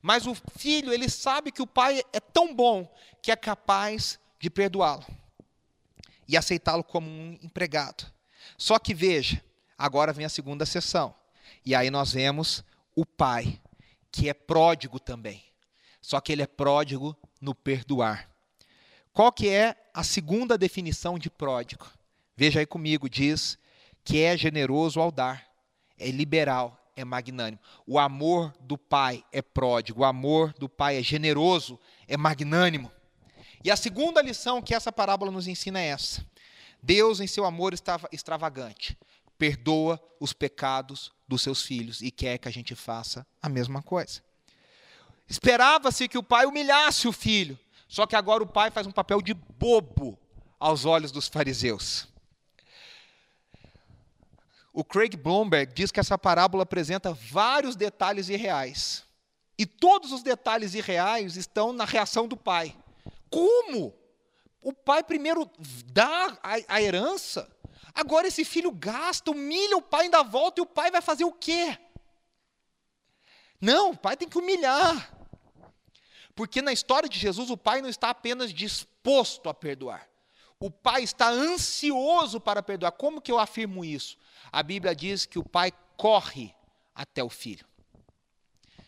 Mas 0.01 0.25
o 0.27 0.35
filho, 0.57 0.93
ele 0.93 1.09
sabe 1.09 1.51
que 1.51 1.61
o 1.61 1.67
pai 1.67 2.03
é 2.13 2.19
tão 2.19 2.53
bom 2.53 2.91
que 3.21 3.31
é 3.31 3.35
capaz 3.35 4.19
de 4.39 4.49
perdoá-lo 4.49 5.05
e 6.27 6.37
aceitá-lo 6.37 6.83
como 6.83 7.09
um 7.09 7.37
empregado. 7.41 8.11
Só 8.57 8.79
que 8.79 8.93
veja, 8.93 9.43
agora 9.77 10.13
vem 10.13 10.25
a 10.25 10.29
segunda 10.29 10.65
sessão. 10.65 11.13
E 11.65 11.75
aí 11.75 11.89
nós 11.89 12.13
vemos 12.13 12.63
o 12.95 13.05
pai, 13.05 13.59
que 14.11 14.29
é 14.29 14.33
pródigo 14.33 14.99
também. 14.99 15.43
Só 16.01 16.19
que 16.19 16.31
ele 16.31 16.41
é 16.41 16.47
pródigo 16.47 17.15
no 17.39 17.53
perdoar. 17.53 18.29
Qual 19.13 19.31
que 19.31 19.49
é 19.49 19.75
a 19.93 20.03
segunda 20.03 20.57
definição 20.57 21.19
de 21.19 21.29
pródigo? 21.29 21.85
Veja 22.35 22.59
aí 22.59 22.65
comigo, 22.65 23.09
diz 23.09 23.57
que 24.03 24.21
é 24.21 24.35
generoso 24.37 24.99
ao 24.99 25.11
dar, 25.11 25.45
é 25.99 26.09
liberal, 26.09 26.80
é 27.01 27.05
magnânimo. 27.05 27.59
O 27.85 27.99
amor 27.99 28.53
do 28.61 28.77
pai 28.77 29.23
é 29.31 29.41
pródigo, 29.41 30.01
o 30.01 30.05
amor 30.05 30.53
do 30.53 30.69
pai 30.69 30.97
é 30.97 31.03
generoso, 31.03 31.79
é 32.07 32.17
magnânimo. 32.17 32.91
E 33.63 33.69
a 33.69 33.75
segunda 33.75 34.21
lição 34.21 34.61
que 34.61 34.73
essa 34.73 34.91
parábola 34.91 35.31
nos 35.31 35.47
ensina 35.47 35.79
é 35.79 35.87
essa: 35.87 36.25
Deus, 36.81 37.19
em 37.19 37.27
seu 37.27 37.45
amor 37.45 37.73
extravagante, 38.11 38.97
perdoa 39.37 40.01
os 40.19 40.33
pecados 40.33 41.11
dos 41.27 41.41
seus 41.41 41.63
filhos 41.63 42.01
e 42.01 42.11
quer 42.11 42.37
que 42.37 42.47
a 42.47 42.51
gente 42.51 42.75
faça 42.75 43.25
a 43.41 43.49
mesma 43.49 43.81
coisa. 43.81 44.21
Esperava-se 45.27 46.07
que 46.07 46.17
o 46.17 46.23
pai 46.23 46.45
humilhasse 46.45 47.07
o 47.07 47.13
filho, 47.13 47.57
só 47.87 48.05
que 48.05 48.15
agora 48.15 48.43
o 48.43 48.47
pai 48.47 48.69
faz 48.69 48.85
um 48.85 48.91
papel 48.91 49.21
de 49.21 49.33
bobo 49.33 50.19
aos 50.59 50.85
olhos 50.85 51.11
dos 51.11 51.27
fariseus. 51.27 52.10
O 54.73 54.83
Craig 54.83 55.17
Blomberg 55.17 55.73
diz 55.73 55.91
que 55.91 55.99
essa 55.99 56.17
parábola 56.17 56.63
apresenta 56.63 57.13
vários 57.13 57.75
detalhes 57.75 58.29
irreais. 58.29 59.05
E 59.57 59.65
todos 59.65 60.11
os 60.11 60.23
detalhes 60.23 60.73
irreais 60.73 61.35
estão 61.35 61.73
na 61.73 61.85
reação 61.85 62.27
do 62.27 62.37
pai. 62.37 62.75
Como? 63.29 63.93
O 64.61 64.73
pai 64.73 65.03
primeiro 65.03 65.49
dá 65.87 66.37
a, 66.41 66.75
a 66.75 66.81
herança, 66.81 67.49
agora 67.93 68.27
esse 68.27 68.45
filho 68.45 68.71
gasta, 68.71 69.31
humilha 69.31 69.75
o 69.75 69.81
pai, 69.81 70.03
ainda 70.03 70.23
volta, 70.23 70.61
e 70.61 70.63
o 70.63 70.67
pai 70.67 70.91
vai 70.91 71.01
fazer 71.01 71.25
o 71.25 71.33
quê? 71.33 71.77
Não, 73.59 73.91
o 73.91 73.97
pai 73.97 74.15
tem 74.15 74.29
que 74.29 74.37
humilhar. 74.37 75.15
Porque 76.33 76.61
na 76.61 76.71
história 76.71 77.09
de 77.09 77.19
Jesus, 77.19 77.49
o 77.49 77.57
pai 77.57 77.81
não 77.81 77.89
está 77.89 78.09
apenas 78.09 78.53
disposto 78.53 79.49
a 79.49 79.53
perdoar. 79.53 80.07
O 80.59 80.69
pai 80.69 81.03
está 81.03 81.27
ansioso 81.27 82.39
para 82.39 82.63
perdoar. 82.63 82.91
Como 82.91 83.21
que 83.21 83.31
eu 83.31 83.39
afirmo 83.39 83.83
isso? 83.83 84.17
A 84.51 84.61
Bíblia 84.61 84.95
diz 84.95 85.25
que 85.25 85.39
o 85.39 85.43
pai 85.43 85.71
corre 85.95 86.53
até 86.93 87.23
o 87.23 87.29
filho. 87.29 87.65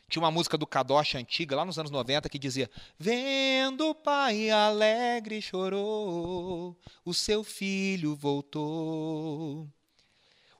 Tinha 0.09 0.22
uma 0.22 0.32
música 0.32 0.57
do 0.57 0.68
Kadosh 0.68 1.16
antiga, 1.16 1.55
lá 1.55 1.66
nos 1.66 1.80
anos 1.80 1.89
90, 1.89 2.30
que 2.30 2.38
dizia: 2.38 2.70
Vendo 2.99 3.89
o 3.89 3.95
pai 3.95 4.49
alegre 4.49 5.41
chorou, 5.41 6.78
o 7.03 7.14
seu 7.14 7.43
filho 7.43 8.16
voltou. 8.16 9.68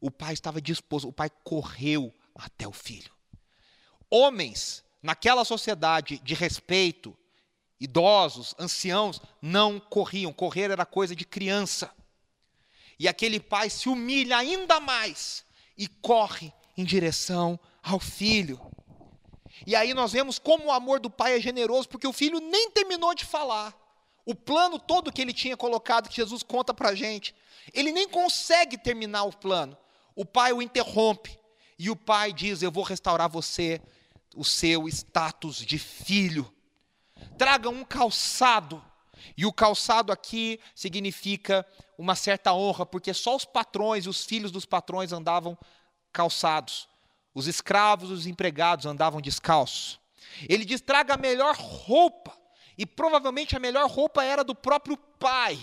O 0.02 0.10
pai 0.10 0.34
estava 0.34 0.62
disposto, 0.62 1.08
o 1.08 1.14
pai 1.14 1.30
correu 1.44 2.14
até 2.34 2.68
o 2.68 2.72
filho. 2.72 3.12
Homens, 4.10 4.84
naquela 5.02 5.46
sociedade 5.46 6.20
de 6.20 6.34
respeito, 6.34 7.16
idosos, 7.80 8.56
anciãos, 8.58 9.22
não 9.42 9.80
corriam. 9.80 10.34
Correr 10.34 10.72
era 10.72 10.86
coisa 10.86 11.16
de 11.16 11.26
criança. 11.26 11.94
E 13.04 13.08
aquele 13.10 13.38
pai 13.38 13.70
se 13.70 13.90
humilha 13.90 14.38
ainda 14.38 14.80
mais 14.80 15.44
e 15.78 15.90
corre 15.90 16.54
em 16.78 16.86
direção 16.86 17.60
ao 17.84 18.00
filho. 18.00 18.62
E 19.68 19.76
aí 19.76 19.94
nós 19.94 20.14
vemos 20.14 20.40
como 20.40 20.68
o 20.68 20.72
amor 20.72 21.02
do 21.02 21.10
pai 21.10 21.36
é 21.36 21.42
generoso, 21.42 21.90
porque 21.90 22.08
o 22.08 22.14
filho 22.14 22.40
nem 22.40 22.72
terminou 22.72 23.14
de 23.14 23.26
falar. 23.26 23.78
O 24.26 24.34
plano 24.34 24.80
todo 24.80 25.12
que 25.12 25.22
ele 25.22 25.34
tinha 25.34 25.58
colocado, 25.58 26.08
que 26.08 26.16
Jesus 26.16 26.44
conta 26.44 26.74
para 26.74 26.92
a 26.92 26.96
gente, 26.96 27.36
ele 27.74 27.92
nem 27.92 28.08
consegue 28.08 28.78
terminar 28.78 29.24
o 29.24 29.36
plano. 29.36 29.78
O 30.16 30.24
pai 30.24 30.54
o 30.54 30.62
interrompe. 30.62 31.38
E 31.78 31.90
o 31.90 31.98
pai 31.98 32.32
diz: 32.32 32.62
Eu 32.62 32.72
vou 32.72 32.86
restaurar 32.86 33.28
você, 33.28 33.82
o 34.34 34.46
seu 34.46 34.88
status 34.88 35.58
de 35.58 35.78
filho. 35.78 36.50
Traga 37.38 37.68
um 37.68 37.84
calçado. 37.84 38.82
E 39.38 39.46
o 39.46 39.54
calçado 39.54 40.12
aqui 40.12 40.60
significa 40.76 41.66
uma 41.98 42.16
certa 42.16 42.54
honra, 42.54 42.86
porque 42.86 43.14
só 43.14 43.36
os 43.36 43.46
patrões 43.46 44.06
e 44.06 44.10
os 44.10 44.26
filhos 44.26 44.52
dos 44.52 44.66
patrões 44.66 45.12
andavam 45.12 45.58
calçados. 46.12 46.88
Os 47.34 47.48
escravos, 47.48 48.12
os 48.12 48.28
empregados 48.28 48.86
andavam 48.86 49.22
descalços. 49.22 50.00
Ele 50.48 50.66
diz: 50.66 50.82
traga 50.82 51.16
a 51.16 51.18
melhor 51.18 51.56
roupa. 51.56 52.38
E 52.76 52.86
provavelmente 52.86 53.56
a 53.56 53.60
melhor 53.60 53.88
roupa 53.88 54.24
era 54.24 54.44
do 54.44 54.56
próprio 54.56 54.98
pai. 54.98 55.60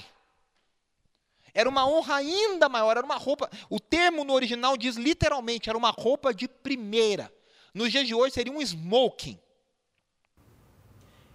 Era 1.53 1.69
uma 1.69 1.87
honra 1.87 2.17
ainda 2.17 2.69
maior, 2.69 2.97
era 2.97 3.05
uma 3.05 3.17
roupa. 3.17 3.51
O 3.69 3.81
termo 3.81 4.25
no 4.25 4.33
original 4.33 4.77
diz 4.77 4.97
literalmente, 4.97 5.69
era 5.69 5.77
uma 5.77 5.91
roupa 5.91 6.33
de 6.33 6.47
primeira. 6.47 7.33
Nos 7.75 7.91
dias 7.91 8.07
de 8.07 8.15
hoje 8.15 8.35
seria 8.35 8.53
um 8.53 8.61
smoking. 8.61 9.39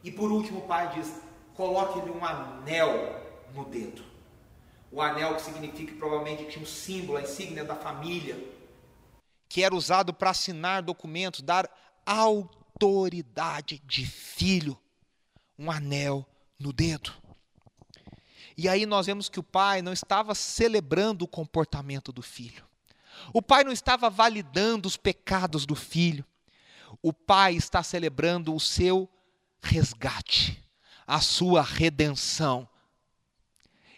E 0.04 0.12
por 0.12 0.32
último, 0.32 0.60
o 0.60 0.68
pai 0.68 0.94
diz: 0.94 1.22
coloque-lhe 1.56 2.12
um 2.12 2.24
anel 2.24 3.22
no 3.54 3.66
dedo. 3.66 4.04
O 4.92 5.02
anel 5.02 5.36
que 5.36 5.42
significa 5.42 5.92
que 5.92 5.98
provavelmente 5.98 6.46
tinha 6.46 6.64
um 6.64 6.68
símbolo, 6.68 7.18
a 7.18 7.22
insígnia 7.22 7.64
da 7.64 7.76
família, 7.76 8.38
que 9.50 9.64
era 9.64 9.76
usado 9.76 10.14
para 10.14 10.30
assinar 10.30 10.82
documentos, 10.82 11.42
dar 11.42 11.70
autoridade 12.06 13.82
de 13.86 14.06
filho, 14.06 14.78
um 15.58 15.72
anel 15.72 16.26
no 16.60 16.72
dedo. 16.72 17.14
E 18.58 18.70
aí 18.70 18.86
nós 18.86 19.06
vemos 19.06 19.28
que 19.28 19.40
o 19.40 19.44
pai 19.44 19.82
não 19.82 19.92
estava 19.92 20.34
celebrando 20.34 21.26
o 21.26 21.28
comportamento 21.28 22.12
do 22.12 22.22
filho. 22.22 22.64
O 23.34 23.42
pai 23.42 23.64
não 23.64 23.72
estava 23.72 24.10
validando 24.10 24.88
os 24.88 24.98
pecados 24.98 25.66
do 25.66 25.76
filho. 25.76 26.26
O 27.02 27.12
pai 27.12 27.56
está 27.56 27.84
celebrando 27.84 28.54
o 28.54 28.60
seu 28.60 29.10
resgate, 29.62 30.65
a 31.06 31.22
sua 31.22 31.62
redenção. 31.62 32.68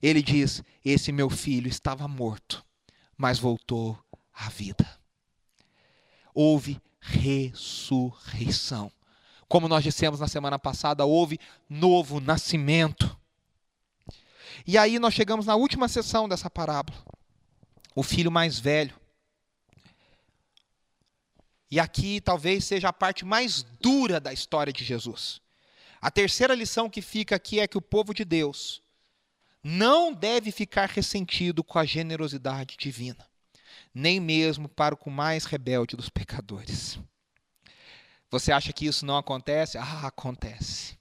Ele 0.01 0.21
diz: 0.21 0.63
Esse 0.83 1.11
meu 1.11 1.29
filho 1.29 1.67
estava 1.67 2.07
morto, 2.07 2.65
mas 3.17 3.39
voltou 3.39 3.97
à 4.33 4.49
vida. 4.49 4.87
Houve 6.33 6.81
ressurreição. 6.99 8.91
Como 9.47 9.67
nós 9.67 9.83
dissemos 9.83 10.19
na 10.19 10.27
semana 10.27 10.59
passada, 10.59 11.05
houve 11.05 11.39
novo 11.69 12.19
nascimento. 12.19 13.17
E 14.65 14.77
aí 14.77 14.99
nós 14.99 15.13
chegamos 15.13 15.45
na 15.45 15.55
última 15.55 15.87
sessão 15.87 16.27
dessa 16.27 16.49
parábola. 16.49 16.97
O 17.95 18.03
filho 18.03 18.31
mais 18.31 18.59
velho. 18.59 18.93
E 21.71 21.79
aqui 21.79 22.21
talvez 22.21 22.65
seja 22.65 22.89
a 22.89 22.93
parte 22.93 23.25
mais 23.25 23.63
dura 23.81 24.19
da 24.19 24.31
história 24.31 24.71
de 24.71 24.83
Jesus. 24.83 25.41
A 26.01 26.11
terceira 26.11 26.53
lição 26.53 26.89
que 26.89 27.01
fica 27.01 27.35
aqui 27.35 27.59
é 27.59 27.67
que 27.67 27.77
o 27.77 27.81
povo 27.81 28.13
de 28.13 28.23
Deus 28.23 28.81
não 29.63 30.13
deve 30.13 30.51
ficar 30.51 30.89
ressentido 30.89 31.63
com 31.63 31.79
a 31.79 31.85
generosidade 31.85 32.77
divina, 32.77 33.27
nem 33.93 34.19
mesmo 34.19 34.69
para 34.69 34.95
o 34.95 35.09
mais 35.09 35.45
rebelde 35.45 35.95
dos 35.95 36.09
pecadores. 36.09 36.99
Você 38.29 38.51
acha 38.51 38.73
que 38.73 38.85
isso 38.85 39.05
não 39.05 39.17
acontece? 39.17 39.77
Ah, 39.77 40.07
acontece. 40.07 40.97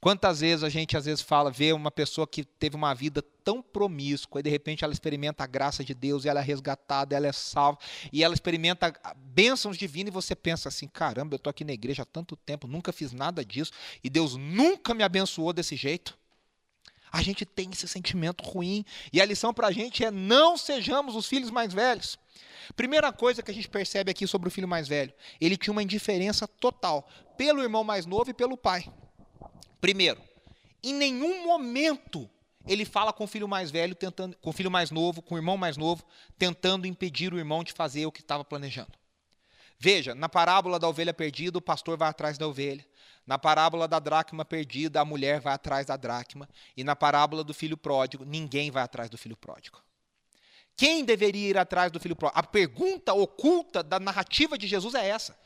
Quantas 0.00 0.40
vezes 0.40 0.62
a 0.62 0.68
gente 0.68 0.96
às 0.96 1.06
vezes 1.06 1.20
fala, 1.20 1.50
vê 1.50 1.72
uma 1.72 1.90
pessoa 1.90 2.24
que 2.24 2.44
teve 2.44 2.76
uma 2.76 2.94
vida 2.94 3.20
tão 3.42 3.60
promíscua 3.60 4.38
e 4.38 4.42
de 4.44 4.50
repente 4.50 4.84
ela 4.84 4.92
experimenta 4.92 5.42
a 5.42 5.46
graça 5.46 5.82
de 5.82 5.92
Deus 5.92 6.24
e 6.24 6.28
ela 6.28 6.38
é 6.38 6.42
resgatada, 6.42 7.16
ela 7.16 7.26
é 7.26 7.32
salva 7.32 7.78
e 8.12 8.22
ela 8.22 8.32
experimenta 8.32 8.94
bênçãos 9.16 9.76
divinas 9.76 10.12
e 10.12 10.14
você 10.14 10.36
pensa 10.36 10.68
assim, 10.68 10.86
caramba, 10.86 11.34
eu 11.34 11.38
estou 11.38 11.50
aqui 11.50 11.64
na 11.64 11.72
igreja 11.72 12.02
há 12.02 12.06
tanto 12.06 12.36
tempo, 12.36 12.68
nunca 12.68 12.92
fiz 12.92 13.12
nada 13.12 13.44
disso 13.44 13.72
e 14.02 14.08
Deus 14.08 14.36
nunca 14.36 14.94
me 14.94 15.02
abençoou 15.02 15.52
desse 15.52 15.74
jeito. 15.74 16.16
A 17.10 17.20
gente 17.20 17.44
tem 17.44 17.68
esse 17.72 17.88
sentimento 17.88 18.44
ruim 18.44 18.84
e 19.12 19.20
a 19.20 19.24
lição 19.24 19.52
para 19.52 19.66
a 19.66 19.72
gente 19.72 20.04
é 20.04 20.12
não 20.12 20.56
sejamos 20.56 21.16
os 21.16 21.26
filhos 21.26 21.50
mais 21.50 21.72
velhos. 21.72 22.16
Primeira 22.76 23.10
coisa 23.12 23.42
que 23.42 23.50
a 23.50 23.54
gente 23.54 23.68
percebe 23.68 24.12
aqui 24.12 24.28
sobre 24.28 24.46
o 24.46 24.50
filho 24.50 24.68
mais 24.68 24.86
velho, 24.86 25.12
ele 25.40 25.56
tinha 25.56 25.72
uma 25.72 25.82
indiferença 25.82 26.46
total 26.46 27.08
pelo 27.36 27.62
irmão 27.62 27.82
mais 27.82 28.06
novo 28.06 28.30
e 28.30 28.34
pelo 28.34 28.56
pai. 28.56 28.88
Primeiro, 29.80 30.20
em 30.82 30.94
nenhum 30.94 31.46
momento 31.46 32.28
ele 32.66 32.84
fala 32.84 33.12
com 33.12 33.24
o 33.24 33.26
filho 33.26 33.48
mais 33.48 33.70
velho, 33.70 33.94
tentando, 33.94 34.36
com 34.36 34.50
o 34.50 34.52
filho 34.52 34.70
mais 34.70 34.90
novo, 34.90 35.22
com 35.22 35.34
o 35.34 35.38
irmão 35.38 35.56
mais 35.56 35.76
novo, 35.76 36.04
tentando 36.38 36.86
impedir 36.86 37.32
o 37.32 37.38
irmão 37.38 37.64
de 37.64 37.72
fazer 37.72 38.04
o 38.06 38.12
que 38.12 38.20
estava 38.20 38.44
planejando. 38.44 38.92
Veja, 39.78 40.14
na 40.14 40.28
parábola 40.28 40.78
da 40.78 40.88
ovelha 40.88 41.14
perdida, 41.14 41.56
o 41.56 41.62
pastor 41.62 41.96
vai 41.96 42.08
atrás 42.08 42.36
da 42.36 42.46
ovelha. 42.46 42.84
Na 43.26 43.38
parábola 43.38 43.86
da 43.86 43.98
dracma 43.98 44.44
perdida, 44.44 45.00
a 45.00 45.04
mulher 45.04 45.40
vai 45.40 45.54
atrás 45.54 45.86
da 45.86 45.96
dracma. 45.96 46.48
E 46.76 46.82
na 46.82 46.96
parábola 46.96 47.44
do 47.44 47.54
filho 47.54 47.76
pródigo, 47.76 48.24
ninguém 48.24 48.70
vai 48.70 48.82
atrás 48.82 49.08
do 49.08 49.16
filho 49.16 49.36
pródigo. 49.36 49.80
Quem 50.76 51.04
deveria 51.04 51.48
ir 51.48 51.58
atrás 51.58 51.92
do 51.92 52.00
filho 52.00 52.16
pródigo? 52.16 52.38
A 52.38 52.42
pergunta 52.42 53.12
oculta 53.14 53.82
da 53.82 54.00
narrativa 54.00 54.58
de 54.58 54.66
Jesus 54.66 54.94
é 54.94 55.08
essa. 55.08 55.38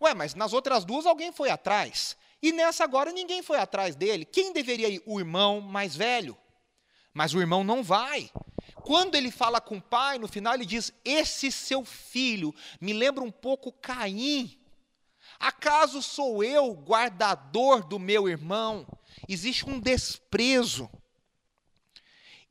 Ué, 0.00 0.14
mas 0.14 0.34
nas 0.34 0.52
outras 0.52 0.84
duas 0.84 1.06
alguém 1.06 1.32
foi 1.32 1.50
atrás. 1.50 2.16
E 2.42 2.52
nessa 2.52 2.84
agora 2.84 3.12
ninguém 3.12 3.42
foi 3.42 3.58
atrás 3.58 3.96
dele. 3.96 4.24
Quem 4.24 4.52
deveria 4.52 4.88
ir? 4.88 5.02
O 5.06 5.18
irmão 5.18 5.60
mais 5.60 5.96
velho. 5.96 6.36
Mas 7.12 7.34
o 7.34 7.40
irmão 7.40 7.64
não 7.64 7.82
vai. 7.82 8.30
Quando 8.74 9.14
ele 9.14 9.30
fala 9.30 9.60
com 9.60 9.78
o 9.78 9.82
pai, 9.82 10.18
no 10.18 10.28
final 10.28 10.54
ele 10.54 10.66
diz: 10.66 10.92
Esse 11.04 11.50
seu 11.50 11.84
filho 11.84 12.54
me 12.80 12.92
lembra 12.92 13.24
um 13.24 13.30
pouco 13.30 13.72
Caim. 13.72 14.60
Acaso 15.38 16.02
sou 16.02 16.42
eu 16.44 16.72
guardador 16.72 17.86
do 17.86 17.98
meu 17.98 18.28
irmão? 18.28 18.86
Existe 19.28 19.68
um 19.68 19.80
desprezo. 19.80 20.90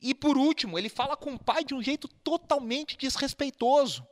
E 0.00 0.14
por 0.14 0.36
último, 0.36 0.78
ele 0.78 0.88
fala 0.88 1.16
com 1.16 1.34
o 1.34 1.38
pai 1.38 1.64
de 1.64 1.74
um 1.74 1.82
jeito 1.82 2.06
totalmente 2.06 2.96
desrespeitoso. 2.96 4.06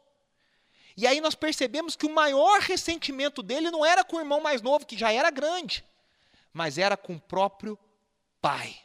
E 0.97 1.07
aí 1.07 1.20
nós 1.20 1.34
percebemos 1.34 1.97
que 1.97 2.07
o 2.07 2.14
maior 2.14 2.61
ressentimento 2.61 3.42
dele 3.42 3.70
não 3.70 3.84
era 3.84 4.05
com 4.05 4.16
o 4.16 4.20
irmão 4.20 4.40
mais 4.40 4.62
novo, 4.62 4.86
que 4.86 4.97
já 4.97 5.12
era 5.12 5.30
grande, 5.30 5.84
mas 6.53 6.78
era 6.78 6.97
com 6.97 7.14
o 7.14 7.20
próprio 7.20 7.78
pai. 8.40 8.76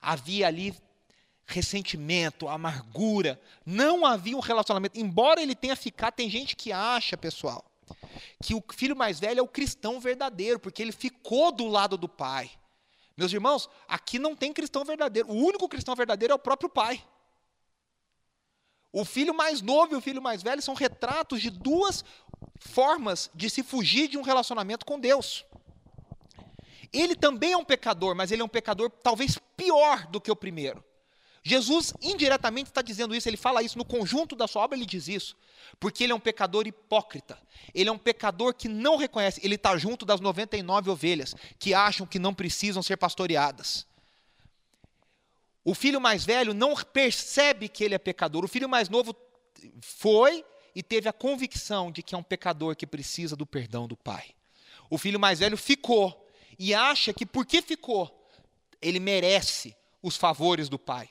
Havia 0.00 0.46
ali 0.46 0.74
ressentimento, 1.46 2.48
amargura, 2.48 3.40
não 3.64 4.04
havia 4.04 4.36
um 4.36 4.40
relacionamento. 4.40 4.98
Embora 4.98 5.40
ele 5.40 5.54
tenha 5.54 5.76
ficado, 5.76 6.14
tem 6.14 6.28
gente 6.28 6.56
que 6.56 6.72
acha, 6.72 7.16
pessoal, 7.16 7.64
que 8.42 8.54
o 8.54 8.62
filho 8.74 8.96
mais 8.96 9.20
velho 9.20 9.40
é 9.40 9.42
o 9.42 9.48
cristão 9.48 10.00
verdadeiro, 10.00 10.58
porque 10.58 10.82
ele 10.82 10.92
ficou 10.92 11.52
do 11.52 11.66
lado 11.66 11.96
do 11.96 12.08
pai. 12.08 12.50
Meus 13.16 13.32
irmãos, 13.32 13.70
aqui 13.88 14.18
não 14.18 14.36
tem 14.36 14.52
cristão 14.52 14.84
verdadeiro. 14.84 15.30
O 15.30 15.34
único 15.34 15.68
cristão 15.68 15.94
verdadeiro 15.94 16.32
é 16.32 16.34
o 16.34 16.38
próprio 16.38 16.68
pai. 16.68 17.02
O 18.92 19.04
filho 19.04 19.34
mais 19.34 19.60
novo 19.60 19.94
e 19.94 19.96
o 19.96 20.00
filho 20.00 20.22
mais 20.22 20.42
velho 20.42 20.62
são 20.62 20.74
retratos 20.74 21.40
de 21.40 21.50
duas 21.50 22.04
formas 22.58 23.30
de 23.34 23.50
se 23.50 23.62
fugir 23.62 24.08
de 24.08 24.16
um 24.16 24.22
relacionamento 24.22 24.86
com 24.86 24.98
Deus. 24.98 25.44
Ele 26.92 27.14
também 27.14 27.52
é 27.52 27.56
um 27.56 27.64
pecador, 27.64 28.14
mas 28.14 28.30
ele 28.30 28.42
é 28.42 28.44
um 28.44 28.48
pecador 28.48 28.90
talvez 28.90 29.38
pior 29.56 30.06
do 30.06 30.20
que 30.20 30.30
o 30.30 30.36
primeiro. 30.36 30.82
Jesus 31.42 31.94
indiretamente 32.02 32.70
está 32.70 32.82
dizendo 32.82 33.14
isso, 33.14 33.28
ele 33.28 33.36
fala 33.36 33.62
isso 33.62 33.78
no 33.78 33.84
conjunto 33.84 34.34
da 34.34 34.48
sua 34.48 34.62
obra, 34.62 34.76
ele 34.76 34.84
diz 34.84 35.06
isso, 35.06 35.36
porque 35.78 36.02
ele 36.02 36.12
é 36.12 36.16
um 36.16 36.20
pecador 36.20 36.66
hipócrita, 36.66 37.38
ele 37.72 37.88
é 37.88 37.92
um 37.92 37.98
pecador 37.98 38.52
que 38.52 38.68
não 38.68 38.96
reconhece, 38.96 39.40
ele 39.44 39.54
está 39.54 39.76
junto 39.76 40.04
das 40.04 40.20
99 40.20 40.90
ovelhas 40.90 41.36
que 41.56 41.72
acham 41.72 42.04
que 42.04 42.18
não 42.18 42.34
precisam 42.34 42.82
ser 42.82 42.96
pastoreadas. 42.96 43.86
O 45.66 45.74
filho 45.74 46.00
mais 46.00 46.24
velho 46.24 46.54
não 46.54 46.76
percebe 46.76 47.68
que 47.68 47.82
ele 47.82 47.96
é 47.96 47.98
pecador. 47.98 48.44
O 48.44 48.48
filho 48.48 48.68
mais 48.68 48.88
novo 48.88 49.12
foi 49.80 50.44
e 50.72 50.80
teve 50.80 51.08
a 51.08 51.12
convicção 51.12 51.90
de 51.90 52.04
que 52.04 52.14
é 52.14 52.18
um 52.18 52.22
pecador 52.22 52.76
que 52.76 52.86
precisa 52.86 53.34
do 53.34 53.44
perdão 53.44 53.88
do 53.88 53.96
pai. 53.96 54.30
O 54.88 54.96
filho 54.96 55.18
mais 55.18 55.40
velho 55.40 55.56
ficou 55.56 56.24
e 56.56 56.72
acha 56.72 57.12
que 57.12 57.26
porque 57.26 57.60
ficou, 57.60 58.28
ele 58.80 59.00
merece 59.00 59.76
os 60.00 60.16
favores 60.16 60.68
do 60.68 60.78
pai. 60.78 61.10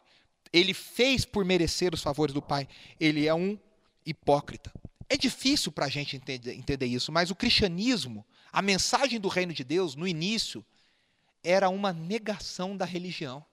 Ele 0.54 0.74
fez 0.74 1.26
por 1.26 1.44
merecer 1.44 1.94
os 1.94 2.02
favores 2.02 2.34
do 2.34 2.42
pai. 2.42 2.66
Ele 2.98 3.28
é 3.28 3.34
um 3.34 3.60
hipócrita. 4.06 4.72
É 5.10 5.18
difícil 5.18 5.70
para 5.70 5.88
a 5.88 5.90
gente 5.90 6.16
entender, 6.16 6.54
entender 6.54 6.86
isso, 6.86 7.12
mas 7.12 7.30
o 7.30 7.36
cristianismo, 7.36 8.26
a 8.54 8.62
mensagem 8.62 9.20
do 9.20 9.28
reino 9.28 9.52
de 9.52 9.66
Deus, 9.66 9.96
no 9.96 10.08
início, 10.08 10.66
era 11.44 11.68
uma 11.68 11.92
negação 11.92 12.78
da 12.78 12.86
religião. 12.86 13.46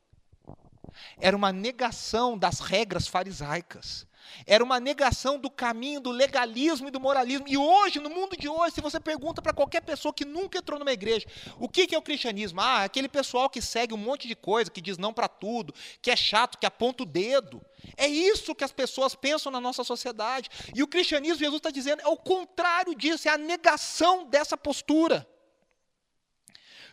Era 1.20 1.37
uma 1.37 1.53
negação 1.53 2.37
das 2.37 2.61
regras 2.61 3.07
farisaicas. 3.07 4.07
Era 4.47 4.62
uma 4.62 4.80
negação 4.80 5.39
do 5.39 5.51
caminho 5.51 6.01
do 6.01 6.11
legalismo 6.11 6.89
e 6.89 6.91
do 6.91 7.01
moralismo. 7.01 7.47
E 7.49 7.57
hoje, 7.57 7.99
no 7.99 8.11
mundo 8.11 8.37
de 8.37 8.49
hoje, 8.49 8.74
se 8.74 8.80
você 8.80 8.99
pergunta 8.99 9.43
para 9.43 9.53
qualquer 9.53 9.83
pessoa 9.83 10.12
que 10.12 10.24
nunca 10.24 10.59
entrou 10.59 10.78
numa 10.78 10.93
igreja, 10.93 11.26
o 11.59 11.68
que 11.68 11.95
é 11.95 11.99
o 11.99 12.03
cristianismo? 12.03 12.61
Ah, 12.61 12.83
é 12.83 12.85
aquele 12.85 13.09
pessoal 13.09 13.49
que 13.49 13.61
segue 13.61 13.95
um 13.95 13.99
monte 13.99 14.26
de 14.26 14.35
coisa, 14.35 14.70
que 14.70 14.80
diz 14.80 14.99
não 14.99 15.12
para 15.12 15.28
tudo, 15.28 15.74
que 16.01 16.11
é 16.11 16.16
chato, 16.16 16.59
que 16.59 16.66
aponta 16.66 17.03
o 17.03 17.07
dedo. 17.07 17.64
É 17.97 18.07
isso 18.07 18.55
que 18.55 18.64
as 18.64 18.72
pessoas 18.72 19.14
pensam 19.14 19.51
na 19.51 19.61
nossa 19.61 19.85
sociedade. 19.85 20.49
E 20.74 20.83
o 20.83 20.89
cristianismo, 20.89 21.39
Jesus 21.39 21.57
está 21.57 21.70
dizendo, 21.70 22.03
é 22.03 22.09
o 22.09 22.16
contrário 22.16 22.95
disso, 22.95 23.28
é 23.28 23.33
a 23.33 23.39
negação 23.39 24.26
dessa 24.26 24.57
postura. 24.57 25.26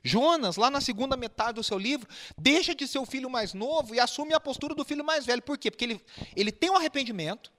Jonas, 0.04 0.56
lá 0.56 0.70
na 0.70 0.82
segunda 0.82 1.18
metade 1.18 1.54
do 1.54 1.64
seu 1.64 1.78
livro, 1.78 2.08
deixa 2.38 2.74
de 2.74 2.88
ser 2.88 3.00
o 3.00 3.06
filho 3.06 3.30
mais 3.30 3.54
novo 3.54 3.93
e 3.93 4.00
assume 4.00 4.34
a 4.34 4.39
postura 4.39 4.74
do 4.74 4.86
filho 4.86 5.04
mais 5.04 5.26
velho. 5.26 5.41
Por 5.41 5.58
quê? 5.58 5.70
Porque 5.70 5.86
ele, 5.86 6.02
ele 6.36 6.52
tem 6.52 6.70
um 6.70 6.78
arrependimento, 6.78 7.52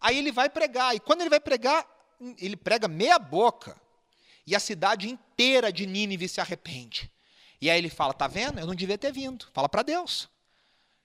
aí 0.00 0.18
ele 0.18 0.32
vai 0.32 0.48
pregar, 0.48 0.94
e 0.94 1.00
quando 1.00 1.20
ele 1.20 1.30
vai 1.30 1.40
pregar, 1.40 1.86
ele 2.38 2.56
prega 2.56 2.88
meia 2.88 3.18
boca, 3.18 3.80
e 4.46 4.54
a 4.54 4.60
cidade 4.60 5.08
inteira 5.08 5.72
de 5.72 5.86
Nínive 5.86 6.28
se 6.28 6.40
arrepende. 6.40 7.10
E 7.60 7.70
aí 7.70 7.78
ele 7.78 7.88
fala: 7.88 8.12
Está 8.12 8.26
vendo? 8.26 8.58
Eu 8.58 8.66
não 8.66 8.74
devia 8.74 8.98
ter 8.98 9.10
vindo. 9.10 9.46
Fala 9.52 9.68
para 9.68 9.82
Deus. 9.82 10.28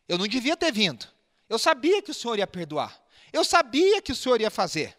Eu 0.07 0.17
não 0.17 0.27
devia 0.27 0.57
ter 0.57 0.71
vindo. 0.71 1.07
Eu 1.47 1.57
sabia 1.57 2.01
que 2.01 2.11
o 2.11 2.13
Senhor 2.13 2.37
ia 2.37 2.47
perdoar. 2.47 3.01
Eu 3.31 3.45
sabia 3.45 4.01
que 4.01 4.11
o 4.11 4.15
Senhor 4.15 4.41
ia 4.41 4.51
fazer. 4.51 4.97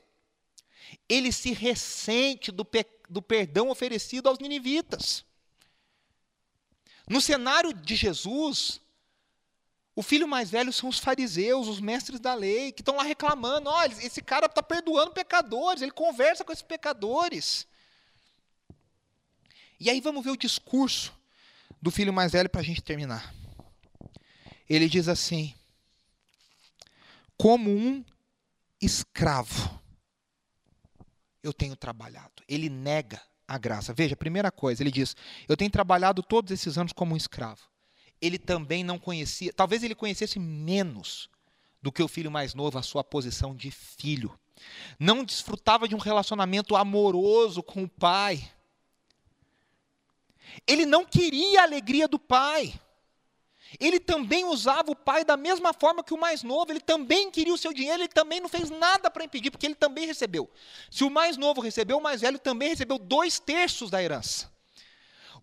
Ele 1.09 1.30
se 1.30 1.53
ressente 1.53 2.51
do, 2.51 2.66
do 3.09 3.20
perdão 3.20 3.68
oferecido 3.68 4.28
aos 4.28 4.38
ninivitas. 4.38 5.24
No 7.11 7.20
cenário 7.20 7.74
de 7.74 7.96
Jesus, 7.96 8.80
o 9.96 10.00
filho 10.00 10.28
mais 10.28 10.48
velho 10.48 10.72
são 10.72 10.88
os 10.88 11.00
fariseus, 11.00 11.66
os 11.66 11.80
mestres 11.80 12.20
da 12.20 12.34
lei, 12.34 12.70
que 12.70 12.82
estão 12.82 12.94
lá 12.94 13.02
reclamando: 13.02 13.68
olha, 13.68 13.92
esse 13.94 14.22
cara 14.22 14.46
está 14.46 14.62
perdoando 14.62 15.11
pecadores, 15.11 15.82
ele 15.82 15.90
conversa 15.90 16.44
com 16.44 16.52
esses 16.52 16.62
pecadores. 16.62 17.66
E 19.80 19.90
aí 19.90 20.00
vamos 20.00 20.22
ver 20.22 20.30
o 20.30 20.36
discurso 20.36 21.12
do 21.82 21.90
filho 21.90 22.12
mais 22.12 22.30
velho 22.30 22.48
para 22.48 22.61
a 22.61 22.64
gente 22.64 22.80
terminar. 22.80 23.34
Ele 24.68 24.88
diz 24.88 25.08
assim: 25.08 25.52
como 27.36 27.70
um 27.70 28.04
escravo, 28.80 29.82
eu 31.42 31.52
tenho 31.52 31.74
trabalhado. 31.74 32.44
Ele 32.46 32.68
nega 32.68 33.20
a 33.51 33.59
graça. 33.59 33.92
Veja, 33.92 34.14
primeira 34.14 34.53
coisa, 34.53 34.80
ele 34.80 34.92
diz: 34.92 35.16
Eu 35.48 35.57
tenho 35.57 35.70
trabalhado 35.70 36.22
todos 36.22 36.53
esses 36.53 36.78
anos 36.78 36.92
como 36.92 37.14
um 37.14 37.16
escravo. 37.16 37.62
Ele 38.22 38.38
também 38.38 38.84
não 38.84 38.96
conhecia, 38.96 39.53
talvez 39.53 39.82
ele 39.82 39.94
conhecesse 39.94 40.38
menos 40.38 41.28
do 41.82 41.90
que 41.90 42.03
o 42.03 42.07
filho 42.07 42.30
mais 42.30 42.55
novo 42.55 42.78
a 42.78 42.82
sua 42.82 43.03
posição 43.03 43.55
de 43.57 43.70
filho. 43.72 44.38
Não 44.98 45.24
desfrutava 45.24 45.88
de 45.88 45.96
um 45.96 45.98
relacionamento 45.98 46.76
amoroso 46.76 47.62
com 47.62 47.82
o 47.82 47.88
pai. 47.88 48.48
Ele 50.66 50.86
não 50.86 51.05
queria 51.05 51.62
a 51.62 51.64
alegria 51.64 52.07
do 52.07 52.18
pai. 52.18 52.78
Ele 53.79 54.01
também 54.01 54.45
usava 54.45 54.91
o 54.91 54.97
pai 54.97 55.25
da 55.25 55.37
mesma 55.37 55.73
forma 55.73 56.03
que 56.03 56.12
o 56.12 56.18
mais 56.18 56.43
novo, 56.43 56.73
ele 56.73 56.81
também 56.81 57.31
queria 57.31 57.55
o 57.55 57.59
seu 57.59 57.73
dinheiro, 57.73 58.03
ele 58.03 58.09
também 58.09 58.41
não 58.41 58.49
fez 58.49 58.68
nada 58.68 59.11
para 59.11 59.25
impedir, 59.25 59.51
porque 59.51 59.66
ele 59.66 59.77
também 59.77 60.07
recebeu. 60.07 60.51
Se 60.91 61.05
o 61.05 61.11
mais 61.11 61.37
novo 61.37 61.61
recebeu, 61.61 61.99
o 61.99 62.03
mais 62.03 62.21
velho 62.21 62.39
também 62.39 62.71
recebeu 62.71 62.99
dois 62.99 63.39
terços 63.39 63.91
da 63.91 64.03
herança. 64.03 64.51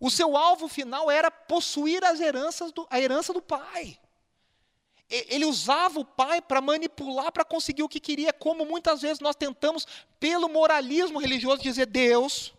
O 0.00 0.10
seu 0.10 0.36
alvo 0.36 0.68
final 0.68 1.10
era 1.10 1.30
possuir 1.30 2.04
as 2.04 2.20
heranças 2.20 2.70
do, 2.70 2.86
a 2.90 3.00
herança 3.00 3.32
do 3.32 3.40
pai. 3.40 3.98
Ele 5.08 5.46
usava 5.46 5.98
o 5.98 6.04
pai 6.04 6.42
para 6.42 6.60
manipular, 6.60 7.32
para 7.32 7.44
conseguir 7.44 7.82
o 7.82 7.88
que 7.88 7.98
queria, 7.98 8.30
como 8.30 8.66
muitas 8.66 9.00
vezes 9.00 9.20
nós 9.20 9.34
tentamos, 9.34 9.86
pelo 10.20 10.50
moralismo 10.50 11.18
religioso, 11.18 11.62
dizer: 11.62 11.86
Deus, 11.86 12.52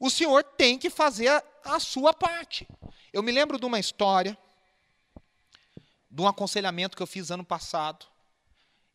o 0.00 0.10
senhor 0.10 0.42
tem 0.42 0.76
que 0.76 0.90
fazer 0.90 1.28
a, 1.28 1.42
a 1.64 1.78
sua 1.78 2.12
parte. 2.12 2.66
Eu 3.12 3.22
me 3.22 3.30
lembro 3.30 3.60
de 3.60 3.64
uma 3.64 3.78
história 3.78 4.36
de 6.10 6.22
um 6.22 6.26
aconselhamento 6.26 6.96
que 6.96 7.02
eu 7.02 7.06
fiz 7.06 7.30
ano 7.30 7.44
passado. 7.44 8.06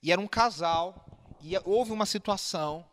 E 0.01 0.11
era 0.11 0.19
um 0.19 0.27
casal, 0.27 1.05
e 1.41 1.53
houve 1.65 1.91
uma 1.91 2.05
situação, 2.05 2.85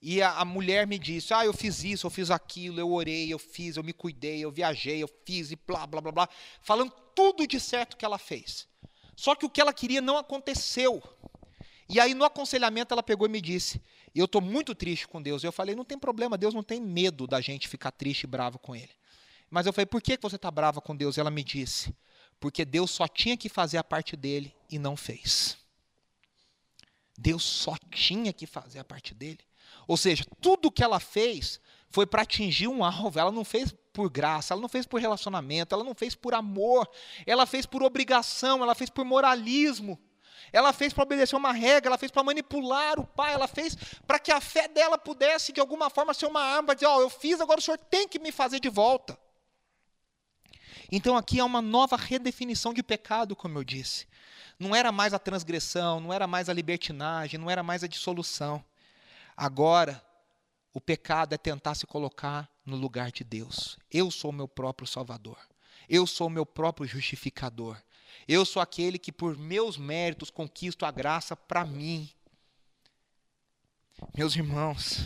e 0.00 0.22
a, 0.22 0.32
a, 0.38 0.44
mulher 0.44 0.86
me 0.86 0.98
disse: 0.98 1.34
Ah, 1.34 1.44
eu 1.44 1.52
fiz 1.52 1.82
isso, 1.82 2.06
eu 2.06 2.10
fiz 2.10 2.30
aquilo, 2.30 2.78
eu 2.78 2.90
orei, 2.92 3.32
eu 3.32 3.38
fiz, 3.38 3.76
eu 3.76 3.82
me 3.82 3.92
cuidei, 3.92 4.40
eu 4.40 4.50
viajei, 4.50 5.02
eu 5.02 5.10
fiz, 5.24 5.50
e 5.50 5.56
blá, 5.56 5.86
blá, 5.86 6.00
blá, 6.00 6.12
blá, 6.12 6.28
falando 6.62 6.92
tudo 7.14 7.46
de 7.46 7.58
certo 7.58 7.96
que 7.96 8.04
ela 8.04 8.18
fez. 8.18 8.68
Só 9.16 9.34
que 9.34 9.44
o 9.44 9.50
que 9.50 9.60
ela 9.60 9.72
queria 9.72 10.00
não 10.00 10.16
aconteceu. 10.16 11.02
E 11.88 11.98
aí, 11.98 12.14
no 12.14 12.24
aconselhamento, 12.24 12.94
ela 12.94 13.02
pegou 13.02 13.26
e 13.26 13.30
me 13.30 13.40
disse: 13.40 13.82
Eu 14.14 14.26
estou 14.26 14.40
muito 14.40 14.74
triste 14.74 15.08
com 15.08 15.20
Deus. 15.20 15.42
Eu 15.42 15.50
falei: 15.50 15.74
Não 15.74 15.84
tem 15.84 15.98
problema, 15.98 16.38
Deus 16.38 16.54
não 16.54 16.62
tem 16.62 16.80
medo 16.80 17.26
da 17.26 17.40
gente 17.40 17.66
ficar 17.66 17.90
triste 17.90 18.24
e 18.24 18.26
bravo 18.28 18.58
com 18.58 18.76
Ele. 18.76 18.90
Mas 19.50 19.66
eu 19.66 19.72
falei: 19.72 19.86
Por 19.86 20.00
que 20.00 20.16
você 20.20 20.36
está 20.36 20.50
brava 20.50 20.80
com 20.80 20.94
Deus? 20.94 21.16
E 21.16 21.20
ela 21.20 21.30
me 21.30 21.42
disse: 21.42 21.92
porque 22.40 22.64
Deus 22.64 22.90
só 22.90 23.08
tinha 23.08 23.36
que 23.36 23.48
fazer 23.48 23.78
a 23.78 23.84
parte 23.84 24.16
dele 24.16 24.54
e 24.70 24.78
não 24.78 24.96
fez. 24.96 25.56
Deus 27.16 27.42
só 27.42 27.76
tinha 27.90 28.32
que 28.32 28.46
fazer 28.46 28.78
a 28.78 28.84
parte 28.84 29.12
dele. 29.12 29.40
Ou 29.86 29.96
seja, 29.96 30.24
tudo 30.40 30.70
que 30.70 30.84
ela 30.84 31.00
fez 31.00 31.60
foi 31.90 32.06
para 32.06 32.22
atingir 32.22 32.68
um 32.68 32.84
alvo. 32.84 33.18
Ela 33.18 33.32
não 33.32 33.44
fez 33.44 33.74
por 33.92 34.08
graça, 34.08 34.54
ela 34.54 34.60
não 34.60 34.68
fez 34.68 34.86
por 34.86 35.00
relacionamento, 35.00 35.74
ela 35.74 35.82
não 35.82 35.94
fez 35.94 36.14
por 36.14 36.34
amor, 36.34 36.88
ela 37.26 37.46
fez 37.46 37.66
por 37.66 37.82
obrigação, 37.82 38.62
ela 38.62 38.74
fez 38.74 38.88
por 38.88 39.04
moralismo. 39.04 39.98
Ela 40.52 40.72
fez 40.72 40.92
para 40.92 41.02
obedecer 41.02 41.36
uma 41.36 41.52
regra, 41.52 41.90
ela 41.90 41.98
fez 41.98 42.12
para 42.12 42.22
manipular 42.22 42.98
o 42.98 43.06
pai, 43.06 43.34
ela 43.34 43.48
fez 43.48 43.76
para 44.06 44.18
que 44.18 44.30
a 44.30 44.40
fé 44.40 44.68
dela 44.68 44.96
pudesse, 44.96 45.52
de 45.52 45.60
alguma 45.60 45.90
forma, 45.90 46.14
ser 46.14 46.26
uma 46.26 46.40
arma, 46.40 46.74
dizer: 46.74 46.86
Ó, 46.86 46.98
oh, 46.98 47.02
eu 47.02 47.10
fiz, 47.10 47.40
agora 47.40 47.58
o 47.58 47.62
senhor 47.62 47.78
tem 47.78 48.06
que 48.06 48.18
me 48.18 48.30
fazer 48.30 48.60
de 48.60 48.68
volta. 48.68 49.18
Então 50.90 51.16
aqui 51.16 51.38
há 51.38 51.44
uma 51.44 51.60
nova 51.60 51.96
redefinição 51.96 52.72
de 52.72 52.82
pecado, 52.82 53.36
como 53.36 53.58
eu 53.58 53.64
disse. 53.64 54.06
Não 54.58 54.74
era 54.74 54.90
mais 54.90 55.12
a 55.12 55.18
transgressão, 55.18 56.00
não 56.00 56.12
era 56.12 56.26
mais 56.26 56.48
a 56.48 56.52
libertinagem, 56.52 57.38
não 57.38 57.50
era 57.50 57.62
mais 57.62 57.84
a 57.84 57.86
dissolução. 57.86 58.64
Agora, 59.36 60.02
o 60.72 60.80
pecado 60.80 61.34
é 61.34 61.38
tentar 61.38 61.74
se 61.74 61.86
colocar 61.86 62.50
no 62.64 62.76
lugar 62.76 63.12
de 63.12 63.22
Deus. 63.22 63.78
Eu 63.90 64.10
sou 64.10 64.32
meu 64.32 64.48
próprio 64.48 64.86
Salvador. 64.86 65.38
Eu 65.88 66.06
sou 66.06 66.28
meu 66.28 66.44
próprio 66.44 66.86
justificador. 66.86 67.80
Eu 68.26 68.44
sou 68.44 68.60
aquele 68.60 68.98
que, 68.98 69.12
por 69.12 69.36
meus 69.36 69.78
méritos, 69.78 70.30
conquisto 70.30 70.84
a 70.84 70.90
graça 70.90 71.36
para 71.36 71.64
mim. 71.64 72.10
Meus 74.16 74.36
irmãos, 74.36 75.04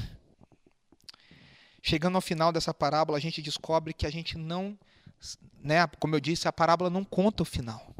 chegando 1.83 2.17
ao 2.17 2.21
final 2.21 2.53
dessa 2.53 2.75
parábola, 2.75 3.19
a 3.19 3.21
gente 3.21 3.41
descobre 3.41 3.95
que 3.95 4.07
a 4.07 4.11
gente 4.11 4.37
não 4.37 4.79
né, 5.63 5.87
como 6.01 6.15
eu 6.15 6.21
disse, 6.21 6.49
a 6.49 6.53
parábola 6.53 6.91
não 6.91 7.05
conta 7.05 7.43
o 7.43 7.47
final. 7.47 7.95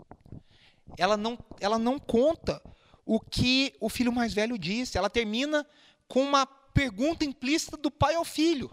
Ela 0.99 1.17
não, 1.17 1.39
ela 1.61 1.79
não 1.79 1.99
conta 1.99 2.63
o 3.05 3.21
que 3.21 3.75
o 3.81 3.89
filho 3.89 4.13
mais 4.13 4.33
velho 4.33 4.59
disse. 4.59 4.99
Ela 4.99 5.09
termina 5.09 5.67
com 6.09 6.23
uma 6.23 6.47
pergunta 6.47 7.25
implícita 7.25 7.77
do 7.77 7.91
pai 7.91 8.15
ao 8.15 8.25
filho. 8.25 8.71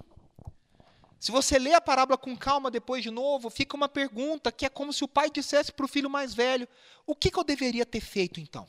Se 1.20 1.32
você 1.32 1.60
lê 1.60 1.74
a 1.74 1.82
parábola 1.82 2.18
com 2.18 2.36
calma 2.36 2.72
depois 2.72 3.04
de 3.04 3.12
novo, 3.12 3.50
fica 3.50 3.76
uma 3.76 3.90
pergunta 3.90 4.52
que 4.52 4.66
é 4.66 4.70
como 4.70 4.94
se 4.94 5.04
o 5.04 5.08
pai 5.08 5.30
dissesse 5.30 5.72
para 5.72 5.86
o 5.86 5.90
filho 5.90 6.10
mais 6.10 6.34
velho: 6.34 6.68
O 7.06 7.14
que, 7.14 7.30
que, 7.30 7.38
eu 7.38 7.44
deveria 7.44 7.86
ter 7.86 8.00
feito 8.00 8.40
então? 8.40 8.66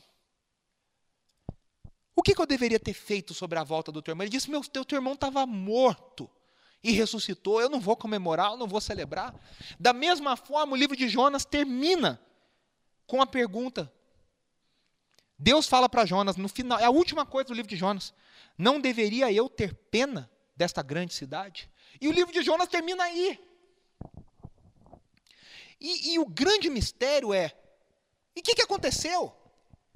O 2.14 2.22
que, 2.22 2.34
que, 2.34 2.42
eu 2.42 2.46
deveria 2.46 2.80
ter 2.80 2.92
feito 2.92 3.32
sobre 3.32 3.58
a 3.58 3.62
volta 3.62 3.92
do 3.92 4.02
teu 4.02 4.12
irmão? 4.12 4.24
Ele 4.24 4.30
disse: 4.30 4.50
Meu, 4.50 4.62
teu, 4.62 4.84
teu 4.84 4.96
irmão 4.96 5.14
estava 5.14 5.46
morto 5.46 6.28
e 6.82 6.92
ressuscitou, 6.92 7.60
eu 7.60 7.68
não 7.68 7.80
vou 7.80 7.96
comemorar, 7.96 8.52
eu 8.52 8.56
não 8.56 8.66
vou 8.66 8.80
celebrar. 8.80 9.34
Da 9.78 9.92
mesma 9.92 10.36
forma, 10.36 10.72
o 10.72 10.76
livro 10.76 10.96
de 10.96 11.08
Jonas 11.08 11.44
termina 11.44 12.20
com 13.06 13.20
a 13.20 13.26
pergunta. 13.26 13.92
Deus 15.38 15.66
fala 15.66 15.88
para 15.88 16.06
Jonas, 16.06 16.36
no 16.36 16.48
final, 16.48 16.78
é 16.78 16.84
a 16.84 16.90
última 16.90 17.26
coisa 17.26 17.48
do 17.48 17.54
livro 17.54 17.68
de 17.68 17.76
Jonas: 17.76 18.14
Não 18.56 18.80
deveria 18.80 19.32
eu 19.32 19.48
ter 19.48 19.74
pena 19.74 20.30
desta 20.56 20.82
grande 20.82 21.14
cidade? 21.14 21.70
E 22.00 22.08
o 22.08 22.12
livro 22.12 22.32
de 22.32 22.42
Jonas 22.42 22.68
termina 22.68 23.04
aí. 23.04 23.38
E, 25.80 26.14
e 26.14 26.18
o 26.18 26.26
grande 26.26 26.68
mistério 26.68 27.32
é: 27.32 27.54
e 28.34 28.40
o 28.40 28.42
que, 28.42 28.54
que 28.54 28.62
aconteceu? 28.62 29.34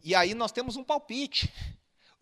E 0.03 0.15
aí 0.15 0.35
nós 0.35 0.53
temos 0.53 0.77
um 0.77 0.85
palpite. 0.85 1.53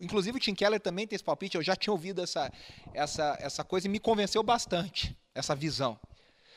Inclusive 0.03 0.37
o 0.37 0.39
Tim 0.39 0.53
Keller 0.53 0.79
também 0.79 1.07
tem 1.07 1.15
esse 1.15 1.23
palpite, 1.23 1.55
eu 1.55 1.63
já 1.63 1.75
tinha 1.75 1.91
ouvido 1.91 2.21
essa, 2.21 2.51
essa, 2.93 3.37
essa 3.39 3.63
coisa 3.63 3.87
e 3.87 3.89
me 3.89 3.99
convenceu 3.99 4.43
bastante, 4.43 5.17
essa 5.33 5.55
visão. 5.55 5.99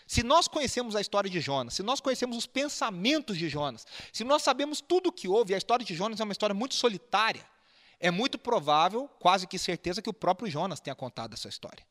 Se 0.07 0.23
nós 0.23 0.47
conhecemos 0.47 0.95
a 0.95 1.01
história 1.01 1.29
de 1.29 1.41
Jonas, 1.41 1.75
se 1.75 1.83
nós 1.83 2.01
conhecemos 2.01 2.37
os 2.37 2.47
pensamentos 2.47 3.37
de 3.37 3.49
Jonas, 3.49 3.87
se 4.13 4.23
nós 4.23 4.43
sabemos 4.43 4.81
tudo 4.81 5.09
o 5.09 5.13
que 5.13 5.27
houve, 5.27 5.55
a 5.55 5.59
história 5.59 5.85
de 5.85 5.95
Jonas 5.95 6.21
é 6.21 6.25
uma 6.25 6.33
história 6.33 6.55
muito 6.55 6.75
solitária, 6.75 7.45
é 7.99 8.11
muito 8.11 8.39
provável, 8.39 9.09
quase 9.19 9.47
que 9.47 9.59
certeza, 9.59 10.03
que 10.03 10.11
o 10.11 10.15
próprio 10.15 10.51
Jonas 10.51 10.81
tenha 10.81 10.95
contado 10.95 11.35
essa 11.35 11.49
história. 11.49 11.85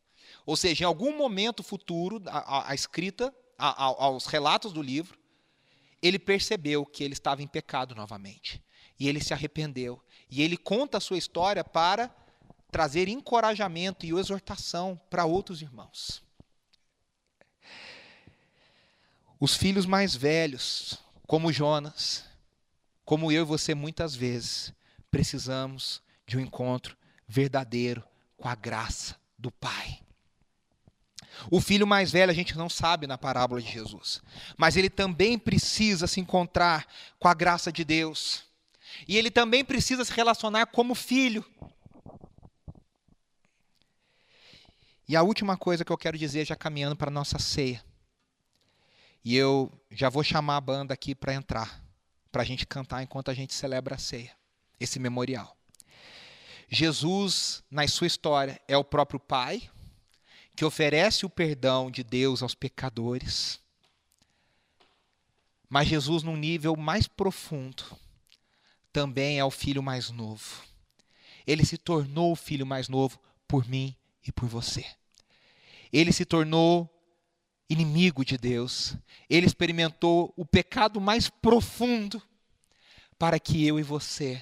Ou 0.45 0.55
seja, 0.55 0.83
em 0.83 0.87
algum 0.87 1.17
momento 1.17 1.63
futuro, 1.63 2.21
a, 2.27 2.57
a, 2.57 2.71
a 2.71 2.75
escrita, 2.75 3.33
a, 3.57 3.83
aos 3.83 4.25
relatos 4.27 4.71
do 4.71 4.81
livro, 4.81 5.17
ele 6.01 6.19
percebeu 6.19 6.85
que 6.85 7.03
ele 7.03 7.13
estava 7.13 7.41
em 7.41 7.47
pecado 7.47 7.95
novamente. 7.95 8.63
E 8.99 9.09
ele 9.09 9.21
se 9.21 9.33
arrependeu. 9.33 10.01
E 10.29 10.41
ele 10.41 10.57
conta 10.57 10.97
a 10.97 11.01
sua 11.01 11.17
história 11.17 11.63
para 11.63 12.13
trazer 12.71 13.07
encorajamento 13.07 14.05
e 14.05 14.11
exortação 14.11 14.99
para 15.09 15.25
outros 15.25 15.61
irmãos. 15.61 16.21
Os 19.39 19.55
filhos 19.55 19.85
mais 19.85 20.15
velhos, 20.15 20.97
como 21.27 21.53
Jonas, 21.53 22.23
como 23.03 23.31
eu 23.31 23.43
e 23.43 23.45
você 23.45 23.75
muitas 23.75 24.15
vezes, 24.15 24.73
precisamos 25.11 26.01
de 26.25 26.37
um 26.37 26.39
encontro 26.41 26.97
verdadeiro 27.27 28.03
com 28.37 28.47
a 28.47 28.55
graça 28.55 29.15
do 29.37 29.51
Pai. 29.51 29.99
O 31.51 31.59
filho 31.59 31.85
mais 31.85 32.11
velho 32.11 32.31
a 32.31 32.35
gente 32.35 32.57
não 32.57 32.69
sabe 32.69 33.07
na 33.07 33.17
parábola 33.17 33.61
de 33.61 33.71
Jesus, 33.71 34.21
mas 34.57 34.75
ele 34.75 34.89
também 34.89 35.37
precisa 35.37 36.07
se 36.07 36.19
encontrar 36.19 36.87
com 37.19 37.27
a 37.27 37.33
graça 37.33 37.71
de 37.71 37.83
Deus. 37.83 38.43
E 39.07 39.17
ele 39.17 39.29
também 39.29 39.63
precisa 39.63 40.05
se 40.05 40.11
relacionar 40.11 40.67
como 40.67 40.95
filho. 40.95 41.43
E 45.07 45.15
a 45.15 45.21
última 45.21 45.55
coisa 45.55 45.85
que 45.85 45.91
eu 45.91 45.97
quero 45.97 46.17
dizer, 46.17 46.45
já 46.45 46.55
caminhando 46.55 46.95
para 46.95 47.09
a 47.09 47.13
nossa 47.13 47.37
ceia. 47.37 47.83
E 49.23 49.35
eu 49.35 49.71
já 49.91 50.09
vou 50.09 50.23
chamar 50.23 50.57
a 50.57 50.61
banda 50.61 50.93
aqui 50.93 51.13
para 51.13 51.33
entrar, 51.33 51.83
para 52.31 52.41
a 52.41 52.45
gente 52.45 52.65
cantar 52.65 53.03
enquanto 53.03 53.29
a 53.29 53.33
gente 53.33 53.53
celebra 53.53 53.95
a 53.95 53.99
ceia, 53.99 54.31
esse 54.79 54.99
memorial. 54.99 55.55
Jesus, 56.69 57.63
na 57.69 57.87
sua 57.87 58.07
história, 58.07 58.59
é 58.67 58.75
o 58.75 58.83
próprio 58.83 59.19
Pai, 59.19 59.69
que 60.55 60.65
oferece 60.65 61.25
o 61.25 61.29
perdão 61.29 61.91
de 61.91 62.03
Deus 62.03 62.41
aos 62.41 62.55
pecadores. 62.55 63.59
Mas 65.69 65.87
Jesus, 65.87 66.23
num 66.23 66.37
nível 66.37 66.75
mais 66.75 67.07
profundo, 67.07 67.83
também 68.95 69.37
é 69.37 69.43
o 69.43 69.51
filho 69.51 69.83
mais 69.83 70.09
novo. 70.09 70.63
Ele 71.45 71.65
se 71.65 71.77
tornou 71.77 72.31
o 72.31 72.35
filho 72.35 72.65
mais 72.65 72.87
novo 72.87 73.19
por 73.45 73.67
mim 73.67 73.93
e 74.25 74.31
por 74.31 74.47
você. 74.47 74.85
Ele 75.91 76.13
se 76.13 76.23
tornou 76.23 76.89
inimigo 77.69 78.23
de 78.23 78.37
Deus, 78.37 78.95
ele 79.29 79.45
experimentou 79.45 80.33
o 80.37 80.45
pecado 80.45 81.01
mais 81.01 81.29
profundo 81.29 82.23
para 83.19 83.37
que 83.37 83.67
eu 83.67 83.77
e 83.77 83.83
você 83.83 84.41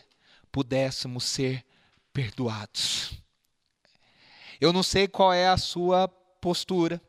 pudéssemos 0.51 1.24
ser 1.24 1.66
perdoados. 2.14 3.20
Eu 4.62 4.72
não 4.72 4.84
sei 4.84 5.08
qual 5.08 5.34
é 5.34 5.47
a 5.47 5.58
sua 5.58 6.08
postura. 6.08 7.01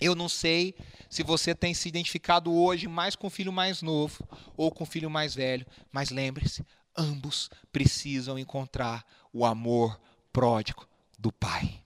Eu 0.00 0.14
não 0.14 0.28
sei 0.28 0.74
se 1.08 1.22
você 1.22 1.54
tem 1.54 1.72
se 1.72 1.88
identificado 1.88 2.52
hoje 2.52 2.86
mais 2.86 3.16
com 3.16 3.28
o 3.28 3.30
filho 3.30 3.52
mais 3.52 3.80
novo 3.80 4.26
ou 4.56 4.70
com 4.70 4.84
o 4.84 4.86
filho 4.86 5.08
mais 5.08 5.34
velho, 5.34 5.66
mas 5.90 6.10
lembre-se, 6.10 6.64
ambos 6.96 7.50
precisam 7.72 8.38
encontrar 8.38 9.04
o 9.32 9.44
amor 9.44 10.00
pródigo 10.32 10.86
do 11.18 11.32
Pai. 11.32 11.85